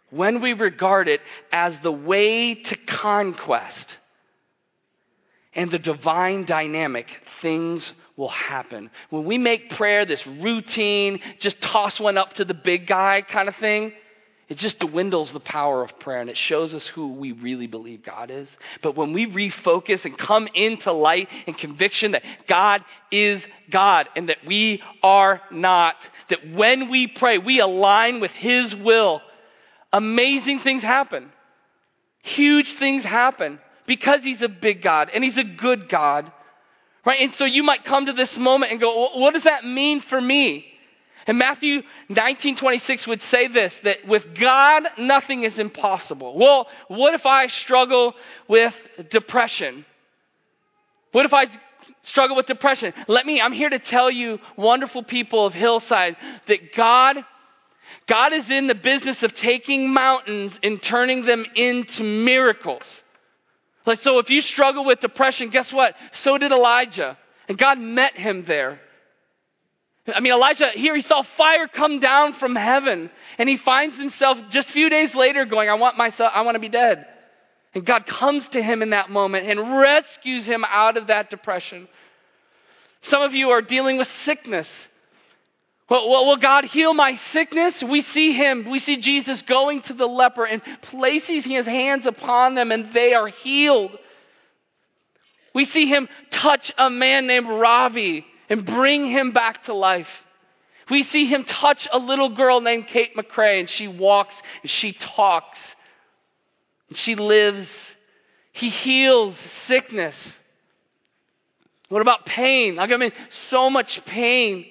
when 0.10 0.42
we 0.42 0.54
regard 0.54 1.10
it 1.10 1.20
as 1.52 1.76
the 1.84 1.92
way 1.92 2.56
to 2.56 2.76
conquest 2.88 3.98
and 5.54 5.72
the 5.72 5.80
divine 5.80 6.46
dynamic, 6.46 7.08
things 7.42 7.92
will 8.16 8.30
happen. 8.30 8.90
When 9.10 9.26
we 9.26 9.38
make 9.38 9.72
prayer 9.72 10.06
this 10.06 10.26
routine, 10.26 11.20
just 11.40 11.62
toss 11.62 12.00
one 12.00 12.18
up 12.18 12.34
to 12.34 12.46
the 12.46 12.54
big 12.54 12.88
guy 12.88 13.24
kind 13.28 13.50
of 13.50 13.56
thing, 13.58 13.92
it 14.48 14.58
just 14.58 14.78
dwindles 14.78 15.32
the 15.32 15.40
power 15.40 15.84
of 15.84 15.98
prayer 16.00 16.22
and 16.22 16.30
it 16.30 16.38
shows 16.38 16.76
us 16.76 16.86
who 16.88 17.14
we 17.14 17.32
really 17.32 17.66
believe 17.66 18.04
God 18.04 18.30
is. 18.30 18.48
But 18.84 18.96
when 18.96 19.12
we 19.12 19.26
refocus 19.26 20.06
and 20.06 20.16
come 20.16 20.48
into 20.54 20.92
light 20.92 21.30
and 21.48 21.58
conviction 21.58 22.12
that 22.12 22.22
God 22.48 22.84
is 23.12 23.42
God 23.72 24.08
and 24.16 24.30
that 24.30 24.46
we 24.46 24.84
are 25.02 25.42
not, 25.52 25.96
that 26.30 26.54
when 26.54 26.92
we 26.92 27.08
pray, 27.08 27.40
we 27.40 27.60
align 27.60 28.20
with 28.20 28.32
His 28.32 28.76
will, 28.76 29.22
amazing 29.92 30.60
things 30.60 30.84
happen. 30.84 31.32
Huge 32.22 32.78
things 32.78 33.04
happen 33.04 33.60
because 33.88 34.22
He's 34.22 34.44
a 34.44 34.50
big 34.50 34.84
God 34.84 35.10
and 35.12 35.24
He's 35.24 35.40
a 35.40 35.44
good 35.44 35.90
God. 35.90 36.32
Right? 37.04 37.22
And 37.22 37.34
so 37.34 37.46
you 37.46 37.64
might 37.64 37.84
come 37.84 38.06
to 38.06 38.14
this 38.14 38.36
moment 38.38 38.72
and 38.72 38.80
go, 38.80 39.10
what 39.18 39.34
does 39.34 39.44
that 39.44 39.66
mean 39.66 40.02
for 40.02 40.22
me? 40.22 40.66
And 41.28 41.40
Matthew 41.40 41.82
19:26 42.10 43.08
would 43.08 43.22
say 43.24 43.48
this 43.48 43.74
that 43.84 44.08
with 44.08 44.36
God 44.36 44.84
nothing 44.98 45.44
is 45.44 45.58
impossible. 45.58 46.38
Well, 46.38 46.68
what 46.88 47.14
if 47.14 47.26
I 47.26 47.48
struggle 47.48 48.14
with 48.48 48.74
depression? 49.10 49.86
What 51.12 51.26
if 51.26 51.34
I 51.34 51.48
struggle 52.04 52.36
with 52.36 52.46
depression? 52.46 52.94
Let 53.08 53.26
me 53.26 53.42
I'm 53.42 53.54
here 53.54 53.70
to 53.70 53.80
tell 53.80 54.12
you 54.12 54.40
wonderful 54.56 55.04
people 55.04 55.46
of 55.46 55.54
Hillside 55.54 56.16
that 56.48 56.74
God 56.74 57.18
God 58.08 58.34
is 58.34 58.50
in 58.50 58.68
the 58.68 58.76
business 58.76 59.24
of 59.24 59.34
taking 59.34 59.92
mountains 59.92 60.54
and 60.62 60.82
turning 60.82 61.26
them 61.26 61.46
into 61.56 62.04
miracles. 62.04 62.84
Like 63.88 64.02
so 64.02 64.20
if 64.20 64.30
you 64.30 64.42
struggle 64.42 64.86
with 64.86 65.00
depression, 65.00 65.50
guess 65.50 65.74
what? 65.74 65.96
So 66.24 66.38
did 66.38 66.52
Elijah. 66.52 67.18
And 67.48 67.58
God 67.58 67.80
met 67.80 68.16
him 68.16 68.46
there. 68.46 68.80
I 70.14 70.20
mean, 70.20 70.34
Elijah, 70.34 70.70
here 70.76 70.96
he 70.96 71.02
saw 71.02 71.24
fire 71.36 71.68
come 71.68 72.00
down 72.00 72.34
from 72.34 72.56
heaven, 72.56 73.10
and 73.40 73.50
he 73.50 73.58
finds 73.58 73.98
himself 73.98 74.38
just 74.50 74.70
a 74.70 74.72
few 74.72 74.90
days 74.90 75.16
later 75.16 75.46
going, 75.46 75.68
I 75.68 75.74
want 75.76 75.98
myself, 75.98 76.32
I 76.34 76.42
want 76.42 76.56
to 76.56 76.60
be 76.60 76.70
dead. 76.70 77.08
And 77.74 77.86
God 77.86 78.06
comes 78.06 78.48
to 78.50 78.62
him 78.62 78.82
in 78.82 78.92
that 78.92 79.10
moment 79.10 79.50
and 79.50 79.78
rescues 79.78 80.46
him 80.46 80.64
out 80.64 80.96
of 80.96 81.08
that 81.08 81.30
depression. 81.30 81.88
Some 83.04 83.22
of 83.22 83.34
you 83.34 83.50
are 83.50 83.62
dealing 83.62 83.98
with 83.98 84.08
sickness. 84.26 84.68
Well, 85.90 86.08
will 86.08 86.38
God 86.38 86.66
heal 86.66 86.94
my 86.94 87.20
sickness? 87.32 87.84
We 87.84 88.02
see 88.02 88.32
him, 88.32 88.70
we 88.70 88.80
see 88.80 88.98
Jesus 88.98 89.42
going 89.42 89.82
to 89.84 89.94
the 89.94 90.08
leper 90.08 90.46
and 90.46 90.62
placing 90.84 91.42
his 91.42 91.66
hands 91.66 92.06
upon 92.06 92.56
them, 92.56 92.72
and 92.72 92.94
they 92.94 93.14
are 93.14 93.28
healed. 93.28 93.92
We 95.54 95.66
see 95.66 95.88
him 95.88 96.08
touch 96.32 96.72
a 96.78 96.90
man 96.90 97.28
named 97.28 97.48
Robbie 97.48 98.26
and 98.50 98.66
bring 98.66 99.10
him 99.10 99.32
back 99.32 99.66
to 99.66 99.74
life. 99.74 100.08
We 100.90 101.04
see 101.04 101.26
him 101.26 101.46
touch 101.46 101.88
a 101.92 101.98
little 101.98 102.30
girl 102.30 102.62
named 102.62 102.88
Kate 102.88 103.16
McCrae, 103.16 103.60
and 103.60 103.70
she 103.70 103.88
walks 103.88 104.36
and 104.62 104.70
she 104.70 104.94
talks 104.94 105.58
and 106.90 106.98
she 106.98 107.16
lives. 107.16 107.68
He 108.52 108.70
heals 108.70 109.36
sickness. 109.68 110.16
What 111.90 112.02
about 112.02 112.26
pain? 112.26 112.76
Like, 112.76 112.92
I 112.92 112.98
mean, 112.98 113.12
so 113.50 113.70
much 113.70 114.04
pain. 114.06 114.66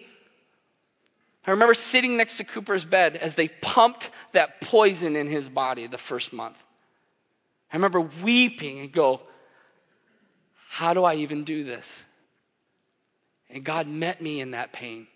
I 1.46 1.50
remember 1.50 1.74
sitting 1.74 2.16
next 2.16 2.38
to 2.38 2.44
Cooper's 2.44 2.84
bed 2.84 3.16
as 3.16 3.34
they 3.34 3.48
pumped 3.48 4.08
that 4.32 4.60
poison 4.62 5.14
in 5.14 5.28
his 5.28 5.48
body 5.48 5.86
the 5.86 5.98
first 5.98 6.32
month. 6.32 6.56
I 7.72 7.76
remember 7.76 8.00
weeping 8.00 8.80
and 8.80 8.92
go, 8.92 9.20
How 10.70 10.94
do 10.94 11.04
I 11.04 11.16
even 11.16 11.44
do 11.44 11.64
this? 11.64 11.84
And 13.54 13.64
God 13.64 13.86
met 13.86 14.20
me 14.20 14.40
in 14.40 14.50
that 14.50 14.72
pain. 14.72 15.06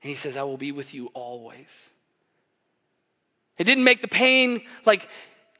And 0.00 0.14
He 0.14 0.16
says, 0.22 0.36
I 0.36 0.44
will 0.44 0.56
be 0.56 0.70
with 0.70 0.94
you 0.94 1.08
always. 1.12 1.66
It 3.58 3.64
didn't 3.64 3.84
make 3.84 4.00
the 4.00 4.08
pain 4.08 4.62
like 4.86 5.02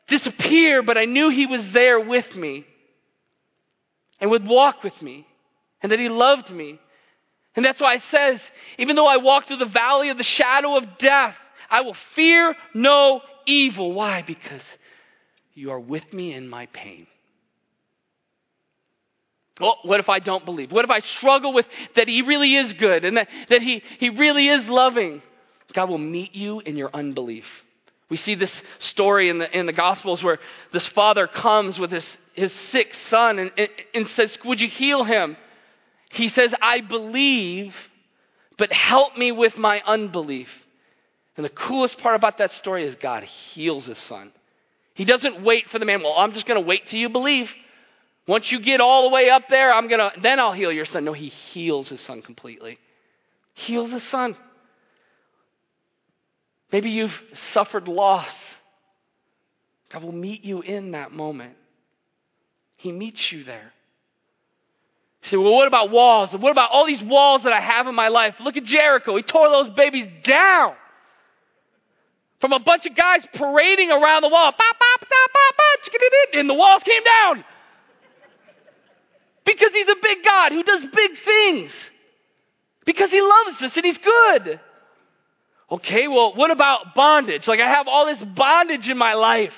disappear, 0.07 0.83
but 0.83 0.97
I 0.97 1.07
knew 1.07 1.29
He 1.29 1.47
was 1.47 1.62
there 1.73 1.99
with 1.99 2.37
me 2.37 2.64
and 4.21 4.31
would 4.31 4.47
walk 4.47 4.85
with 4.85 5.01
me 5.03 5.27
and 5.83 5.90
that 5.90 5.99
He 5.99 6.09
loved 6.09 6.51
me. 6.51 6.79
And 7.57 7.64
that's 7.64 7.81
why 7.81 7.95
it 7.95 8.03
says, 8.12 8.40
even 8.79 8.95
though 8.95 9.07
I 9.07 9.17
walk 9.17 9.49
through 9.49 9.57
the 9.59 9.67
valley 9.67 10.11
of 10.11 10.19
the 10.19 10.23
shadow 10.23 10.77
of 10.77 10.99
death, 10.99 11.35
I 11.69 11.81
will 11.81 11.97
fear 12.14 12.55
no 12.75 13.23
evil. 13.45 13.93
Why? 13.93 14.23
Because 14.23 14.62
you 15.53 15.73
are 15.73 15.81
with 15.81 16.12
me 16.12 16.33
in 16.33 16.49
my 16.49 16.67
pain. 16.67 17.09
Well, 19.61 19.79
what 19.83 20.01
if 20.01 20.09
I 20.09 20.19
don't 20.19 20.45
believe? 20.45 20.73
What 20.73 20.85
if 20.85 20.90
I 20.90 21.01
struggle 21.01 21.53
with 21.53 21.67
that 21.95 22.09
He 22.09 22.23
really 22.23 22.57
is 22.57 22.73
good 22.73 23.05
and 23.05 23.17
that, 23.17 23.29
that 23.51 23.62
he, 23.62 23.83
he 23.99 24.11
really 24.11 24.49
is 24.49 24.67
loving? 24.67 25.23
God 25.73 25.88
will 25.88 25.99
meet 25.99 26.35
you 26.35 26.61
in 26.61 26.77
your 26.77 26.90
unbelief. 26.93 27.45
We 28.09 28.17
see 28.17 28.35
this 28.35 28.53
story 28.79 29.29
in 29.29 29.38
the, 29.38 29.59
in 29.59 29.67
the 29.67 29.73
Gospels 29.73 30.23
where 30.23 30.38
this 30.73 30.87
father 30.88 31.27
comes 31.27 31.79
with 31.79 31.90
his, 31.90 32.07
his 32.35 32.53
sick 32.71 32.95
son 33.09 33.38
and, 33.38 33.51
and, 33.57 33.69
and 33.95 34.09
says, 34.11 34.37
Would 34.45 34.61
you 34.61 34.69
heal 34.69 35.05
him? 35.05 35.37
He 36.11 36.29
says, 36.29 36.55
I 36.61 36.81
believe, 36.81 37.75
but 38.57 38.73
help 38.73 39.17
me 39.17 39.33
with 39.33 39.57
my 39.57 39.83
unbelief. 39.85 40.49
And 41.37 41.45
the 41.45 41.51
coolest 41.51 41.99
part 41.99 42.14
about 42.14 42.38
that 42.38 42.53
story 42.53 42.85
is 42.85 42.95
God 42.97 43.25
heals 43.25 43.87
his 43.87 43.99
son. 43.99 44.31
He 44.95 45.05
doesn't 45.05 45.43
wait 45.43 45.69
for 45.71 45.81
the 45.81 45.85
man, 45.85 46.03
well, 46.03 46.14
I'm 46.17 46.33
just 46.33 46.47
going 46.47 46.61
to 46.61 46.67
wait 46.67 46.87
till 46.87 47.01
you 47.01 47.09
believe. 47.09 47.51
Once 48.27 48.51
you 48.51 48.61
get 48.61 48.81
all 48.81 49.03
the 49.03 49.15
way 49.15 49.29
up 49.29 49.49
there, 49.51 49.73
I'm 49.73 49.89
going 49.89 50.01
to, 50.01 50.13
then 50.21 50.41
I'll 50.41 50.53
heal 50.53 50.73
your 50.73 50.87
son. 50.87 51.05
No, 51.05 51.13
he 51.13 51.29
heals 51.29 51.88
his 51.88 52.01
son 52.01 52.23
completely. 52.23 52.79
Heals 53.53 53.90
his 53.90 54.03
son. 54.05 54.37
Maybe 56.73 56.90
you've 56.90 57.15
suffered 57.53 57.87
loss. 57.87 58.33
God 59.92 60.03
will 60.03 60.13
meet 60.13 60.44
you 60.44 60.63
in 60.63 60.92
that 60.92 61.13
moment. 61.13 61.55
He 62.77 62.90
meets 62.90 63.31
you 63.31 63.44
there. 63.44 63.73
You 65.23 65.31
say, 65.31 65.37
well, 65.37 65.53
what 65.53 65.69
about 65.69 65.90
walls? 65.90 66.31
What 66.33 66.51
about 66.51 66.71
all 66.71 66.87
these 66.87 67.03
walls 67.03 67.44
that 67.44 67.53
I 67.53 67.61
have 67.61 67.87
in 67.87 67.94
my 67.94 68.09
life? 68.09 68.37
Look 68.40 68.57
at 68.57 68.65
Jericho. 68.65 69.17
He 69.17 69.23
tore 69.23 69.48
those 69.51 69.71
babies 69.71 70.09
down 70.25 70.75
from 72.40 72.53
a 72.53 72.59
bunch 72.59 72.87
of 72.87 72.96
guys 72.96 73.21
parading 73.35 73.90
around 73.90 74.23
the 74.23 74.29
wall. 74.29 74.53
And 76.33 76.51
the 76.51 76.55
walls 76.55 76.83
came 76.83 77.03
down. 77.05 77.44
Because 79.45 79.71
he's 79.73 79.88
a 79.88 79.97
big 80.03 80.25
God 80.25 80.53
who 80.53 80.63
does 80.63 80.85
big 80.95 81.11
things. 81.25 81.73
Because 82.85 83.11
he 83.11 83.21
loves 83.21 83.63
us 83.63 83.77
and 83.77 83.85
he's 83.85 83.99
good. 83.99 84.61
Okay, 85.71 86.09
well, 86.09 86.35
what 86.35 86.51
about 86.51 86.95
bondage? 86.95 87.49
Like, 87.49 87.61
I 87.61 87.69
have 87.69 87.88
all 87.88 88.07
this 88.07 88.23
bondage 88.37 88.88
in 88.88 88.99
my 88.99 89.15
life. 89.15 89.53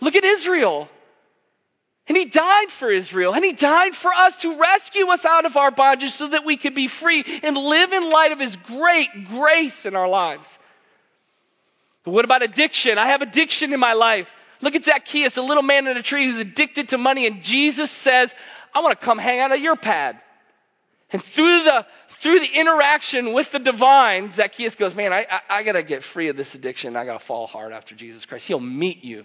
Look 0.00 0.14
at 0.14 0.24
Israel. 0.24 0.88
And 2.08 2.16
he 2.16 2.26
died 2.26 2.68
for 2.78 2.90
Israel, 2.90 3.34
and 3.34 3.44
he 3.44 3.52
died 3.52 3.96
for 3.96 4.12
us 4.12 4.32
to 4.42 4.58
rescue 4.58 5.08
us 5.08 5.24
out 5.24 5.44
of 5.44 5.56
our 5.56 5.72
bondage 5.72 6.14
so 6.16 6.28
that 6.28 6.44
we 6.44 6.56
could 6.56 6.74
be 6.74 6.86
free 6.86 7.24
and 7.42 7.56
live 7.56 7.92
in 7.92 8.10
light 8.10 8.30
of 8.30 8.38
his 8.38 8.54
great 8.64 9.08
grace 9.28 9.74
in 9.84 9.96
our 9.96 10.08
lives. 10.08 10.46
But 12.04 12.12
what 12.12 12.24
about 12.24 12.42
addiction? 12.42 12.96
I 12.96 13.08
have 13.08 13.22
addiction 13.22 13.72
in 13.72 13.80
my 13.80 13.94
life. 13.94 14.28
Look 14.62 14.76
at 14.76 14.84
Zacchaeus, 14.84 15.36
a 15.36 15.42
little 15.42 15.64
man 15.64 15.88
in 15.88 15.96
a 15.96 16.02
tree 16.02 16.30
who's 16.30 16.38
addicted 16.38 16.90
to 16.90 16.98
money, 16.98 17.26
and 17.26 17.42
Jesus 17.42 17.90
says, 18.04 18.30
I 18.76 18.80
want 18.80 19.00
to 19.00 19.06
come 19.06 19.16
hang 19.16 19.40
out 19.40 19.52
at 19.52 19.60
your 19.60 19.76
pad. 19.76 20.20
And 21.10 21.24
through 21.34 21.64
the 21.64 21.86
through 22.22 22.40
the 22.40 22.60
interaction 22.60 23.32
with 23.32 23.50
the 23.50 23.58
divine, 23.58 24.34
Zacchaeus 24.36 24.74
goes, 24.74 24.94
Man, 24.94 25.14
I, 25.14 25.22
I, 25.30 25.40
I 25.48 25.62
got 25.62 25.72
to 25.72 25.82
get 25.82 26.04
free 26.04 26.28
of 26.28 26.36
this 26.36 26.54
addiction. 26.54 26.94
I 26.94 27.06
got 27.06 27.18
to 27.18 27.26
fall 27.26 27.46
hard 27.46 27.72
after 27.72 27.94
Jesus 27.94 28.26
Christ. 28.26 28.44
He'll 28.46 28.60
meet 28.60 29.02
you. 29.02 29.24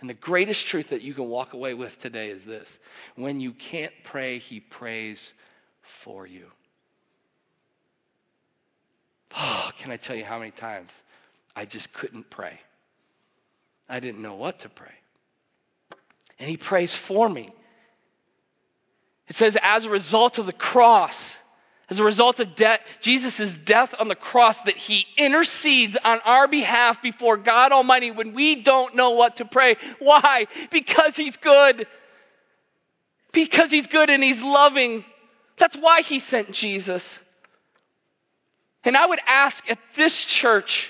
And 0.00 0.10
the 0.10 0.14
greatest 0.14 0.66
truth 0.66 0.86
that 0.90 1.02
you 1.02 1.14
can 1.14 1.26
walk 1.26 1.52
away 1.52 1.74
with 1.74 1.92
today 2.02 2.30
is 2.30 2.44
this 2.44 2.66
when 3.14 3.38
you 3.38 3.52
can't 3.52 3.92
pray, 4.02 4.40
He 4.40 4.58
prays 4.58 5.20
for 6.02 6.26
you. 6.26 6.46
Oh, 9.36 9.70
can 9.80 9.92
I 9.92 9.98
tell 9.98 10.16
you 10.16 10.24
how 10.24 10.40
many 10.40 10.50
times 10.50 10.90
I 11.54 11.64
just 11.64 11.92
couldn't 11.92 12.28
pray? 12.28 12.58
I 13.88 14.00
didn't 14.00 14.20
know 14.20 14.34
what 14.34 14.60
to 14.62 14.68
pray. 14.68 14.94
And 16.40 16.50
He 16.50 16.56
prays 16.56 16.92
for 17.06 17.28
me. 17.28 17.54
It 19.28 19.36
says, 19.36 19.56
as 19.62 19.84
a 19.84 19.90
result 19.90 20.38
of 20.38 20.46
the 20.46 20.52
cross, 20.52 21.14
as 21.90 21.98
a 21.98 22.04
result 22.04 22.40
of 22.40 22.56
death, 22.56 22.80
Jesus' 23.02 23.50
death 23.64 23.94
on 23.98 24.08
the 24.08 24.14
cross, 24.14 24.56
that 24.64 24.76
he 24.76 25.04
intercedes 25.16 25.96
on 26.02 26.20
our 26.24 26.48
behalf 26.48 26.98
before 27.02 27.36
God 27.36 27.72
Almighty 27.72 28.10
when 28.10 28.34
we 28.34 28.62
don't 28.62 28.96
know 28.96 29.10
what 29.10 29.36
to 29.36 29.44
pray. 29.44 29.76
Why? 29.98 30.46
Because 30.70 31.12
he's 31.14 31.36
good. 31.38 31.86
Because 33.32 33.70
he's 33.70 33.86
good 33.86 34.08
and 34.10 34.22
he's 34.22 34.40
loving. 34.40 35.04
That's 35.58 35.76
why 35.76 36.02
he 36.02 36.20
sent 36.20 36.52
Jesus. 36.52 37.02
And 38.84 38.96
I 38.96 39.06
would 39.06 39.20
ask 39.26 39.56
at 39.68 39.78
this 39.96 40.14
church 40.14 40.88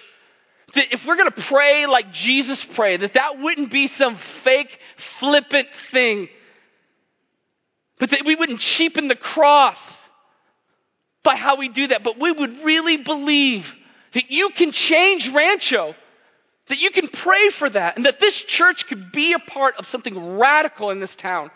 that 0.75 0.93
if 0.93 1.05
we're 1.07 1.17
going 1.17 1.31
to 1.31 1.43
pray 1.43 1.87
like 1.87 2.13
Jesus 2.13 2.63
prayed, 2.75 3.01
that 3.03 3.15
that 3.15 3.41
wouldn't 3.41 3.71
be 3.71 3.89
some 3.89 4.19
fake, 4.43 4.79
flippant 5.21 5.69
thing, 5.93 6.29
but 8.05 8.11
that 8.11 8.27
we 8.27 8.35
wouldn't 8.35 8.61
cheapen 8.61 9.09
the 9.09 9.15
cross 9.15 9.79
by 11.23 11.37
how 11.37 11.57
we 11.57 11.71
do 11.71 11.87
that, 11.87 12.05
but 12.05 12.21
we 12.21 12.31
would 12.31 12.63
really 12.63 12.99
believe 12.99 13.65
that 14.13 14.31
you 14.31 14.51
can 14.51 14.73
change 14.73 15.27
Rancho, 15.31 15.95
that 16.69 16.77
you 16.77 16.91
can 16.91 17.09
pray 17.09 17.49
for 17.49 17.71
that, 17.71 17.97
and 17.97 18.05
that 18.05 18.21
this 18.21 18.35
church 18.35 18.87
could 18.89 19.11
be 19.11 19.33
a 19.33 19.39
part 19.39 19.77
of 19.79 19.87
something 19.87 20.37
radical 20.37 20.91
in 20.91 21.01
this 21.01 21.17
town. 21.17 21.51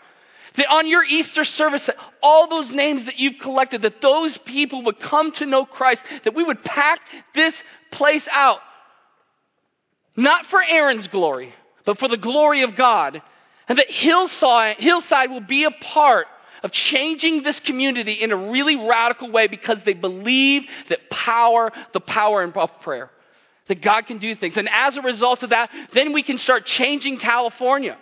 That 0.57 0.65
on 0.71 0.87
your 0.87 1.03
Easter 1.03 1.43
service, 1.43 1.85
that 1.85 1.97
all 2.23 2.49
those 2.49 2.71
names 2.71 3.05
that 3.05 3.19
you've 3.19 3.37
collected, 3.39 3.83
that 3.83 4.01
those 4.01 4.35
people 4.39 4.85
would 4.85 4.99
come 4.99 5.31
to 5.33 5.45
know 5.45 5.65
Christ, 5.65 6.01
that 6.23 6.33
we 6.33 6.43
would 6.43 6.63
pack 6.63 6.99
this 7.35 7.53
place 7.91 8.27
out. 8.31 8.61
Not 10.17 10.47
for 10.47 10.63
Aaron's 10.67 11.09
glory, 11.09 11.53
but 11.85 11.99
for 11.99 12.07
the 12.07 12.17
glory 12.17 12.63
of 12.63 12.75
God. 12.75 13.21
And 13.67 13.77
that 13.77 13.91
Hillside, 13.91 14.77
Hillside 14.77 15.29
will 15.29 15.41
be 15.41 15.65
a 15.65 15.69
part 15.69 16.25
of 16.63 16.71
changing 16.71 17.43
this 17.43 17.59
community 17.61 18.13
in 18.13 18.31
a 18.31 18.35
really 18.35 18.75
radical 18.75 19.31
way 19.31 19.47
because 19.47 19.77
they 19.85 19.93
believe 19.93 20.63
that 20.89 21.09
power, 21.09 21.71
the 21.93 21.99
power 21.99 22.43
of 22.43 22.69
prayer, 22.81 23.09
that 23.67 23.81
God 23.81 24.07
can 24.07 24.17
do 24.17 24.35
things. 24.35 24.57
And 24.57 24.69
as 24.69 24.97
a 24.97 25.01
result 25.01 25.43
of 25.43 25.51
that, 25.51 25.69
then 25.93 26.13
we 26.13 26.23
can 26.23 26.37
start 26.37 26.65
changing 26.65 27.19
California. 27.19 27.97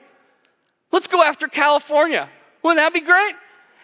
Let's 0.91 1.08
go 1.08 1.22
after 1.22 1.47
California. 1.47 2.30
Wouldn't 2.64 2.84
that 2.84 2.93
be 2.93 3.05
great? 3.05 3.36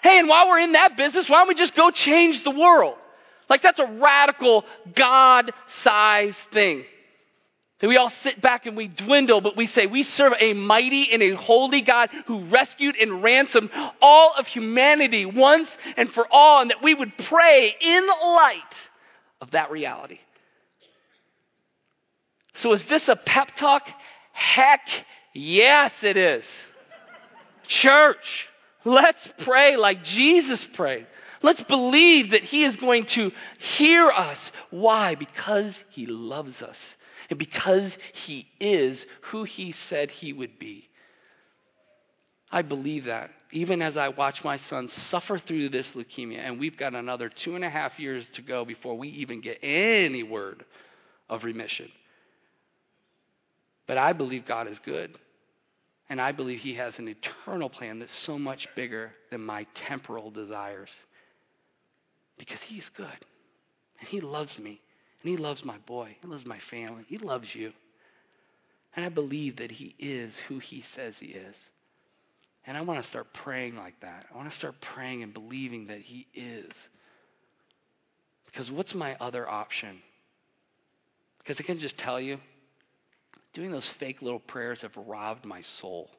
Hey, 0.02 0.20
and 0.20 0.28
while 0.28 0.48
we're 0.48 0.60
in 0.60 0.74
that 0.74 0.98
business, 0.98 1.30
why 1.30 1.40
don't 1.40 1.48
we 1.48 1.56
just 1.56 1.76
go 1.76 1.92
change 1.92 2.44
the 2.44 2.52
world? 2.52 2.96
Like 3.50 3.62
that's 3.62 3.80
a 3.80 3.86
radical 3.86 4.66
God 4.96 5.52
sized 5.84 6.38
thing. 6.52 6.84
That 7.84 7.90
we 7.90 7.98
all 7.98 8.14
sit 8.24 8.42
back 8.42 8.66
and 8.66 8.78
we 8.78 8.88
dwindle, 8.88 9.42
but 9.42 9.58
we 9.58 9.68
say 9.68 9.88
we 9.88 10.04
serve 10.04 10.32
a 10.40 10.54
mighty 10.54 11.10
and 11.12 11.22
a 11.22 11.36
holy 11.36 11.82
God 11.82 12.10
who 12.28 12.46
rescued 12.46 12.96
and 12.96 13.22
ransomed 13.22 13.72
all 14.02 14.34
of 14.38 14.48
humanity 14.48 15.26
once 15.26 15.68
and 15.98 16.10
for 16.14 16.26
all, 16.32 16.62
and 16.62 16.72
that 16.72 16.82
we 16.82 16.94
would 16.94 17.12
pray 17.26 17.76
in 17.82 18.08
light 18.08 18.62
of 19.42 19.52
that 19.52 19.70
reality. 19.70 20.20
So, 22.56 22.72
is 22.72 22.82
this 22.86 23.10
a 23.10 23.18
pep 23.18 23.50
talk? 23.58 23.84
Heck 24.32 24.88
yes, 25.34 25.92
it 26.04 26.16
is. 26.16 26.46
Church, 27.68 28.48
let's 28.86 29.28
pray 29.40 29.76
like 29.76 30.06
Jesus 30.06 30.66
prayed. 30.74 31.06
Let's 31.42 31.64
believe 31.64 32.32
that 32.32 32.44
He 32.44 32.64
is 32.64 32.78
going 32.78 33.08
to 33.08 33.34
hear 33.76 34.10
us. 34.10 34.40
Why? 34.70 35.16
Because 35.16 35.78
He 35.90 36.06
loves 36.06 36.62
us 36.62 36.78
and 37.30 37.40
because 37.40 37.92
he 38.14 38.48
is 38.60 39.06
who 39.32 39.44
he 39.44 39.72
said 39.72 40.12
he 40.12 40.34
would 40.34 40.60
be. 40.60 40.90
I 42.52 42.62
believe 42.62 43.06
that. 43.06 43.32
Even 43.52 43.82
as 43.82 43.98
I 43.98 44.10
watch 44.10 44.44
my 44.44 44.58
son 44.58 44.90
suffer 45.10 45.40
through 45.40 45.70
this 45.70 45.88
leukemia, 45.96 46.40
and 46.40 46.60
we've 46.60 46.78
got 46.78 46.94
another 46.94 47.30
two 47.30 47.56
and 47.56 47.64
a 47.64 47.70
half 47.70 48.00
years 48.00 48.26
to 48.36 48.42
go 48.42 48.64
before 48.64 48.98
we 48.98 49.10
even 49.10 49.42
get 49.42 49.58
any 49.64 50.22
word 50.24 50.64
of 51.30 51.44
remission. 51.44 51.92
But 53.88 53.98
I 53.98 54.14
believe 54.14 54.46
God 54.46 54.68
is 54.68 54.78
good. 54.86 55.18
And 56.10 56.22
I 56.22 56.32
believe 56.32 56.60
He 56.60 56.76
has 56.76 56.98
an 57.00 57.08
eternal 57.08 57.70
plan 57.70 58.00
that's 58.00 58.18
so 58.18 58.38
much 58.38 58.68
bigger 58.76 59.14
than 59.32 59.42
my 59.42 59.66
temporal 59.74 60.30
desires. 60.30 60.90
Because 62.38 62.60
He 62.68 62.78
is 62.78 62.90
good. 62.96 63.08
And 64.00 64.08
He 64.08 64.22
loves 64.22 64.58
me. 64.60 64.80
And 65.24 65.32
He 65.32 65.38
loves 65.38 65.64
my 65.64 65.78
boy. 65.80 66.16
He 66.22 66.28
loves 66.28 66.46
my 66.46 66.60
family. 66.70 67.04
He 67.08 67.18
loves 67.18 67.48
you. 67.54 67.72
And 68.96 69.06
I 69.06 69.10
believe 69.10 69.58
that 69.58 69.72
He 69.72 69.96
is 69.98 70.34
who 70.48 70.60
He 70.60 70.84
says 70.96 71.16
He 71.20 71.28
is. 71.28 71.56
And 72.66 72.78
I 72.78 72.82
want 72.82 73.02
to 73.02 73.10
start 73.10 73.28
praying 73.34 73.76
like 73.76 74.00
that. 74.02 74.26
I 74.32 74.38
want 74.38 74.52
to 74.52 74.58
start 74.58 74.76
praying 74.94 75.24
and 75.24 75.34
believing 75.34 75.88
that 75.88 76.02
He 76.02 76.28
is. 76.34 76.72
Because 78.46 78.70
what's 78.70 78.94
my 78.94 79.16
other 79.20 79.50
option? 79.50 80.00
Because 81.40 81.60
I 81.60 81.64
can 81.64 81.80
just 81.80 81.98
tell 81.98 82.22
you, 82.22 82.38
doing 83.54 83.72
those 83.72 83.90
fake 84.00 84.22
little 84.22 84.40
prayers 84.40 84.80
have 84.82 84.96
robbed 84.96 85.46
my 85.46 85.62
soul. 85.82 86.10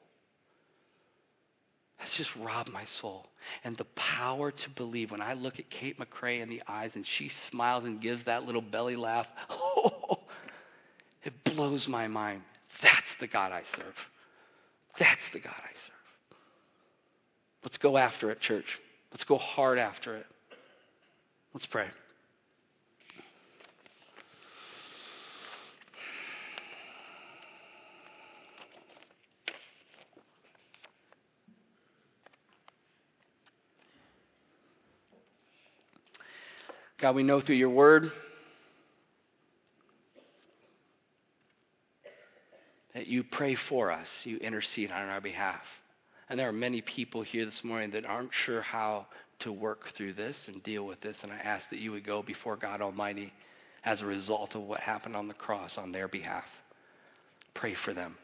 That's 2.05 2.17
just 2.19 2.37
robbed 2.37 2.71
my 2.71 2.85
soul. 3.01 3.25
And 3.65 3.79
the 3.79 3.87
power 3.97 4.51
to 4.51 4.71
believe 4.77 5.11
when 5.11 5.23
I 5.23 5.33
look 5.33 5.59
at 5.59 5.71
Kate 5.71 5.99
McCrae 5.99 6.43
in 6.43 6.51
the 6.51 6.63
eyes 6.69 6.91
and 6.95 7.07
she 7.17 7.31
smiles 7.51 7.85
and 7.85 7.99
gives 7.99 8.23
that 8.27 8.45
little 8.45 8.61
belly 8.61 8.95
laugh, 8.95 9.27
oh, 9.49 10.19
it 11.23 11.33
blows 11.45 11.89
my 11.89 12.07
mind. 12.07 12.43
That's 12.83 13.07
the 13.21 13.27
God 13.27 13.53
I 13.53 13.63
serve. 13.75 13.95
That's 14.99 15.21
the 15.33 15.41
God 15.41 15.55
I 15.57 15.73
serve. 15.87 16.37
Let's 17.63 17.79
go 17.79 17.97
after 17.97 18.31
it, 18.31 18.41
church. 18.43 18.67
Let's 19.11 19.25
go 19.25 19.39
hard 19.39 19.79
after 19.79 20.19
it. 20.19 20.27
Let's 21.55 21.65
pray. 21.65 21.87
God, 37.05 37.17
we 37.17 37.23
know 37.23 37.43
through 37.43 37.57
your 37.57 37.69
word 37.69 38.11
that 42.95 43.07
you 43.07 43.23
pray 43.23 43.57
for 43.57 43.93
us, 43.93 44.09
you 44.25 44.39
intercede 44.39 44.91
on 44.91 45.11
our 45.11 45.21
behalf. 45.21 45.61
And 46.31 46.41
there 46.41 46.49
are 46.49 46.53
many 46.53 46.81
people 46.81 47.21
here 47.21 47.45
this 47.45 47.63
morning 47.63 47.91
that 47.91 48.07
aren't 48.07 48.33
sure 48.33 48.63
how 48.63 49.05
to 49.41 49.53
work 49.53 49.95
through 49.95 50.15
this 50.15 50.49
and 50.49 50.63
deal 50.63 50.87
with 50.87 51.03
this. 51.03 51.19
And 51.23 51.31
I 51.31 51.37
ask 51.37 51.69
that 51.69 51.79
you 51.79 51.93
would 51.93 52.07
go 52.07 52.23
before 52.23 52.57
God 52.57 52.81
Almighty 52.81 53.35
as 53.85 54.01
a 54.01 54.07
result 54.07 54.55
of 54.55 54.63
what 54.63 54.81
happened 54.81 55.15
on 55.15 55.29
the 55.29 55.35
cross 55.35 55.77
on 55.77 55.93
their 55.93 56.09
behalf. 56.09 56.47
Pray 57.53 57.75
for 57.75 57.93
them, 57.93 58.17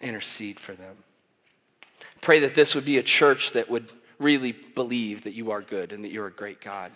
intercede 0.00 0.58
for 0.60 0.74
them. 0.74 0.96
Pray 2.22 2.40
that 2.40 2.54
this 2.54 2.74
would 2.74 2.86
be 2.86 2.96
a 2.96 3.02
church 3.02 3.50
that 3.52 3.68
would 3.68 3.92
really 4.18 4.56
believe 4.74 5.24
that 5.24 5.34
you 5.34 5.50
are 5.50 5.60
good 5.60 5.92
and 5.92 6.04
that 6.04 6.10
you're 6.10 6.28
a 6.28 6.32
great 6.32 6.62
God 6.64 6.90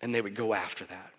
and 0.00 0.14
they 0.14 0.20
would 0.20 0.36
go 0.36 0.54
after 0.54 0.84
that. 0.86 1.10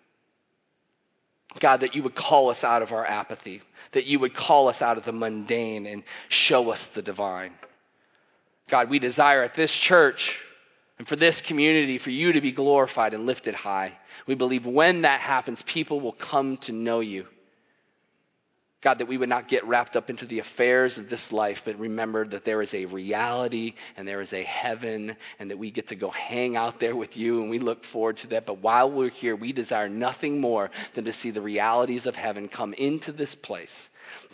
God, 1.60 1.80
that 1.80 1.94
you 1.94 2.02
would 2.02 2.14
call 2.14 2.50
us 2.50 2.62
out 2.62 2.82
of 2.82 2.92
our 2.92 3.06
apathy, 3.06 3.62
that 3.92 4.04
you 4.04 4.18
would 4.18 4.34
call 4.34 4.68
us 4.68 4.82
out 4.82 4.98
of 4.98 5.04
the 5.04 5.12
mundane 5.12 5.86
and 5.86 6.02
show 6.28 6.70
us 6.70 6.80
the 6.94 7.02
divine. 7.02 7.52
God, 8.70 8.90
we 8.90 8.98
desire 8.98 9.42
at 9.42 9.56
this 9.56 9.70
church 9.70 10.30
and 10.98 11.08
for 11.08 11.16
this 11.16 11.40
community 11.42 11.98
for 11.98 12.10
you 12.10 12.32
to 12.32 12.40
be 12.40 12.52
glorified 12.52 13.14
and 13.14 13.24
lifted 13.24 13.54
high. 13.54 13.92
We 14.26 14.34
believe 14.34 14.66
when 14.66 15.02
that 15.02 15.20
happens, 15.20 15.62
people 15.66 16.00
will 16.00 16.12
come 16.12 16.58
to 16.58 16.72
know 16.72 17.00
you. 17.00 17.26
God, 18.80 18.98
that 18.98 19.08
we 19.08 19.16
would 19.16 19.28
not 19.28 19.48
get 19.48 19.66
wrapped 19.66 19.96
up 19.96 20.08
into 20.08 20.24
the 20.24 20.38
affairs 20.38 20.96
of 20.98 21.10
this 21.10 21.32
life, 21.32 21.58
but 21.64 21.76
remember 21.80 22.24
that 22.28 22.44
there 22.44 22.62
is 22.62 22.72
a 22.72 22.84
reality 22.84 23.74
and 23.96 24.06
there 24.06 24.20
is 24.20 24.32
a 24.32 24.44
heaven, 24.44 25.16
and 25.40 25.50
that 25.50 25.58
we 25.58 25.72
get 25.72 25.88
to 25.88 25.96
go 25.96 26.10
hang 26.10 26.56
out 26.56 26.78
there 26.78 26.94
with 26.94 27.16
you, 27.16 27.42
and 27.42 27.50
we 27.50 27.58
look 27.58 27.84
forward 27.86 28.18
to 28.18 28.28
that. 28.28 28.46
But 28.46 28.62
while 28.62 28.88
we're 28.88 29.10
here, 29.10 29.34
we 29.34 29.52
desire 29.52 29.88
nothing 29.88 30.40
more 30.40 30.70
than 30.94 31.04
to 31.06 31.12
see 31.12 31.32
the 31.32 31.40
realities 31.40 32.06
of 32.06 32.14
heaven 32.14 32.48
come 32.48 32.72
into 32.72 33.10
this 33.10 33.34
place. 33.34 33.68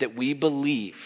That 0.00 0.14
we 0.14 0.34
believe, 0.34 0.96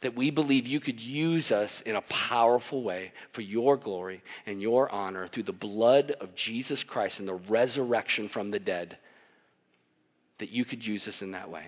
that 0.00 0.16
we 0.16 0.30
believe 0.30 0.66
you 0.66 0.80
could 0.80 1.00
use 1.00 1.50
us 1.50 1.82
in 1.84 1.96
a 1.96 2.02
powerful 2.02 2.82
way 2.82 3.12
for 3.34 3.42
your 3.42 3.76
glory 3.76 4.22
and 4.46 4.62
your 4.62 4.90
honor 4.90 5.28
through 5.28 5.42
the 5.42 5.52
blood 5.52 6.16
of 6.18 6.34
Jesus 6.34 6.82
Christ 6.82 7.18
and 7.18 7.28
the 7.28 7.34
resurrection 7.34 8.30
from 8.30 8.50
the 8.50 8.58
dead. 8.58 8.96
That 10.38 10.48
you 10.48 10.64
could 10.64 10.82
use 10.82 11.06
us 11.06 11.20
in 11.20 11.32
that 11.32 11.50
way. 11.50 11.66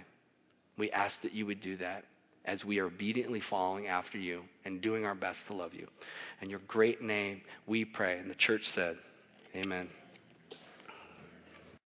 We 0.76 0.90
ask 0.90 1.20
that 1.22 1.32
you 1.32 1.46
would 1.46 1.60
do 1.60 1.76
that 1.78 2.04
as 2.44 2.64
we 2.64 2.78
are 2.78 2.86
obediently 2.86 3.40
following 3.48 3.86
after 3.86 4.18
you 4.18 4.42
and 4.64 4.80
doing 4.80 5.04
our 5.04 5.14
best 5.14 5.38
to 5.48 5.54
love 5.54 5.72
you. 5.72 5.86
In 6.42 6.50
your 6.50 6.60
great 6.68 7.00
name, 7.00 7.40
we 7.66 7.84
pray. 7.84 8.18
And 8.18 8.30
the 8.30 8.34
church 8.34 8.62
said, 8.74 8.96
Amen. 9.54 9.88